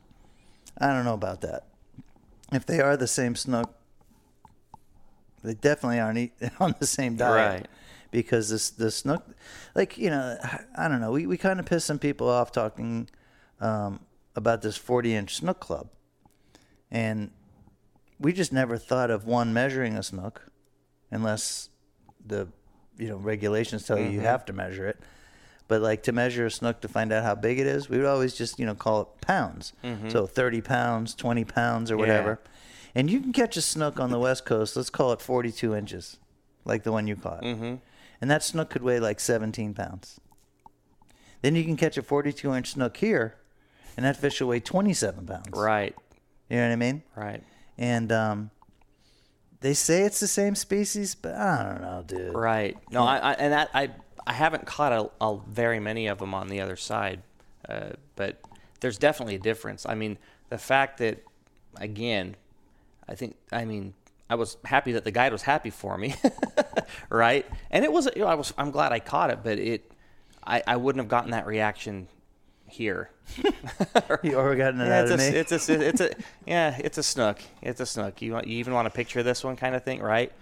I 0.79 0.89
don't 0.89 1.05
know 1.05 1.15
about 1.15 1.41
that. 1.43 1.67
If 2.53 2.65
they 2.65 2.81
are 2.81 2.97
the 2.97 3.07
same 3.07 3.35
snook, 3.35 3.75
they 5.43 5.55
definitely 5.55 6.01
aren't 6.01 6.19
eat, 6.19 6.33
on 6.61 6.75
the 6.79 6.87
same 6.87 7.17
diet. 7.17 7.61
Right. 7.61 7.69
Because 8.11 8.49
this 8.49 8.71
the 8.71 8.91
snook, 8.91 9.23
like 9.75 9.99
you 9.99 10.09
know, 10.09 10.39
I 10.77 10.89
don't 10.89 11.03
know. 11.03 11.13
We 11.13 11.27
we 11.27 11.37
kind 11.37 11.61
of 11.61 11.67
piss 11.67 11.85
some 11.85 11.99
people 11.99 12.27
off 12.31 12.53
talking 12.53 13.11
um, 13.61 14.01
about 14.37 14.63
this 14.63 14.77
forty 14.77 15.15
inch 15.15 15.37
snook 15.37 15.61
club, 15.61 15.89
and 16.91 17.31
we 18.19 18.33
just 18.33 18.53
never 18.53 18.77
thought 18.77 19.11
of 19.11 19.25
one 19.25 19.53
measuring 19.53 19.97
a 19.97 20.03
snook, 20.03 20.51
unless 21.11 21.71
the 22.25 22.49
you 22.97 23.09
know 23.09 23.17
regulations 23.17 23.85
tell 23.85 23.99
you 23.99 24.09
you 24.09 24.21
have 24.21 24.45
to 24.47 24.53
measure 24.53 24.87
it. 24.87 25.01
But 25.69 25.83
like 25.83 26.03
to 26.05 26.13
measure 26.13 26.47
a 26.47 26.51
snook 26.51 26.81
to 26.81 26.89
find 26.89 27.13
out 27.13 27.25
how 27.25 27.35
big 27.35 27.59
it 27.59 27.67
is, 27.67 27.91
we 27.91 27.99
would 27.99 28.07
always 28.07 28.35
just 28.35 28.59
you 28.59 28.65
know 28.65 28.75
call 28.75 29.03
it 29.03 29.09
pounds. 29.21 29.75
So 30.09 30.27
thirty 30.27 30.61
pounds, 30.61 31.15
twenty 31.15 31.45
pounds, 31.45 31.91
or 31.91 31.97
whatever. 31.97 32.41
And 32.95 33.11
you 33.11 33.21
can 33.21 33.35
catch 33.35 33.57
a 33.57 33.61
snook 33.61 34.01
on 34.01 34.11
the 34.11 34.19
west 34.19 34.47
coast. 34.47 34.77
Let's 34.77 34.89
call 34.89 35.13
it 35.13 35.21
forty-two 35.21 35.75
inches, 35.75 36.17
like 36.65 36.85
the 36.85 36.91
one 36.91 37.07
you 37.07 37.17
caught. 37.17 37.43
Mm-hmm. 37.43 37.75
And 38.21 38.31
that 38.31 38.43
snook 38.43 38.71
could 38.71 38.83
weigh 38.83 38.99
like 38.99 39.21
seventeen 39.21 39.75
pounds. 39.75 40.19
Then 41.43 41.55
you 41.55 41.65
can 41.65 41.77
catch 41.77 41.99
a 41.99 42.03
forty-two 42.03 42.55
inch 42.55 42.71
snook 42.73 42.97
here, 42.97 43.37
and 43.99 44.05
that 44.07 44.17
fish 44.17 44.41
will 44.41 44.47
weigh 44.49 44.61
twenty-seven 44.61 45.27
pounds. 45.27 45.49
Right, 45.53 45.93
You 46.49 46.57
know 46.57 46.67
what 46.69 46.73
I 46.73 46.77
mean? 46.77 47.03
right, 47.17 47.43
And 47.77 48.13
um, 48.13 48.51
they 49.61 49.75
say 49.75 50.03
it's 50.05 50.21
the 50.21 50.29
same 50.29 50.55
species, 50.55 51.17
but 51.17 51.35
I 51.35 51.65
don't 51.65 51.81
know, 51.83 52.05
dude. 52.07 52.33
right. 52.35 52.79
No, 52.93 53.03
I, 53.05 53.17
I 53.19 53.33
and 53.33 53.53
that 53.53 53.71
I 53.75 53.91
I 54.25 54.33
haven't 54.35 54.67
caught 54.67 54.93
a, 54.93 55.11
a 55.21 55.39
very 55.49 55.81
many 55.81 56.07
of 56.07 56.19
them 56.19 56.33
on 56.33 56.47
the 56.49 56.61
other 56.61 56.77
side, 56.77 57.23
uh, 57.69 57.91
but 58.15 58.41
there's 58.81 58.99
definitely 58.99 59.35
a 59.35 59.41
difference. 59.41 59.85
I 59.85 59.97
mean, 59.97 60.17
the 60.49 60.59
fact 60.59 60.99
that 60.99 61.25
again, 61.77 62.37
I 63.09 63.17
think 63.17 63.35
I 63.51 63.65
mean 63.65 63.95
I 64.31 64.37
was 64.37 64.59
happy 64.65 64.93
that 64.93 65.03
the 65.03 65.11
guide 65.11 65.33
was 65.33 65.43
happy 65.43 65.71
for 65.71 65.99
me, 65.99 66.15
right? 67.11 67.45
And 67.73 67.85
it 67.85 67.91
was 67.91 68.09
you 68.15 68.23
know, 68.23 68.29
I 68.29 68.35
was 68.35 68.55
I'm 68.57 68.71
glad 68.71 68.93
I 68.93 69.01
caught 69.01 69.31
it, 69.31 69.41
but 69.43 69.59
it 69.59 69.91
I, 70.47 70.63
I 70.69 70.77
wouldn't 70.77 71.03
have 71.03 71.09
gotten 71.11 71.33
that 71.33 71.47
reaction 71.47 72.07
here. 72.69 73.11
You 74.23 74.33
gotten 74.57 74.81
it 74.81 74.89
Yeah, 74.89 75.03
it's 75.03 75.11
a, 75.13 75.39
it's 75.39 75.69
a, 75.69 75.89
it's 75.89 76.01
a, 76.01 76.11
yeah, 76.47 76.77
it's 76.79 76.99
a 76.99 77.03
snook. 77.03 77.39
It's 77.63 77.81
a 77.81 77.87
snook. 77.87 78.23
You 78.23 78.33
want, 78.33 78.47
you 78.47 78.59
even 78.59 78.73
want 78.73 78.87
a 78.87 78.91
picture 78.91 79.23
this 79.23 79.45
one, 79.45 79.57
kind 79.57 79.75
of 79.75 79.85
thing, 79.85 80.01
right? 80.01 80.33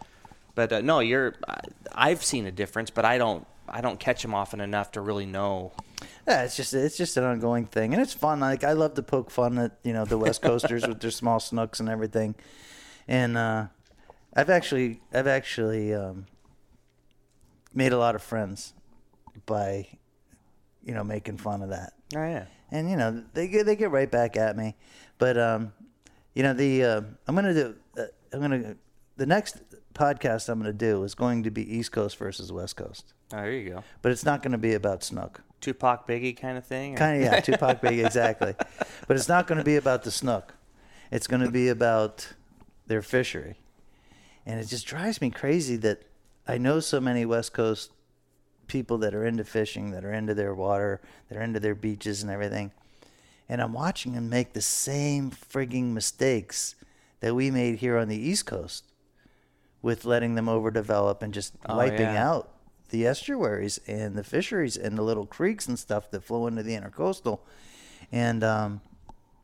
But 0.54 0.72
uh, 0.72 0.80
no, 0.80 1.00
you're. 1.00 1.34
I've 1.92 2.24
seen 2.24 2.46
a 2.46 2.52
difference, 2.52 2.90
but 2.90 3.04
I 3.04 3.18
don't. 3.18 3.46
I 3.68 3.80
don't 3.80 3.98
catch 3.98 4.22
them 4.22 4.34
often 4.34 4.60
enough 4.60 4.92
to 4.92 5.00
really 5.00 5.26
know. 5.26 5.72
Yeah, 6.26 6.42
it's 6.42 6.56
just 6.56 6.72
it's 6.74 6.96
just 6.96 7.16
an 7.16 7.24
ongoing 7.24 7.66
thing, 7.66 7.92
and 7.92 8.02
it's 8.02 8.14
fun. 8.14 8.40
Like 8.40 8.64
I 8.64 8.72
love 8.72 8.94
to 8.94 9.02
poke 9.02 9.30
fun 9.30 9.58
at 9.58 9.78
you 9.84 9.92
know 9.92 10.04
the 10.04 10.18
West 10.18 10.42
Coasters 10.42 10.86
with 10.86 11.00
their 11.00 11.10
small 11.10 11.40
snooks 11.40 11.78
and 11.78 11.88
everything. 11.88 12.34
And 13.06 13.36
uh, 13.36 13.66
I've 14.34 14.50
actually 14.50 15.00
I've 15.12 15.26
actually 15.26 15.94
um, 15.94 16.26
made 17.74 17.92
a 17.92 17.98
lot 17.98 18.14
of 18.14 18.22
friends 18.22 18.72
by 19.44 19.88
you 20.82 20.94
know 20.94 21.04
making 21.04 21.36
fun 21.36 21.62
of 21.62 21.68
that. 21.68 21.92
Oh 22.14 22.22
yeah. 22.24 22.44
and 22.70 22.88
you 22.90 22.96
know 22.96 23.24
they 23.34 23.48
get 23.48 23.66
they 23.66 23.76
get 23.76 23.90
right 23.90 24.10
back 24.10 24.36
at 24.36 24.56
me. 24.56 24.76
But 25.18 25.36
um, 25.38 25.72
you 26.34 26.42
know 26.42 26.52
the 26.54 26.84
uh, 26.84 27.00
I'm 27.26 27.34
gonna 27.34 27.54
do 27.54 27.74
uh, 27.98 28.02
I'm 28.32 28.40
gonna 28.40 28.76
the 29.16 29.26
next 29.26 29.58
podcast 29.94 30.48
I'm 30.48 30.58
gonna 30.58 30.72
do 30.72 31.02
is 31.04 31.14
going 31.14 31.42
to 31.44 31.50
be 31.50 31.62
East 31.76 31.90
Coast 31.92 32.16
versus 32.18 32.52
West 32.52 32.76
Coast, 32.76 33.14
Oh, 33.32 33.38
there 33.38 33.52
you 33.52 33.70
go. 33.70 33.84
but 34.02 34.12
it's 34.12 34.24
not 34.24 34.42
gonna 34.42 34.58
be 34.58 34.74
about 34.74 35.02
snook. 35.02 35.42
Tupac 35.62 36.06
Biggie 36.06 36.36
kind 36.36 36.58
of 36.58 36.66
thing. 36.66 36.94
or- 36.94 36.98
Kind 36.98 37.16
of 37.16 37.32
yeah, 37.32 37.40
Tupac 37.40 37.80
Big 37.80 37.98
exactly, 38.04 38.54
but 39.08 39.16
it's 39.16 39.28
not 39.28 39.46
gonna 39.46 39.64
be 39.64 39.76
about 39.76 40.02
the 40.04 40.10
snook. 40.10 40.54
It's 41.10 41.26
gonna 41.26 41.50
be 41.50 41.68
about 41.68 42.28
their 42.86 43.00
fishery, 43.02 43.56
and 44.44 44.60
it 44.60 44.66
just 44.68 44.86
drives 44.86 45.20
me 45.20 45.30
crazy 45.30 45.76
that 45.76 46.02
I 46.46 46.58
know 46.58 46.78
so 46.80 47.00
many 47.00 47.24
West 47.24 47.52
Coast 47.54 47.90
people 48.66 48.98
that 48.98 49.14
are 49.14 49.24
into 49.24 49.44
fishing, 49.44 49.90
that 49.92 50.04
are 50.04 50.12
into 50.12 50.34
their 50.34 50.54
water, 50.54 51.00
that 51.28 51.38
are 51.38 51.42
into 51.42 51.60
their 51.60 51.74
beaches 51.74 52.22
and 52.22 52.30
everything. 52.30 52.72
And 53.48 53.62
I'm 53.62 53.72
watching 53.72 54.12
them 54.14 54.28
make 54.28 54.52
the 54.52 54.60
same 54.62 55.30
frigging 55.30 55.92
mistakes 55.92 56.74
that 57.20 57.34
we 57.34 57.50
made 57.50 57.78
here 57.78 57.96
on 57.96 58.08
the 58.08 58.16
East 58.16 58.46
Coast 58.46 58.84
with 59.82 60.04
letting 60.04 60.34
them 60.34 60.46
overdevelop 60.46 61.22
and 61.22 61.32
just 61.32 61.54
Oh, 61.66 61.76
wiping 61.76 62.00
yeah. 62.00 62.28
out 62.28 62.50
the 62.90 63.06
estuaries 63.06 63.78
and 63.86 64.16
the 64.16 64.24
fisheries 64.24 64.76
and 64.76 64.96
the 64.96 65.02
little 65.02 65.26
creeks 65.26 65.66
and 65.68 65.78
stuff 65.78 66.10
that 66.10 66.22
flow 66.24 66.46
into 66.46 66.62
the 66.62 66.76
intercoastal. 66.76 67.40
And 68.12 68.42
um, 68.44 68.80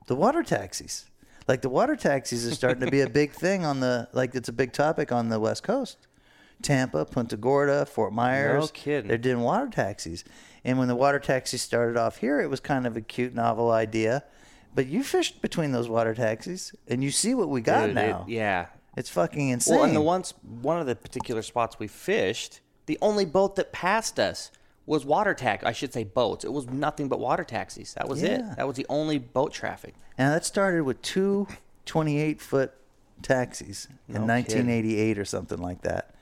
the 0.06 0.14
water 0.16 0.42
taxis. 0.42 1.06
Like 1.48 1.62
the 1.62 1.68
water 1.68 1.96
taxis 1.96 2.46
are 2.46 2.54
starting 2.54 2.84
to 2.84 2.90
be 2.90 3.00
a 3.00 3.08
big 3.22 3.32
thing 3.32 3.64
on 3.64 3.80
the 3.80 4.08
like 4.12 4.34
it's 4.34 4.48
a 4.48 4.52
big 4.52 4.72
topic 4.72 5.10
on 5.10 5.28
the 5.28 5.40
West 5.40 5.62
Coast. 5.62 6.06
Tampa, 6.62 7.04
Punta 7.04 7.36
Gorda, 7.36 7.84
Fort 7.86 8.12
Myers. 8.12 8.60
No 8.62 8.68
kidding. 8.68 9.08
They're 9.08 9.18
doing 9.18 9.40
water 9.40 9.68
taxis. 9.68 10.24
And 10.64 10.78
when 10.78 10.88
the 10.88 10.94
water 10.96 11.18
taxis 11.18 11.60
started 11.62 11.96
off 11.96 12.18
here, 12.18 12.40
it 12.40 12.48
was 12.48 12.60
kind 12.60 12.86
of 12.86 12.96
a 12.96 13.00
cute, 13.00 13.34
novel 13.34 13.70
idea. 13.70 14.22
But 14.74 14.86
you 14.86 15.02
fished 15.02 15.42
between 15.42 15.72
those 15.72 15.88
water 15.88 16.14
taxis, 16.14 16.72
and 16.88 17.02
you 17.04 17.10
see 17.10 17.34
what 17.34 17.48
we 17.48 17.60
got 17.60 17.88
Dude, 17.88 17.90
it- 17.90 17.94
now. 17.94 18.24
yeah. 18.28 18.66
It's 18.96 19.08
fucking 19.10 19.48
insane. 19.48 19.74
Well, 19.76 19.84
and 19.84 19.96
the 19.96 20.00
ones 20.02 20.34
one 20.60 20.78
of 20.78 20.86
the 20.86 20.94
particular 20.94 21.40
spots 21.42 21.78
we 21.78 21.88
fished, 21.88 22.60
the 22.86 22.98
only 23.00 23.24
boat 23.24 23.56
that 23.56 23.72
passed 23.72 24.20
us 24.20 24.50
was 24.84 25.06
water 25.06 25.32
tax. 25.32 25.64
I 25.64 25.72
should 25.72 25.92
say 25.94 26.04
boats. 26.04 26.44
It 26.44 26.52
was 26.52 26.68
nothing 26.68 27.08
but 27.08 27.18
water 27.18 27.42
taxis. 27.44 27.94
That 27.94 28.06
was 28.08 28.20
Yeah. 28.22 28.52
it. 28.52 28.56
That 28.56 28.66
was 28.66 28.76
the 28.76 28.84
only 28.90 29.16
boat 29.18 29.52
traffic. 29.52 29.94
And 30.18 30.30
that 30.32 30.44
started 30.44 30.82
with 30.82 31.00
two 31.00 31.48
28 31.86 32.40
foot 32.42 32.72
taxis 33.22 33.88
in 34.08 34.14
No 34.14 34.20
1988 34.26 35.18
or 35.18 35.24
something 35.24 35.58
like 35.58 35.82
that. 35.82 36.14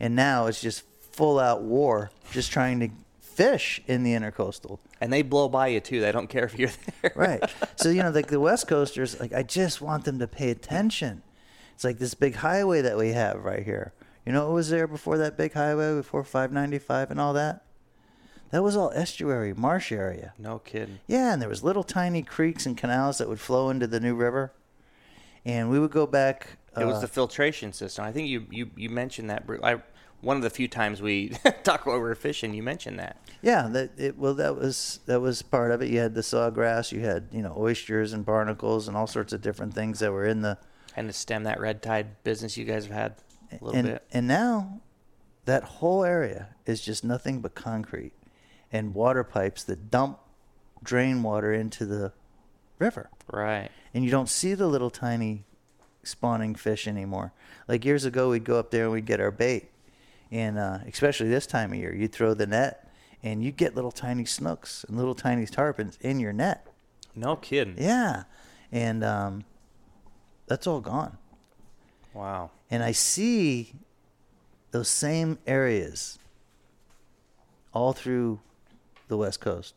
And 0.00 0.16
now 0.16 0.46
it's 0.46 0.60
just 0.60 0.82
full 1.12 1.38
out 1.38 1.62
war, 1.62 2.10
just 2.32 2.50
trying 2.50 2.80
to 2.80 2.88
fish 3.20 3.80
in 3.86 4.02
the 4.04 4.12
intercoastal. 4.12 4.78
And 5.00 5.12
they 5.12 5.22
blow 5.22 5.48
by 5.48 5.68
you 5.68 5.80
too. 5.80 6.00
They 6.00 6.12
don't 6.12 6.28
care 6.28 6.44
if 6.44 6.58
you're 6.58 6.70
there. 7.02 7.12
Right. 7.16 7.42
So 7.76 7.90
you 7.90 8.02
know, 8.02 8.10
like 8.10 8.28
the 8.28 8.40
West 8.40 8.66
Coasters, 8.68 9.18
like 9.20 9.32
I 9.32 9.42
just 9.42 9.80
want 9.80 10.04
them 10.04 10.18
to 10.20 10.26
pay 10.26 10.50
attention. 10.50 11.22
It's 11.74 11.84
like 11.84 11.98
this 11.98 12.14
big 12.14 12.36
highway 12.36 12.80
that 12.82 12.96
we 12.96 13.10
have 13.10 13.44
right 13.44 13.62
here. 13.62 13.92
You 14.24 14.32
know 14.32 14.46
what 14.46 14.54
was 14.54 14.70
there 14.70 14.86
before 14.86 15.18
that 15.18 15.36
big 15.36 15.52
highway, 15.52 15.94
before 15.96 16.24
595 16.24 17.10
and 17.10 17.20
all 17.20 17.34
that? 17.34 17.64
That 18.50 18.62
was 18.62 18.76
all 18.76 18.92
estuary, 18.94 19.52
marsh 19.52 19.90
area. 19.90 20.32
No 20.38 20.60
kidding. 20.60 21.00
Yeah, 21.06 21.32
and 21.32 21.42
there 21.42 21.48
was 21.48 21.64
little 21.64 21.82
tiny 21.82 22.22
creeks 22.22 22.64
and 22.64 22.76
canals 22.76 23.18
that 23.18 23.28
would 23.28 23.40
flow 23.40 23.68
into 23.68 23.86
the 23.86 24.00
New 24.00 24.14
River. 24.14 24.52
And 25.44 25.68
we 25.70 25.78
would 25.78 25.90
go 25.90 26.06
back. 26.06 26.56
It 26.76 26.84
was 26.84 26.96
uh, 26.96 27.00
the 27.00 27.08
filtration 27.08 27.72
system. 27.72 28.04
I 28.04 28.12
think 28.12 28.28
you, 28.28 28.46
you, 28.50 28.70
you 28.76 28.90
mentioned 28.90 29.30
that. 29.30 29.44
I, 29.62 29.80
one 30.20 30.36
of 30.36 30.42
the 30.42 30.50
few 30.50 30.68
times 30.68 31.02
we 31.02 31.28
talked 31.64 31.86
while 31.86 31.96
we 31.96 32.02
were 32.02 32.14
fishing, 32.14 32.54
you 32.54 32.62
mentioned 32.62 32.98
that. 32.98 33.16
Yeah, 33.42 33.68
that 33.72 33.90
it 33.98 34.18
well 34.18 34.34
that 34.34 34.56
was 34.56 35.00
that 35.06 35.20
was 35.20 35.42
part 35.42 35.70
of 35.70 35.82
it. 35.82 35.90
You 35.90 35.98
had 35.98 36.14
the 36.14 36.22
sawgrass, 36.22 36.92
you 36.92 37.00
had 37.00 37.28
you 37.30 37.42
know 37.42 37.54
oysters 37.58 38.12
and 38.12 38.24
barnacles 38.24 38.88
and 38.88 38.96
all 38.96 39.06
sorts 39.06 39.32
of 39.32 39.42
different 39.42 39.74
things 39.74 39.98
that 40.00 40.12
were 40.12 40.24
in 40.24 40.40
the 40.40 40.56
And 40.96 41.08
to 41.08 41.12
stem 41.12 41.44
that 41.44 41.60
red 41.60 41.82
tide 41.82 42.22
business 42.24 42.56
you 42.56 42.64
guys 42.64 42.86
have 42.86 42.94
had 42.94 43.14
a 43.52 43.64
little 43.64 43.78
and 43.78 43.88
bit. 43.88 44.02
and 44.12 44.26
now 44.26 44.80
that 45.44 45.64
whole 45.64 46.04
area 46.04 46.48
is 46.64 46.80
just 46.80 47.04
nothing 47.04 47.40
but 47.42 47.54
concrete 47.54 48.14
and 48.72 48.94
water 48.94 49.22
pipes 49.22 49.62
that 49.64 49.90
dump 49.90 50.18
drain 50.82 51.22
water 51.22 51.52
into 51.52 51.84
the 51.84 52.12
river. 52.78 53.10
Right. 53.30 53.70
And 53.92 54.04
you 54.04 54.10
don't 54.10 54.28
see 54.28 54.54
the 54.54 54.66
little 54.66 54.90
tiny 54.90 55.44
spawning 56.04 56.54
fish 56.54 56.86
anymore. 56.86 57.32
Like 57.68 57.84
years 57.84 58.04
ago, 58.04 58.30
we'd 58.30 58.44
go 58.44 58.58
up 58.58 58.70
there 58.70 58.84
and 58.84 58.92
we'd 58.92 59.06
get 59.06 59.20
our 59.20 59.30
bait, 59.30 59.70
and 60.30 60.58
uh, 60.58 60.78
especially 60.86 61.28
this 61.28 61.46
time 61.46 61.72
of 61.72 61.78
year, 61.78 61.94
you'd 61.94 62.12
throw 62.12 62.34
the 62.34 62.46
net 62.46 62.92
and 63.22 63.42
you'd 63.42 63.56
get 63.56 63.74
little 63.74 63.92
tiny 63.92 64.24
snooks 64.24 64.84
and 64.86 64.96
little 64.96 65.14
tiny 65.14 65.46
tarpons 65.46 65.98
in 66.00 66.20
your 66.20 66.32
net. 66.32 66.66
No 67.14 67.36
kidding. 67.36 67.76
Yeah, 67.78 68.24
and 68.70 69.02
um, 69.02 69.44
that's 70.46 70.66
all 70.66 70.80
gone. 70.80 71.16
Wow. 72.12 72.50
And 72.70 72.82
I 72.82 72.92
see 72.92 73.74
those 74.70 74.88
same 74.88 75.38
areas 75.46 76.18
all 77.72 77.92
through 77.92 78.40
the 79.08 79.16
West 79.16 79.40
Coast. 79.40 79.74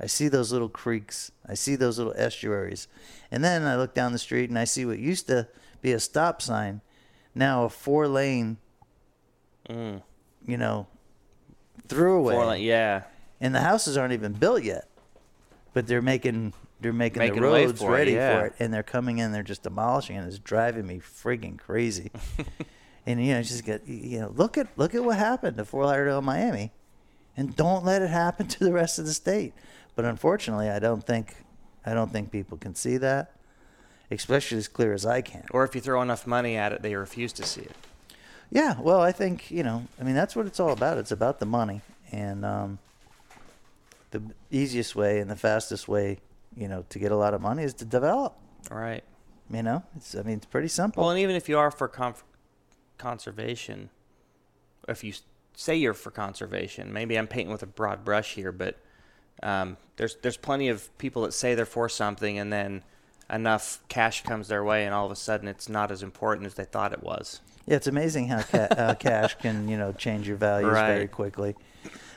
I 0.00 0.06
see 0.06 0.28
those 0.28 0.52
little 0.52 0.68
creeks. 0.68 1.30
I 1.46 1.54
see 1.54 1.76
those 1.76 1.98
little 1.98 2.14
estuaries. 2.16 2.88
And 3.30 3.44
then 3.44 3.62
I 3.64 3.76
look 3.76 3.94
down 3.94 4.12
the 4.12 4.18
street 4.18 4.50
and 4.50 4.58
I 4.58 4.64
see 4.64 4.84
what 4.84 4.98
used 4.98 5.28
to 5.28 5.48
be 5.84 5.92
a 5.92 6.00
stop 6.00 6.40
sign, 6.42 6.80
now 7.34 7.64
a 7.64 7.68
four 7.68 8.08
lane, 8.08 8.56
Mm. 9.68 10.02
you 10.46 10.56
know, 10.56 10.86
throughaway. 11.88 12.32
Four 12.32 12.46
lane- 12.46 12.62
yeah. 12.64 13.02
and 13.40 13.54
the 13.54 13.60
houses 13.60 13.96
aren't 13.96 14.12
even 14.14 14.32
built 14.32 14.62
yet, 14.62 14.88
but 15.74 15.86
they're 15.86 16.02
making 16.02 16.52
they're 16.80 16.92
making, 16.92 17.20
Making 17.20 17.40
the 17.40 17.48
roads 17.48 17.80
for 17.80 17.90
it, 17.92 17.98
ready 17.98 18.12
yeah. 18.12 18.38
for 18.40 18.46
it, 18.46 18.54
and 18.58 18.72
they're 18.74 18.82
coming 18.82 19.16
in. 19.18 19.32
They're 19.32 19.42
just 19.42 19.62
demolishing, 19.62 20.16
and 20.18 20.26
it's 20.26 20.38
driving 20.38 20.86
me 20.86 20.98
frigging 21.00 21.58
crazy. 21.58 22.10
and 23.06 23.24
you 23.24 23.32
know, 23.32 23.42
just 23.42 23.64
get 23.64 23.86
you 23.86 24.20
know, 24.20 24.32
look 24.36 24.58
at 24.58 24.66
look 24.76 24.94
at 24.94 25.02
what 25.04 25.16
happened 25.18 25.56
to 25.58 25.64
Fort 25.64 25.86
Lauderdale, 25.86 26.20
Miami, 26.22 26.72
and 27.38 27.54
don't 27.56 27.84
let 27.84 28.02
it 28.02 28.10
happen 28.10 28.46
to 28.54 28.64
the 28.64 28.72
rest 28.72 28.98
of 28.98 29.06
the 29.06 29.14
state. 29.14 29.52
But 29.94 30.04
unfortunately, 30.04 30.68
I 30.68 30.78
don't 30.78 31.04
think 31.06 31.36
I 31.86 31.94
don't 31.94 32.10
think 32.12 32.30
people 32.30 32.58
can 32.58 32.74
see 32.74 32.96
that, 32.98 33.32
especially 34.10 34.58
as 34.58 34.68
clear 34.68 34.92
as 34.92 35.06
I 35.06 35.20
can. 35.20 35.44
Or 35.50 35.64
if 35.64 35.74
you 35.74 35.80
throw 35.80 36.02
enough 36.02 36.26
money 36.26 36.56
at 36.56 36.72
it, 36.72 36.82
they 36.82 36.94
refuse 36.94 37.32
to 37.34 37.44
see 37.44 37.62
it. 37.62 37.76
Yeah, 38.50 38.80
well, 38.80 39.00
I 39.00 39.12
think 39.12 39.50
you 39.50 39.62
know. 39.62 39.86
I 40.00 40.04
mean, 40.04 40.14
that's 40.14 40.36
what 40.36 40.46
it's 40.46 40.60
all 40.60 40.72
about. 40.72 40.98
It's 40.98 41.10
about 41.10 41.40
the 41.40 41.46
money, 41.46 41.80
and 42.12 42.44
um, 42.44 42.78
the 44.10 44.22
easiest 44.50 44.94
way 44.94 45.18
and 45.18 45.30
the 45.30 45.36
fastest 45.36 45.88
way, 45.88 46.20
you 46.56 46.68
know, 46.68 46.84
to 46.90 46.98
get 46.98 47.10
a 47.10 47.16
lot 47.16 47.34
of 47.34 47.40
money 47.40 47.64
is 47.64 47.74
to 47.74 47.84
develop. 47.84 48.36
Right. 48.70 49.02
You 49.50 49.62
know, 49.62 49.82
it's. 49.96 50.14
I 50.14 50.22
mean, 50.22 50.36
it's 50.36 50.46
pretty 50.46 50.68
simple. 50.68 51.02
Well, 51.02 51.10
and 51.10 51.20
even 51.20 51.36
if 51.36 51.48
you 51.48 51.58
are 51.58 51.70
for 51.70 51.90
conservation, 52.96 53.90
if 54.88 55.02
you 55.02 55.14
say 55.54 55.76
you're 55.76 55.94
for 55.94 56.10
conservation, 56.10 56.92
maybe 56.92 57.18
I'm 57.18 57.26
painting 57.26 57.52
with 57.52 57.62
a 57.62 57.66
broad 57.66 58.04
brush 58.04 58.34
here, 58.34 58.52
but 58.52 58.78
um, 59.42 59.76
there's 59.96 60.16
there's 60.22 60.36
plenty 60.36 60.68
of 60.68 60.96
people 60.98 61.22
that 61.22 61.32
say 61.32 61.54
they're 61.54 61.66
for 61.66 61.88
something, 61.88 62.38
and 62.38 62.52
then 62.52 62.82
enough 63.30 63.80
cash 63.88 64.22
comes 64.22 64.48
their 64.48 64.64
way, 64.64 64.84
and 64.84 64.94
all 64.94 65.06
of 65.06 65.12
a 65.12 65.16
sudden 65.16 65.48
it's 65.48 65.68
not 65.68 65.90
as 65.90 66.02
important 66.02 66.46
as 66.46 66.54
they 66.54 66.64
thought 66.64 66.92
it 66.92 67.02
was. 67.02 67.40
yeah, 67.66 67.76
it's 67.76 67.86
amazing 67.86 68.28
how 68.28 68.42
ca- 68.42 68.68
uh, 68.70 68.94
cash 68.98 69.36
can 69.38 69.68
you 69.68 69.76
know 69.76 69.92
change 69.92 70.28
your 70.28 70.36
values 70.36 70.72
very 70.72 71.08
quickly. 71.08 71.54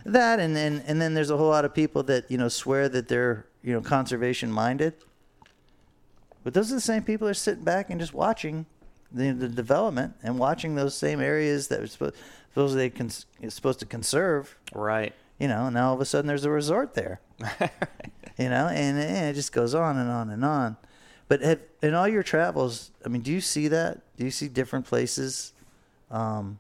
That 0.06 0.40
and 0.40 0.56
then 0.56 0.84
and 0.88 1.02
then 1.02 1.14
there's 1.14 1.30
a 1.30 1.38
whole 1.38 1.50
lot 1.50 1.66
of 1.66 1.74
people 1.74 2.04
that 2.04 2.30
you 2.30 2.38
know 2.38 2.48
swear 2.50 2.88
that 2.90 3.08
they're 3.08 3.46
you 3.64 3.74
know 3.74 3.82
conservation 3.82 4.52
minded, 4.52 4.94
but 6.44 6.54
those 6.54 6.72
are 6.72 6.76
the 6.76 6.82
same 6.82 7.04
people 7.04 7.26
that 7.28 7.32
are 7.32 7.34
sitting 7.34 7.64
back 7.64 7.90
and 7.90 8.00
just 8.00 8.14
watching 8.14 8.66
the, 9.12 9.32
the 9.32 9.48
development 9.48 10.14
and 10.24 10.38
watching 10.38 10.76
those 10.76 10.96
same 10.96 11.20
areas 11.22 11.68
that 11.70 11.82
are 11.82 11.88
supposed 11.88 12.16
supposedly 12.50 12.90
cons- 12.90 13.26
supposed 13.50 13.80
to 13.80 13.86
conserve. 13.86 14.58
Right. 14.74 15.14
You 15.40 15.48
know, 15.48 15.70
now 15.70 15.90
all 15.90 15.94
of 15.94 16.02
a 16.02 16.06
sudden 16.06 16.28
there's 16.28 16.44
a 16.46 16.50
resort 16.50 16.96
there. 16.96 17.22
you 18.40 18.50
know, 18.50 18.68
and, 18.68 18.98
and 18.98 19.28
it 19.28 19.34
just 19.36 19.52
goes 19.52 19.76
on 19.76 19.96
and 19.98 20.10
on 20.10 20.32
and 20.32 20.44
on. 20.44 20.78
But 21.28 21.42
have, 21.42 21.60
in 21.82 21.94
all 21.94 22.08
your 22.08 22.24
travels, 22.24 22.92
I 23.06 23.10
mean, 23.10 23.22
do 23.22 23.32
you 23.32 23.42
see 23.42 23.68
that? 23.68 24.02
Do 24.18 24.26
you 24.26 24.32
see 24.32 24.48
different 24.48 24.86
places 24.86 25.54
um, 26.10 26.60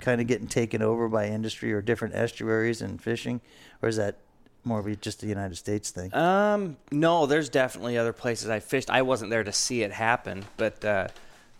kind 0.00 0.20
of 0.20 0.26
getting 0.26 0.46
taken 0.46 0.82
over 0.82 1.08
by 1.08 1.26
industry 1.26 1.72
or 1.72 1.82
different 1.82 2.14
estuaries 2.14 2.82
and 2.82 3.02
fishing? 3.02 3.40
Or 3.82 3.88
is 3.88 3.96
that 3.96 4.16
more 4.64 4.78
of 4.78 4.86
a, 4.86 4.94
just 4.96 5.22
a 5.22 5.26
United 5.26 5.56
States 5.56 5.90
thing? 5.90 6.14
Um, 6.14 6.76
no, 6.92 7.26
there's 7.26 7.48
definitely 7.48 7.98
other 7.98 8.12
places 8.12 8.48
I 8.48 8.60
fished. 8.60 8.90
I 8.90 9.02
wasn't 9.02 9.30
there 9.30 9.44
to 9.44 9.52
see 9.52 9.82
it 9.82 9.92
happen, 9.92 10.44
but 10.56 10.84
uh, 10.84 11.08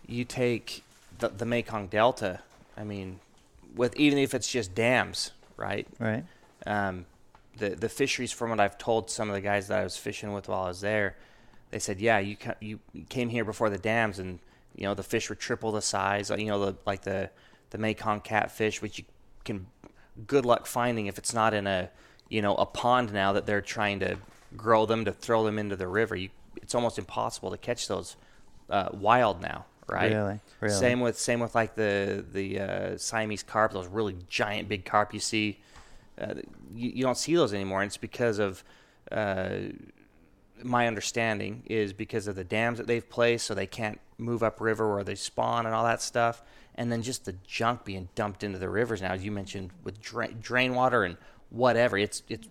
you 0.06 0.24
take 0.24 0.84
the, 1.18 1.28
the 1.28 1.46
Mekong 1.46 1.88
Delta. 1.88 2.40
I 2.76 2.84
mean, 2.84 3.20
with 3.74 3.96
even 3.96 4.18
if 4.18 4.34
it's 4.34 4.50
just 4.50 4.74
dams, 4.74 5.32
right? 5.56 5.86
right? 5.98 6.24
Um, 6.66 7.06
the 7.56 7.70
the 7.70 7.88
fisheries, 7.88 8.32
from 8.32 8.50
what 8.50 8.60
I've 8.60 8.78
told 8.78 9.10
some 9.10 9.28
of 9.28 9.34
the 9.34 9.40
guys 9.40 9.68
that 9.68 9.80
I 9.80 9.84
was 9.84 9.96
fishing 9.96 10.32
with 10.32 10.48
while 10.48 10.64
I 10.64 10.68
was 10.68 10.80
there, 10.80 11.16
they 11.70 11.78
said, 11.78 12.00
yeah, 12.00 12.18
you 12.18 12.36
ca- 12.36 12.56
you 12.60 12.80
came 13.08 13.28
here 13.28 13.44
before 13.44 13.70
the 13.70 13.78
dams, 13.78 14.18
and 14.18 14.40
you 14.74 14.84
know 14.84 14.94
the 14.94 15.02
fish 15.02 15.28
were 15.28 15.36
triple 15.36 15.72
the 15.72 15.82
size. 15.82 16.30
You 16.30 16.46
know, 16.46 16.64
the 16.64 16.76
like 16.86 17.02
the 17.02 17.30
the 17.70 17.78
Mekong 17.78 18.20
catfish, 18.20 18.82
which 18.82 18.98
you 18.98 19.04
can 19.44 19.66
good 20.26 20.44
luck 20.44 20.66
finding 20.66 21.06
if 21.06 21.18
it's 21.18 21.32
not 21.32 21.54
in 21.54 21.66
a 21.66 21.90
you 22.28 22.42
know 22.42 22.54
a 22.56 22.66
pond 22.66 23.12
now 23.12 23.32
that 23.32 23.46
they're 23.46 23.60
trying 23.60 24.00
to 24.00 24.16
grow 24.56 24.86
them 24.86 25.04
to 25.04 25.12
throw 25.12 25.44
them 25.44 25.58
into 25.58 25.76
the 25.76 25.86
river. 25.86 26.16
You, 26.16 26.30
it's 26.56 26.74
almost 26.74 26.98
impossible 26.98 27.50
to 27.50 27.58
catch 27.58 27.86
those 27.88 28.16
uh, 28.68 28.88
wild 28.92 29.40
now, 29.40 29.66
right? 29.88 30.12
Really? 30.12 30.40
Really? 30.60 30.74
Same 30.74 31.00
with 31.00 31.18
same 31.18 31.40
with 31.40 31.54
like 31.54 31.76
the 31.76 32.24
the 32.32 32.60
uh, 32.60 32.98
Siamese 32.98 33.42
carp, 33.44 33.72
those 33.72 33.86
really 33.86 34.16
giant 34.28 34.68
big 34.68 34.84
carp 34.84 35.14
you 35.14 35.20
see. 35.20 35.60
Uh, 36.20 36.34
you, 36.74 36.90
you 36.96 37.02
don't 37.02 37.16
see 37.16 37.34
those 37.34 37.54
anymore, 37.54 37.80
and 37.80 37.88
it's 37.88 37.96
because 37.96 38.38
of 38.38 38.62
uh, 39.10 39.50
my 40.64 40.86
understanding 40.86 41.62
is 41.66 41.92
because 41.92 42.26
of 42.26 42.36
the 42.36 42.44
dams 42.44 42.78
that 42.78 42.86
they've 42.86 43.08
placed, 43.08 43.46
so 43.46 43.54
they 43.54 43.66
can't 43.66 44.00
move 44.18 44.42
upriver 44.42 44.92
where 44.94 45.04
they 45.04 45.14
spawn 45.14 45.66
and 45.66 45.74
all 45.74 45.84
that 45.84 46.02
stuff, 46.02 46.42
and 46.74 46.90
then 46.92 47.02
just 47.02 47.24
the 47.24 47.34
junk 47.46 47.84
being 47.84 48.08
dumped 48.14 48.42
into 48.44 48.58
the 48.58 48.68
rivers 48.68 49.00
now, 49.02 49.12
as 49.12 49.24
you 49.24 49.30
mentioned, 49.32 49.70
with 49.84 50.00
drain, 50.00 50.36
drain 50.40 50.74
water 50.74 51.04
and 51.04 51.16
whatever. 51.50 51.96
It's 51.98 52.22
it's 52.28 52.48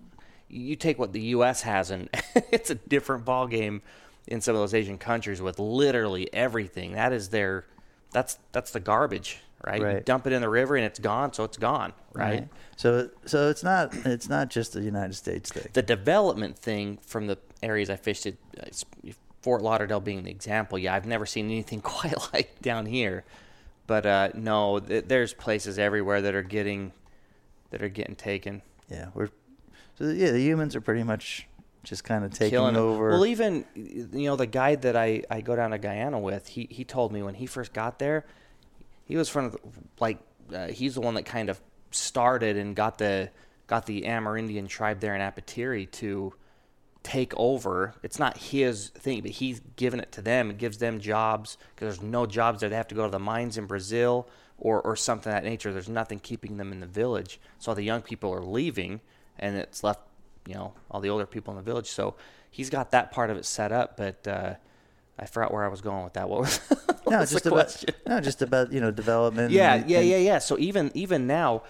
you 0.48 0.76
take 0.76 0.98
what 0.98 1.14
the 1.14 1.22
U.S. 1.22 1.62
has, 1.62 1.92
and 1.92 2.10
it's 2.52 2.70
a 2.70 2.76
different 2.76 3.24
ball 3.26 3.48
game 3.48 3.82
in 4.28 4.42
some 4.42 4.56
of 4.56 4.62
those 4.62 4.74
Asian 4.74 4.98
countries 4.98 5.42
with 5.42 5.60
literally 5.60 6.32
everything. 6.34 6.94
That 6.94 7.14
is 7.14 7.30
their 7.30 7.66
that's 8.12 8.38
that's 8.52 8.72
the 8.72 8.80
garbage, 8.80 9.40
right? 9.66 9.80
You 9.80 9.86
Right. 9.86 10.06
dump 10.06 10.26
it 10.28 10.34
in 10.34 10.42
the 10.42 10.50
river 10.50 10.76
and 10.76 10.86
it's 10.86 11.00
gone, 11.00 11.34
so 11.34 11.44
it's 11.44 11.58
gone, 11.58 11.94
right? 12.14 12.48
So, 12.78 13.10
so 13.26 13.50
it's 13.50 13.64
not 13.64 13.94
it's 14.06 14.28
not 14.30 14.50
just 14.50 14.74
the 14.74 14.82
United 14.82 15.14
States 15.14 15.52
thing. 15.52 15.68
the 15.74 15.82
development 15.84 16.58
thing 16.58 16.98
from 17.02 17.28
the 17.28 17.38
areas 17.62 17.90
I 17.90 17.96
fished 17.96 18.26
at, 18.26 18.36
uh, 18.62 19.12
Fort 19.42 19.62
Lauderdale 19.62 20.02
being 20.02 20.24
the 20.24 20.32
example, 20.32 20.78
yeah, 20.78 20.94
I've 20.94 21.06
never 21.06 21.26
seen 21.26 21.46
anything 21.46 21.82
quite 21.84 22.16
like 22.34 22.62
down 22.62 22.86
here. 22.86 23.24
But 23.88 24.06
uh, 24.06 24.30
no, 24.36 24.80
th- 24.80 25.06
there's 25.08 25.34
places 25.34 25.80
everywhere 25.80 26.22
that 26.22 26.36
are 26.36 26.44
getting 26.44 26.92
that 27.72 27.82
are 27.82 27.90
getting 27.90 28.16
taken, 28.16 28.62
Yeah, 28.90 29.08
we're 29.14 29.30
so 29.98 30.06
yeah. 30.10 30.32
The 30.32 30.42
humans 30.42 30.76
are 30.76 30.82
pretty 30.82 31.04
much 31.04 31.48
just 31.84 32.04
kind 32.04 32.24
of 32.24 32.32
taking 32.32 32.52
killing 32.52 32.76
over. 32.76 33.10
Well, 33.10 33.26
even 33.26 33.66
you 33.74 34.28
know 34.28 34.36
the 34.36 34.46
guide 34.46 34.84
that 34.84 34.96
I 34.96 35.24
I 35.30 35.42
go 35.42 35.56
down 35.56 35.72
to 35.72 35.78
Guyana 35.78 36.20
with, 36.20 36.48
he 36.48 36.68
he 36.70 36.84
told 36.84 37.12
me 37.12 37.24
when 37.24 37.36
he 37.36 37.46
first 37.46 37.74
got 37.74 37.98
there, 38.00 38.26
he 39.06 39.18
was 39.18 39.30
from 39.30 39.56
like 40.00 40.20
uh, 40.54 40.68
he's 40.68 40.96
the 40.96 41.02
one 41.02 41.16
that 41.16 41.26
kind 41.26 41.50
of 41.50 41.60
started 41.92 42.58
and 42.58 42.76
got 42.76 42.98
the 43.00 43.30
got 43.68 43.86
the 43.86 44.04
Amerindian 44.04 44.68
tribe 44.68 45.00
there 45.00 45.16
in 45.16 45.22
Apoteri 45.22 45.90
to 45.94 46.34
take 47.10 47.34
over. 47.38 47.94
It's 48.04 48.20
not 48.20 48.38
his 48.38 48.90
thing, 48.90 49.22
but 49.22 49.32
he's 49.32 49.62
given 49.76 50.00
it 50.00 50.12
to 50.14 50.22
them. 50.22 50.50
It 50.52 50.58
gives 50.58 50.78
them 50.78 51.00
jobs 51.00 51.58
because 51.76 51.98
there's 51.98 52.08
no 52.10 52.26
jobs 52.26 52.60
there. 52.60 52.70
They 52.70 52.76
have 52.76 52.88
to 52.90 52.96
go 52.96 53.06
to 53.06 53.12
the 53.12 53.20
mines 53.20 53.58
in 53.58 53.66
Brazil 53.66 54.28
or 54.58 54.82
or 54.82 54.96
something 54.96 55.32
of 55.32 55.36
that 55.42 55.44
nature. 55.48 55.72
There's 55.74 55.90
nothing 55.90 56.20
keeping 56.20 56.58
them 56.58 56.72
in 56.72 56.80
the 56.80 56.88
village. 56.88 57.40
So 57.60 57.72
all 57.72 57.76
the 57.76 57.84
young 57.84 58.02
people 58.02 58.34
are 58.34 58.42
leaving, 58.44 59.02
and 59.40 59.56
it's 59.56 59.84
left 59.84 60.02
you 60.48 60.54
know 60.56 60.74
all 60.92 61.00
the 61.02 61.10
older 61.10 61.26
people 61.26 61.52
in 61.54 61.58
the 61.58 61.64
village. 61.72 61.88
So 61.88 62.16
he's 62.52 62.70
got 62.70 62.92
that 62.92 63.12
part 63.12 63.30
of 63.30 63.38
it 63.38 63.46
set 63.46 63.72
up, 63.72 63.98
but 63.98 64.28
uh, 64.28 64.54
I 65.18 65.26
forgot 65.26 65.52
where 65.54 65.66
I 65.66 65.68
was 65.70 65.82
going 65.82 66.04
with 66.04 66.14
that. 66.14 66.28
What 66.30 66.42
was, 66.42 66.58
what 67.04 67.12
No, 67.12 67.20
was 67.20 67.32
just 67.32 67.44
the 67.44 67.50
about 67.50 67.66
question? 67.66 67.96
no, 68.08 68.22
just 68.22 68.42
about 68.42 68.72
you 68.72 68.82
know 68.82 68.92
development. 68.92 69.52
Yeah, 69.52 69.76
and- 69.76 69.90
yeah, 69.90 70.00
and- 70.00 70.08
yeah, 70.08 70.18
yeah. 70.18 70.38
So 70.40 70.58
even 70.60 70.92
even 70.94 71.26
now, 71.26 71.64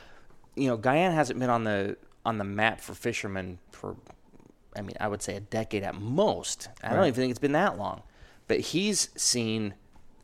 you 0.56 0.68
know, 0.68 0.76
Guyana 0.78 1.14
hasn't 1.16 1.40
been 1.40 1.50
on 1.50 1.64
the 1.64 1.96
on 2.26 2.38
the 2.38 2.44
map 2.44 2.82
for 2.82 2.94
fishermen 2.94 3.60
for, 3.72 3.96
I 4.80 4.82
mean, 4.82 4.96
I 5.00 5.08
would 5.08 5.22
say 5.22 5.36
a 5.36 5.40
decade 5.42 5.84
at 5.84 5.94
most. 6.00 6.70
I 6.84 6.94
don't 6.96 7.04
even 7.06 7.14
think 7.14 7.30
it's 7.32 7.40
been 7.40 7.52
that 7.52 7.78
long, 7.78 8.02
but 8.48 8.60
he's 8.62 9.10
seen 9.16 9.74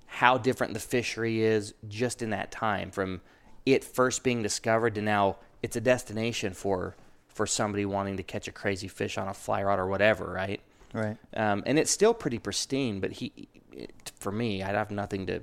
how 0.08 0.38
different 0.38 0.74
the 0.74 0.80
fishery 0.80 1.43
is 1.43 1.74
just 1.89 2.22
in 2.22 2.30
that 2.30 2.49
time 2.49 2.89
from 2.89 3.20
it 3.66 3.84
first 3.84 4.24
being 4.24 4.41
discovered 4.41 4.95
to 4.95 5.01
now 5.01 5.36
it's 5.62 5.76
a 5.76 5.82
destination 5.82 6.53
for 6.53 6.95
for 7.28 7.45
somebody 7.45 7.86
wanting 7.86 8.16
to 8.16 8.24
catch 8.24 8.47
a 8.47 8.51
crazy 8.51 8.88
fish 8.88 9.18
on 9.18 9.28
a 9.28 9.34
fly 9.34 9.62
rod 9.62 9.78
or 9.78 9.88
whatever, 9.88 10.26
right? 10.32 10.62
Right. 10.93 11.18
um, 11.36 11.62
and 11.66 11.78
it's 11.78 11.91
still 11.91 12.14
pretty 12.14 12.39
pristine. 12.39 13.01
But 13.01 13.12
he, 13.12 13.49
it, 13.74 14.14
for 14.18 14.32
me, 14.32 14.64
I'd 14.64 14.76
have 14.76 14.89
nothing 14.89 15.26
to 15.26 15.41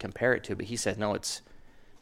compare 0.00 0.34
it 0.34 0.42
to. 0.44 0.56
But 0.56 0.64
he 0.66 0.74
said, 0.76 0.98
no, 0.98 1.14
it's 1.14 1.42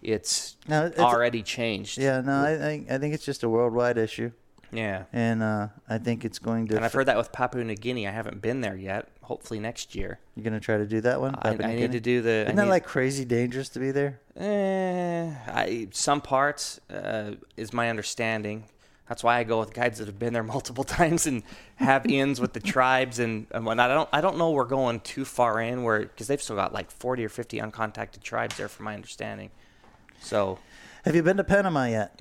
it's 0.03 0.57
No, 0.69 0.87
it's- 0.87 0.99
already 1.01 1.43
changed. 1.43 1.99
Yeah, 1.99 2.23
no, 2.23 2.43
I 2.45 2.57
think 2.57 2.91
I 2.91 2.97
think 2.97 3.13
it's 3.13 3.25
just 3.27 3.43
a 3.43 3.49
worldwide 3.51 3.99
issue, 3.99 4.31
yeah. 4.77 5.05
and 5.13 5.43
uh, 5.43 5.69
I 5.89 5.99
think 5.99 6.25
it's 6.25 6.39
going 6.39 6.69
to. 6.69 6.77
And 6.77 6.85
I've 6.85 6.93
heard 6.93 7.07
that 7.07 7.17
with 7.17 7.33
Papua 7.33 7.65
New 7.65 7.75
Guinea. 7.75 8.07
I 8.07 8.11
haven't 8.11 8.41
been 8.41 8.61
there 8.61 8.77
yet. 8.77 9.09
Hopefully 9.23 9.59
next 9.59 9.95
year. 9.95 10.21
You're 10.35 10.45
gonna 10.45 10.61
try 10.61 10.77
to 10.77 10.87
do 10.87 11.01
that 11.01 11.21
one. 11.21 11.35
I, 11.43 11.51
I 11.51 11.75
need 11.75 11.93
to 11.93 12.01
do 12.01 12.23
the. 12.23 12.31
I 12.31 12.43
Isn't 12.45 12.57
that 12.57 12.65
need- 12.65 12.71
like 12.71 12.85
crazy 12.85 13.25
dangerous 13.25 13.69
to 13.71 13.81
be 13.81 13.91
there? 13.91 14.21
Eh, 14.37 15.33
I, 15.49 15.89
some 15.93 16.21
parts 16.21 16.79
uh, 16.91 17.33
is 17.57 17.73
my 17.73 17.91
understanding. 17.91 18.65
That's 19.09 19.23
why 19.23 19.39
I 19.39 19.45
go 19.45 19.61
with 19.61 19.73
guides 19.73 19.99
that 19.99 20.07
have 20.07 20.19
been 20.19 20.33
there 20.33 20.43
multiple 20.57 20.85
times 20.85 21.27
and 21.27 21.43
have 21.77 22.07
ins 22.07 22.41
with 22.41 22.53
the 22.53 22.61
tribes 22.61 23.19
and, 23.19 23.47
and 23.53 23.65
whatnot. 23.65 23.91
I 23.91 23.95
don't 23.95 24.09
I 24.13 24.21
don't 24.21 24.37
know 24.37 24.51
we're 24.51 24.65
going 24.65 25.01
too 25.01 25.25
far 25.25 25.61
in 25.61 25.83
where 25.83 26.01
because 26.01 26.27
they've 26.27 26.43
still 26.43 26.57
got 26.57 26.73
like 26.73 26.91
forty 26.91 27.25
or 27.25 27.29
fifty 27.29 27.59
uncontacted 27.59 28.23
tribes 28.23 28.57
there, 28.57 28.69
from 28.69 28.85
my 28.85 28.95
understanding. 28.95 29.51
So 30.21 30.59
Have 31.05 31.15
you 31.15 31.23
been 31.23 31.37
to 31.37 31.45
Panama 31.45 31.85
yet? 31.87 32.21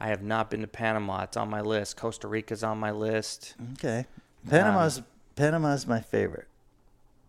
I 0.00 0.08
have 0.08 0.22
not 0.22 0.50
been 0.50 0.60
to 0.60 0.66
Panama. 0.66 1.22
It's 1.22 1.36
on 1.36 1.48
my 1.48 1.60
list. 1.60 1.96
Costa 1.96 2.28
Rica's 2.28 2.62
on 2.62 2.78
my 2.78 2.90
list. 2.90 3.54
Okay. 3.74 4.00
Um, 4.00 4.50
Panama's 4.50 5.02
Panama's 5.36 5.86
my 5.86 6.00
favorite. 6.00 6.48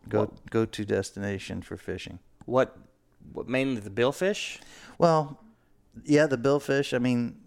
Go 0.09 0.31
go 0.49 0.65
to 0.65 0.85
destination 0.85 1.61
for 1.61 1.77
fishing. 1.77 2.19
What, 2.45 2.77
what 3.33 3.47
mainly 3.49 3.81
the 3.81 3.89
billfish? 3.89 4.59
Well, 4.97 5.39
yeah, 6.05 6.27
the 6.27 6.37
billfish. 6.37 6.93
I 6.93 6.99
mean, 6.99 7.37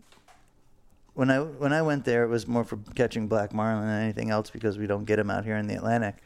when 1.15 1.31
I 1.31 1.39
when 1.39 1.73
I 1.73 1.83
went 1.83 2.05
there, 2.05 2.25
it 2.25 2.29
was 2.29 2.47
more 2.47 2.65
for 2.65 2.79
catching 2.95 3.29
black 3.29 3.53
marlin 3.53 3.87
than 3.87 4.03
anything 4.03 4.31
else 4.31 4.51
because 4.51 4.79
we 4.79 4.87
don't 4.87 5.05
get 5.05 5.17
them 5.17 5.31
out 5.31 5.45
here 5.45 5.57
in 5.57 5.67
the 5.67 5.75
Atlantic. 5.75 6.17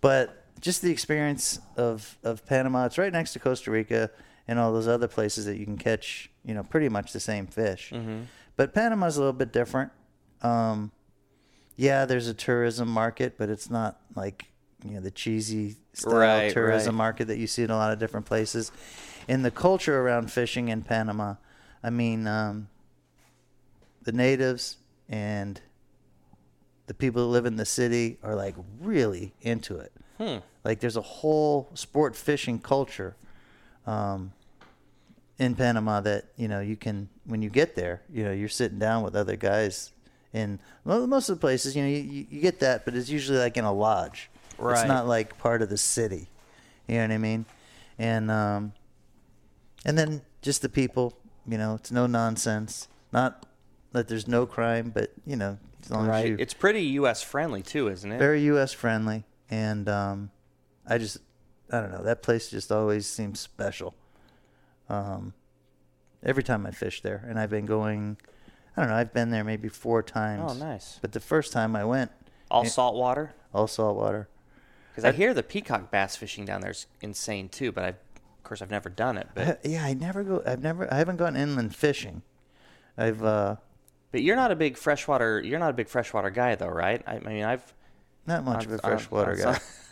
But 0.00 0.44
just 0.60 0.82
the 0.82 0.90
experience 0.90 1.58
of 1.76 2.18
of 2.22 2.44
Panama. 2.46 2.86
It's 2.86 2.98
right 2.98 3.12
next 3.12 3.32
to 3.34 3.38
Costa 3.38 3.70
Rica 3.70 4.10
and 4.48 4.58
all 4.58 4.72
those 4.72 4.88
other 4.88 5.08
places 5.08 5.44
that 5.44 5.58
you 5.58 5.64
can 5.64 5.76
catch. 5.78 6.29
You 6.44 6.54
know, 6.54 6.62
pretty 6.62 6.88
much 6.88 7.12
the 7.12 7.20
same 7.20 7.46
fish. 7.46 7.92
But 8.56 8.74
Panama's 8.74 9.16
a 9.16 9.20
little 9.20 9.32
bit 9.32 9.52
different. 9.52 9.92
Um, 10.42 10.92
yeah, 11.76 12.04
there's 12.04 12.28
a 12.28 12.34
tourism 12.34 12.88
market, 12.88 13.36
but 13.38 13.48
it's 13.48 13.70
not 13.70 14.00
like 14.14 14.46
you 14.84 14.92
know 14.92 15.00
the 15.00 15.10
cheesy 15.10 15.76
style 15.92 16.14
Right, 16.14 16.52
tourism 16.52 16.94
right. 16.94 16.98
market 17.04 17.26
that 17.28 17.38
you 17.38 17.46
see 17.46 17.62
in 17.62 17.70
a 17.70 17.76
lot 17.76 17.92
of 17.92 17.98
different 17.98 18.26
places. 18.26 18.72
In 19.28 19.42
the 19.42 19.50
culture 19.50 20.00
around 20.00 20.30
fishing 20.32 20.68
in 20.68 20.82
Panama, 20.82 21.34
I 21.82 21.90
mean, 21.90 22.26
um, 22.26 22.68
the 24.02 24.12
natives 24.12 24.78
and 25.08 25.60
the 26.86 26.94
people 26.94 27.22
that 27.22 27.28
live 27.28 27.46
in 27.46 27.56
the 27.56 27.64
city 27.66 28.18
are 28.22 28.34
like 28.34 28.54
really 28.80 29.32
into 29.42 29.78
it. 29.78 29.92
Hmm. 30.18 30.38
Like 30.64 30.80
there's 30.80 30.96
a 30.96 31.02
whole 31.02 31.70
sport 31.74 32.16
fishing 32.16 32.58
culture 32.58 33.14
um, 33.86 34.32
in 35.40 35.54
Panama 35.56 36.00
that 36.02 36.26
you 36.36 36.46
know 36.46 36.60
you 36.60 36.76
can 36.76 37.08
when 37.24 37.42
you 37.42 37.50
get 37.50 37.74
there, 37.74 38.02
you 38.12 38.22
know 38.22 38.30
you're 38.32 38.48
sitting 38.48 38.78
down 38.78 39.02
with 39.02 39.16
other 39.16 39.34
guys. 39.36 39.90
In 40.32 40.60
well, 40.84 41.04
most 41.08 41.28
of 41.28 41.36
the 41.36 41.40
places, 41.40 41.74
you 41.74 41.82
know, 41.82 41.88
you, 41.88 42.26
you- 42.30 42.40
get 42.40 42.60
that, 42.60 42.84
but 42.84 42.94
it's 42.94 43.08
usually 43.08 43.38
like 43.38 43.56
in 43.56 43.64
a 43.64 43.72
lodge. 43.72 44.30
Right. 44.58 44.78
It's 44.78 44.86
not 44.86 45.08
like 45.08 45.36
part 45.38 45.60
of 45.62 45.68
the 45.70 45.78
city. 45.78 46.28
You 46.86 46.96
know 46.98 47.02
what 47.02 47.10
I 47.12 47.18
mean? 47.18 47.46
And 47.98 48.30
um, 48.30 48.72
and 49.84 49.98
then 49.98 50.22
just 50.42 50.62
the 50.62 50.68
people. 50.68 51.16
You 51.48 51.58
know, 51.58 51.74
it's 51.74 51.90
no 51.90 52.06
nonsense. 52.06 52.86
Not 53.12 53.44
that 53.92 54.06
there's 54.06 54.28
no 54.28 54.46
crime, 54.46 54.90
but 54.94 55.10
you 55.26 55.34
know, 55.34 55.58
as 55.82 55.90
long 55.90 56.02
as 56.04 56.08
Right. 56.10 56.26
you 56.28 56.36
It's 56.38 56.54
pretty 56.54 56.82
U.S. 57.00 57.22
friendly 57.22 57.62
too, 57.62 57.88
isn't 57.88 58.12
it? 58.12 58.18
very 58.18 58.42
U.S. 58.42 58.72
friendly, 58.72 59.24
and 59.50 59.88
um, 59.88 60.30
I 60.86 60.98
just 60.98 61.16
I 61.72 61.80
don't 61.80 61.90
know 61.90 62.04
that 62.04 62.22
place 62.22 62.50
just 62.50 62.70
always 62.70 63.06
seems 63.06 63.40
special. 63.40 63.94
Um, 64.90 65.32
every 66.22 66.42
time 66.42 66.66
I 66.66 66.70
fish 66.72 67.00
there, 67.02 67.24
and 67.28 67.38
I've 67.38 67.50
been 67.50 67.66
going. 67.66 68.16
I 68.76 68.82
don't 68.82 68.90
know. 68.90 68.96
I've 68.96 69.12
been 69.12 69.30
there 69.30 69.44
maybe 69.44 69.68
four 69.68 70.02
times. 70.02 70.52
Oh, 70.52 70.54
nice. 70.54 70.98
But 71.02 71.12
the 71.12 71.20
first 71.20 71.52
time 71.52 71.74
I 71.74 71.84
went, 71.84 72.10
All 72.50 72.64
Yeah. 72.64 72.70
salt 72.70 72.94
water. 72.96 73.32
all 73.52 73.66
saltwater. 73.66 74.28
Because 74.90 75.04
I 75.04 75.12
hear 75.12 75.34
the 75.34 75.42
peacock 75.42 75.90
bass 75.90 76.16
fishing 76.16 76.44
down 76.44 76.60
there 76.60 76.70
is 76.70 76.86
insane 77.00 77.48
too, 77.48 77.72
but 77.72 77.84
I, 77.84 77.88
of 77.88 78.42
course, 78.44 78.62
I've 78.62 78.70
never 78.70 78.88
done 78.88 79.16
it. 79.18 79.28
But 79.34 79.48
I- 79.48 79.58
yeah, 79.68 79.84
I 79.84 79.94
never 79.94 80.22
go. 80.22 80.42
I've 80.46 80.62
never. 80.62 80.92
I 80.92 80.96
haven't 80.98 81.16
gone 81.16 81.36
inland 81.36 81.74
fishing. 81.74 82.22
I've 82.96 83.22
uh, 83.22 83.56
but 84.12 84.22
you're 84.22 84.36
not 84.36 84.50
a 84.50 84.56
big 84.56 84.76
freshwater. 84.76 85.40
You're 85.40 85.58
not 85.60 85.70
a 85.70 85.74
big 85.74 85.88
freshwater 85.88 86.30
guy 86.30 86.54
though, 86.54 86.68
right? 86.68 87.02
I, 87.06 87.16
I 87.16 87.18
mean, 87.20 87.44
I've 87.44 87.72
not 88.26 88.44
much 88.44 88.66
of 88.66 88.72
a 88.72 88.78
freshwater 88.78 89.34
guy. 89.36 89.58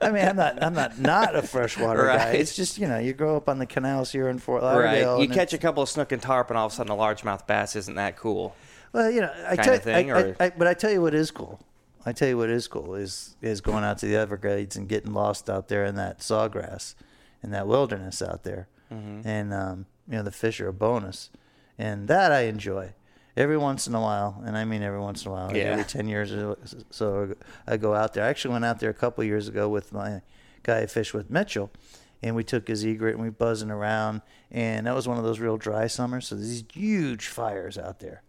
I 0.00 0.10
mean, 0.10 0.24
I'm 0.24 0.36
not. 0.36 0.62
I'm 0.62 0.74
not 0.74 0.98
not 0.98 1.34
a 1.34 1.42
freshwater 1.42 2.06
guy. 2.06 2.32
It's 2.32 2.54
just 2.54 2.78
you 2.78 2.86
know, 2.86 2.98
you 2.98 3.12
grow 3.12 3.36
up 3.36 3.48
on 3.48 3.58
the 3.58 3.66
canals 3.66 4.12
here 4.12 4.28
in 4.28 4.38
Fort 4.38 4.62
right. 4.62 4.74
Lauderdale. 4.74 5.20
You 5.22 5.28
catch 5.28 5.52
a 5.52 5.58
couple 5.58 5.82
of 5.82 5.88
snook 5.88 6.12
and 6.12 6.20
tarp, 6.22 6.50
and 6.50 6.58
all 6.58 6.66
of 6.66 6.72
a 6.72 6.74
sudden 6.74 6.92
a 6.92 6.96
largemouth 6.96 7.46
bass 7.46 7.74
isn't 7.76 7.94
that 7.94 8.16
cool. 8.16 8.54
Well, 8.92 9.10
you 9.10 9.20
know, 9.20 9.32
I 9.46 9.56
tell 9.56 9.76
thing, 9.78 10.12
I, 10.12 10.30
I, 10.30 10.34
I, 10.40 10.50
but 10.50 10.66
I 10.66 10.74
tell 10.74 10.90
you 10.90 11.02
what 11.02 11.14
is 11.14 11.30
cool. 11.30 11.60
I 12.04 12.12
tell 12.12 12.28
you 12.28 12.38
what 12.38 12.50
is 12.50 12.68
cool 12.68 12.94
is 12.94 13.36
is 13.42 13.60
going 13.60 13.82
out 13.84 13.98
to 13.98 14.06
the 14.06 14.16
Everglades 14.16 14.76
and 14.76 14.88
getting 14.88 15.12
lost 15.12 15.50
out 15.50 15.68
there 15.68 15.84
in 15.84 15.96
that 15.96 16.20
sawgrass, 16.20 16.94
in 17.42 17.50
that 17.50 17.66
wilderness 17.66 18.22
out 18.22 18.42
there, 18.44 18.68
Mm-hmm. 18.92 19.26
and 19.26 19.52
um, 19.52 19.86
you 20.08 20.16
know 20.16 20.22
the 20.22 20.30
fish 20.30 20.60
are 20.60 20.68
a 20.68 20.72
bonus, 20.72 21.30
and 21.76 22.06
that 22.08 22.30
I 22.30 22.42
enjoy. 22.42 22.92
Every 23.36 23.58
once 23.58 23.86
in 23.86 23.94
a 23.94 24.00
while, 24.00 24.42
and 24.46 24.56
I 24.56 24.64
mean 24.64 24.82
every 24.82 24.98
once 25.00 25.24
in 25.24 25.28
a 25.30 25.34
while, 25.34 25.46
like 25.48 25.56
Yeah. 25.56 25.72
every 25.72 25.84
ten 25.84 26.08
years 26.08 26.32
or 26.32 26.56
so, 26.90 27.34
I 27.66 27.76
go 27.76 27.94
out 27.94 28.14
there. 28.14 28.24
I 28.24 28.28
actually 28.28 28.52
went 28.52 28.64
out 28.64 28.80
there 28.80 28.88
a 28.88 28.94
couple 28.94 29.22
years 29.24 29.46
ago 29.46 29.68
with 29.68 29.92
my 29.92 30.22
guy 30.62 30.78
I 30.80 30.86
fished 30.86 31.12
with 31.12 31.30
Mitchell, 31.30 31.70
and 32.22 32.34
we 32.34 32.42
took 32.42 32.66
his 32.68 32.84
egret 32.84 33.14
and 33.14 33.22
we 33.22 33.28
buzzing 33.30 33.70
around, 33.70 34.22
and 34.50 34.86
that 34.86 34.94
was 34.94 35.06
one 35.06 35.18
of 35.18 35.24
those 35.24 35.38
real 35.38 35.58
dry 35.58 35.86
summers. 35.86 36.26
So 36.28 36.34
these 36.34 36.64
huge 36.72 37.26
fires 37.26 37.76
out 37.76 37.98
there, 38.00 38.22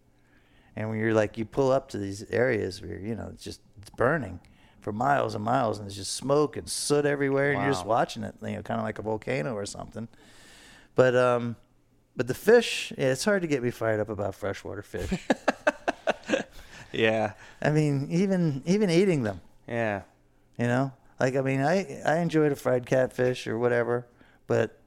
and 0.75 0.89
when 0.89 0.99
you're 0.99 1.13
like 1.13 1.37
you 1.37 1.45
pull 1.45 1.71
up 1.71 1.87
to 1.89 1.97
these 1.97 2.23
areas 2.29 2.81
where 2.81 2.99
you 2.99 3.15
know 3.15 3.29
it's 3.33 3.43
just 3.43 3.61
it's 3.79 3.89
burning 3.91 4.41
for 4.81 4.91
miles 4.91 5.35
and 5.35 5.43
miles, 5.43 5.77
and 5.79 5.85
there's 5.87 5.95
just 5.95 6.15
smoke 6.15 6.57
and 6.57 6.67
soot 6.69 7.05
everywhere, 7.05 7.53
and 7.53 7.61
you're 7.61 7.71
just 7.71 7.85
watching 7.85 8.23
it, 8.23 8.35
you 8.41 8.51
know, 8.57 8.61
kind 8.61 8.79
of 8.79 8.85
like 8.85 8.99
a 8.99 9.01
volcano 9.01 9.53
or 9.53 9.65
something. 9.65 10.07
But 10.95 11.15
um, 11.15 11.55
but 12.17 12.27
the 12.27 12.33
fish, 12.33 12.91
yeah, 12.97 13.11
it's 13.13 13.23
hard 13.23 13.43
to 13.43 13.47
get 13.47 13.63
me 13.63 13.71
fired 13.71 14.01
up 14.01 14.09
about 14.09 14.35
freshwater 14.35 14.81
fish. 14.81 15.09
Yeah. 16.93 17.33
I 17.61 17.69
mean, 17.71 18.07
even 18.09 18.63
even 18.65 18.89
eating 18.89 19.23
them, 19.23 19.41
Yeah. 19.67 20.03
you 20.57 20.65
know, 20.67 20.93
like 21.19 21.35
I 21.35 21.41
mean, 21.41 21.61
I 21.61 22.01
I 22.05 22.17
enjoyed 22.19 22.51
a 22.51 22.55
fried 22.55 22.85
catfish 22.85 23.45
or 23.45 23.57
whatever, 23.59 24.07
but 24.47 24.79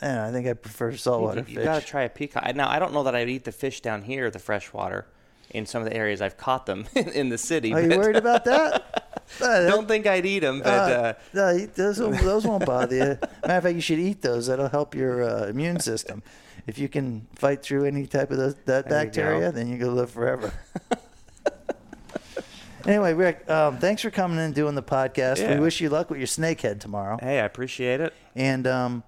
I, 0.00 0.06
don't 0.06 0.14
know, 0.16 0.24
I 0.28 0.32
think 0.32 0.46
I 0.48 0.54
prefer 0.54 0.96
saltwater 0.96 1.40
You, 1.40 1.46
you 1.48 1.54
fish. 1.56 1.64
got 1.64 1.80
to 1.82 1.86
try 1.86 2.02
a 2.02 2.08
peacock. 2.08 2.56
Now 2.56 2.68
I 2.70 2.78
don't 2.78 2.92
know 2.94 3.02
that 3.04 3.14
I'd 3.14 3.28
eat 3.28 3.44
the 3.44 3.52
fish 3.52 3.80
down 3.82 4.02
here, 4.02 4.30
the 4.30 4.38
freshwater, 4.38 5.06
in 5.52 5.66
some 5.66 5.82
of 5.82 5.88
the 5.88 5.96
areas 5.96 6.20
I've 6.22 6.36
caught 6.36 6.66
them 6.66 6.86
in 6.94 7.28
the 7.28 7.38
city. 7.38 7.72
Are 7.72 7.80
you 7.80 7.96
worried 7.98 8.16
about 8.16 8.44
that? 8.46 9.08
Uh, 9.40 9.66
Don't 9.66 9.88
think 9.88 10.06
I'd 10.06 10.26
eat 10.26 10.40
them, 10.40 10.58
but 10.58 10.66
Uh, 10.68 10.72
uh, 10.94 11.12
no, 11.32 11.58
those 11.66 11.98
won't, 11.98 12.20
those 12.20 12.46
won't 12.46 12.66
bother 12.66 12.94
you. 12.94 13.02
Matter 13.40 13.56
of 13.56 13.62
fact, 13.62 13.74
you 13.76 13.80
should 13.80 13.98
eat 14.00 14.20
those. 14.20 14.48
That'll 14.48 14.68
help 14.68 14.94
your 14.94 15.22
uh, 15.22 15.46
immune 15.46 15.80
system. 15.80 16.22
If 16.66 16.78
you 16.78 16.86
can 16.88 17.26
fight 17.36 17.62
through 17.62 17.86
any 17.86 18.06
type 18.06 18.30
of 18.30 18.36
those, 18.36 18.54
that 18.66 18.88
There 18.90 18.98
you 19.00 19.04
bacteria, 19.06 19.40
go. 19.40 19.50
then 19.52 19.68
you 19.68 19.78
can 19.78 19.94
live 19.96 20.10
forever. 20.10 20.52
anyway, 22.86 23.14
Rick, 23.14 23.48
um, 23.48 23.78
thanks 23.78 24.02
for 24.02 24.10
coming 24.10 24.38
in 24.38 24.44
and 24.44 24.54
doing 24.54 24.74
the 24.74 24.82
podcast. 24.82 25.38
Yeah. 25.38 25.54
We 25.54 25.60
wish 25.60 25.80
you 25.80 25.88
luck 25.88 26.10
with 26.10 26.18
your 26.18 26.26
snakehead 26.26 26.80
tomorrow. 26.80 27.18
hey, 27.20 27.40
I 27.40 27.44
appreciate 27.44 28.00
it. 28.00 28.12
And 28.34 28.66
um, 28.66 29.02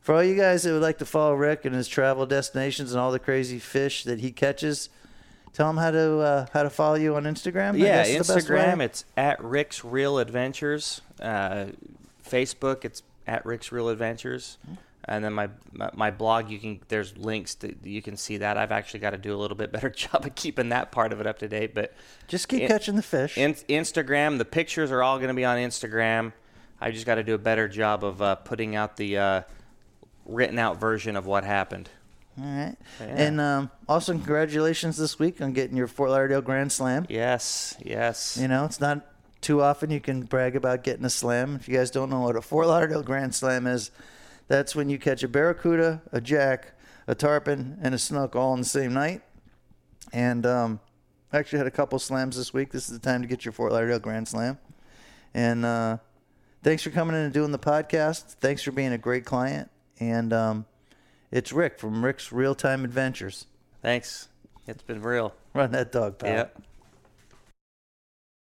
for 0.00 0.14
all 0.14 0.22
you 0.22 0.36
guys 0.36 0.62
that 0.62 0.72
would 0.72 0.82
like 0.82 0.98
to 0.98 1.06
follow 1.06 1.34
Rick 1.34 1.64
and 1.64 1.74
his 1.74 1.88
travel 1.88 2.26
destinations 2.26 2.92
and 2.92 3.00
all 3.00 3.10
the 3.10 3.18
crazy 3.18 3.58
fish 3.58 4.04
that 4.04 4.20
he 4.20 4.30
catches, 4.32 4.90
tell 5.56 5.66
them 5.68 5.76
how 5.78 5.90
to 5.90 6.18
uh, 6.18 6.46
how 6.52 6.62
to 6.62 6.70
follow 6.70 6.94
you 6.96 7.16
on 7.16 7.24
Instagram. 7.24 7.78
Yeah, 7.78 8.04
guess 8.04 8.08
is 8.08 8.26
the 8.28 8.34
best 8.34 8.46
Instagram, 8.48 8.80
it's 8.80 9.04
at 9.16 9.42
Rick's 9.42 9.84
Real 9.84 10.18
Adventures. 10.18 11.00
Uh, 11.20 11.66
Facebook, 12.28 12.84
it's 12.84 13.02
at 13.26 13.44
Rick's 13.46 13.72
Real 13.72 13.88
Adventures. 13.88 14.58
And 15.08 15.24
then 15.24 15.32
my 15.34 15.48
my- 15.72 15.90
my 15.94 16.10
blog, 16.10 16.50
you 16.50 16.58
can 16.58 16.80
there's 16.88 17.16
links 17.16 17.54
that 17.56 17.84
you 17.86 18.02
can 18.02 18.16
see 18.16 18.38
that. 18.38 18.56
I've 18.58 18.72
actually 18.72 19.00
got 19.00 19.10
to 19.10 19.18
do 19.18 19.34
a 19.34 19.38
little 19.38 19.56
bit 19.56 19.70
better 19.72 19.88
job 20.04 20.26
of 20.26 20.34
keeping 20.34 20.68
that 20.70 20.90
part 20.90 21.12
of 21.12 21.20
it 21.20 21.26
up 21.28 21.38
to 21.40 21.48
date. 21.48 21.74
But 21.74 21.94
Just 22.26 22.48
keep 22.48 22.62
In- 22.62 22.68
catching 22.68 22.96
the 22.96 23.02
fish. 23.02 23.38
in, 23.38 23.54
Instagram, 23.54 24.38
the 24.38 24.44
pictures 24.44 24.90
are 24.90 25.02
all 25.02 25.18
going 25.18 25.28
to 25.28 25.34
be 25.34 25.44
on 25.44 25.58
Instagram. 25.58 26.32
I 26.80 26.90
just 26.90 27.06
got 27.06 27.14
to 27.14 27.22
do 27.22 27.34
a 27.34 27.38
better 27.38 27.68
job 27.68 28.04
of 28.04 28.20
uh, 28.20 28.34
putting 28.34 28.74
out 28.76 28.96
the 28.96 29.16
uh, 29.16 29.42
written 30.26 30.58
out 30.58 30.78
version 30.80 31.14
of 31.16 31.24
what 31.24 31.44
happened. 31.44 31.88
All 32.38 32.44
right. 32.44 32.76
Yeah. 33.00 33.06
And 33.06 33.40
um, 33.40 33.70
also, 33.88 34.12
congratulations 34.12 34.96
this 34.96 35.18
week 35.18 35.40
on 35.40 35.52
getting 35.52 35.76
your 35.76 35.86
Fort 35.86 36.10
Lauderdale 36.10 36.42
Grand 36.42 36.70
Slam. 36.70 37.06
Yes, 37.08 37.76
yes. 37.82 38.36
You 38.40 38.48
know, 38.48 38.64
it's 38.66 38.80
not 38.80 39.06
too 39.40 39.62
often 39.62 39.90
you 39.90 40.00
can 40.00 40.22
brag 40.22 40.56
about 40.56 40.84
getting 40.84 41.04
a 41.04 41.10
slam. 41.10 41.56
If 41.56 41.68
you 41.68 41.76
guys 41.76 41.90
don't 41.90 42.10
know 42.10 42.20
what 42.20 42.36
a 42.36 42.42
Fort 42.42 42.66
Lauderdale 42.66 43.02
Grand 43.02 43.34
Slam 43.34 43.66
is, 43.66 43.90
that's 44.48 44.74
when 44.74 44.88
you 44.88 44.98
catch 44.98 45.22
a 45.22 45.28
barracuda, 45.28 46.02
a 46.12 46.20
jack, 46.20 46.72
a 47.06 47.14
tarpon, 47.14 47.78
and 47.80 47.94
a 47.94 47.98
snook 47.98 48.36
all 48.36 48.52
in 48.54 48.60
the 48.60 48.66
same 48.66 48.92
night. 48.92 49.22
And 50.12 50.44
um, 50.44 50.80
I 51.32 51.38
actually 51.38 51.58
had 51.58 51.66
a 51.66 51.72
couple 51.72 51.98
slams 51.98 52.36
this 52.36 52.52
week. 52.52 52.70
This 52.70 52.88
is 52.88 52.98
the 52.98 53.04
time 53.04 53.22
to 53.22 53.28
get 53.28 53.44
your 53.44 53.52
Fort 53.52 53.72
Lauderdale 53.72 53.98
Grand 53.98 54.28
Slam. 54.28 54.58
And 55.32 55.64
uh, 55.64 55.98
thanks 56.62 56.82
for 56.82 56.90
coming 56.90 57.16
in 57.16 57.22
and 57.22 57.32
doing 57.32 57.52
the 57.52 57.58
podcast. 57.58 58.34
Thanks 58.40 58.62
for 58.62 58.72
being 58.72 58.92
a 58.92 58.98
great 58.98 59.24
client. 59.24 59.70
And 60.00 60.32
um, 60.32 60.66
it's 61.30 61.52
Rick 61.52 61.78
from 61.78 62.04
Rick's 62.04 62.32
Real 62.32 62.54
Time 62.54 62.84
Adventures. 62.84 63.46
Thanks. 63.82 64.28
It's 64.66 64.82
been 64.82 65.02
real. 65.02 65.32
Run 65.54 65.72
that 65.72 65.92
dog, 65.92 66.18
pal. 66.18 66.30
Yep. 66.30 66.62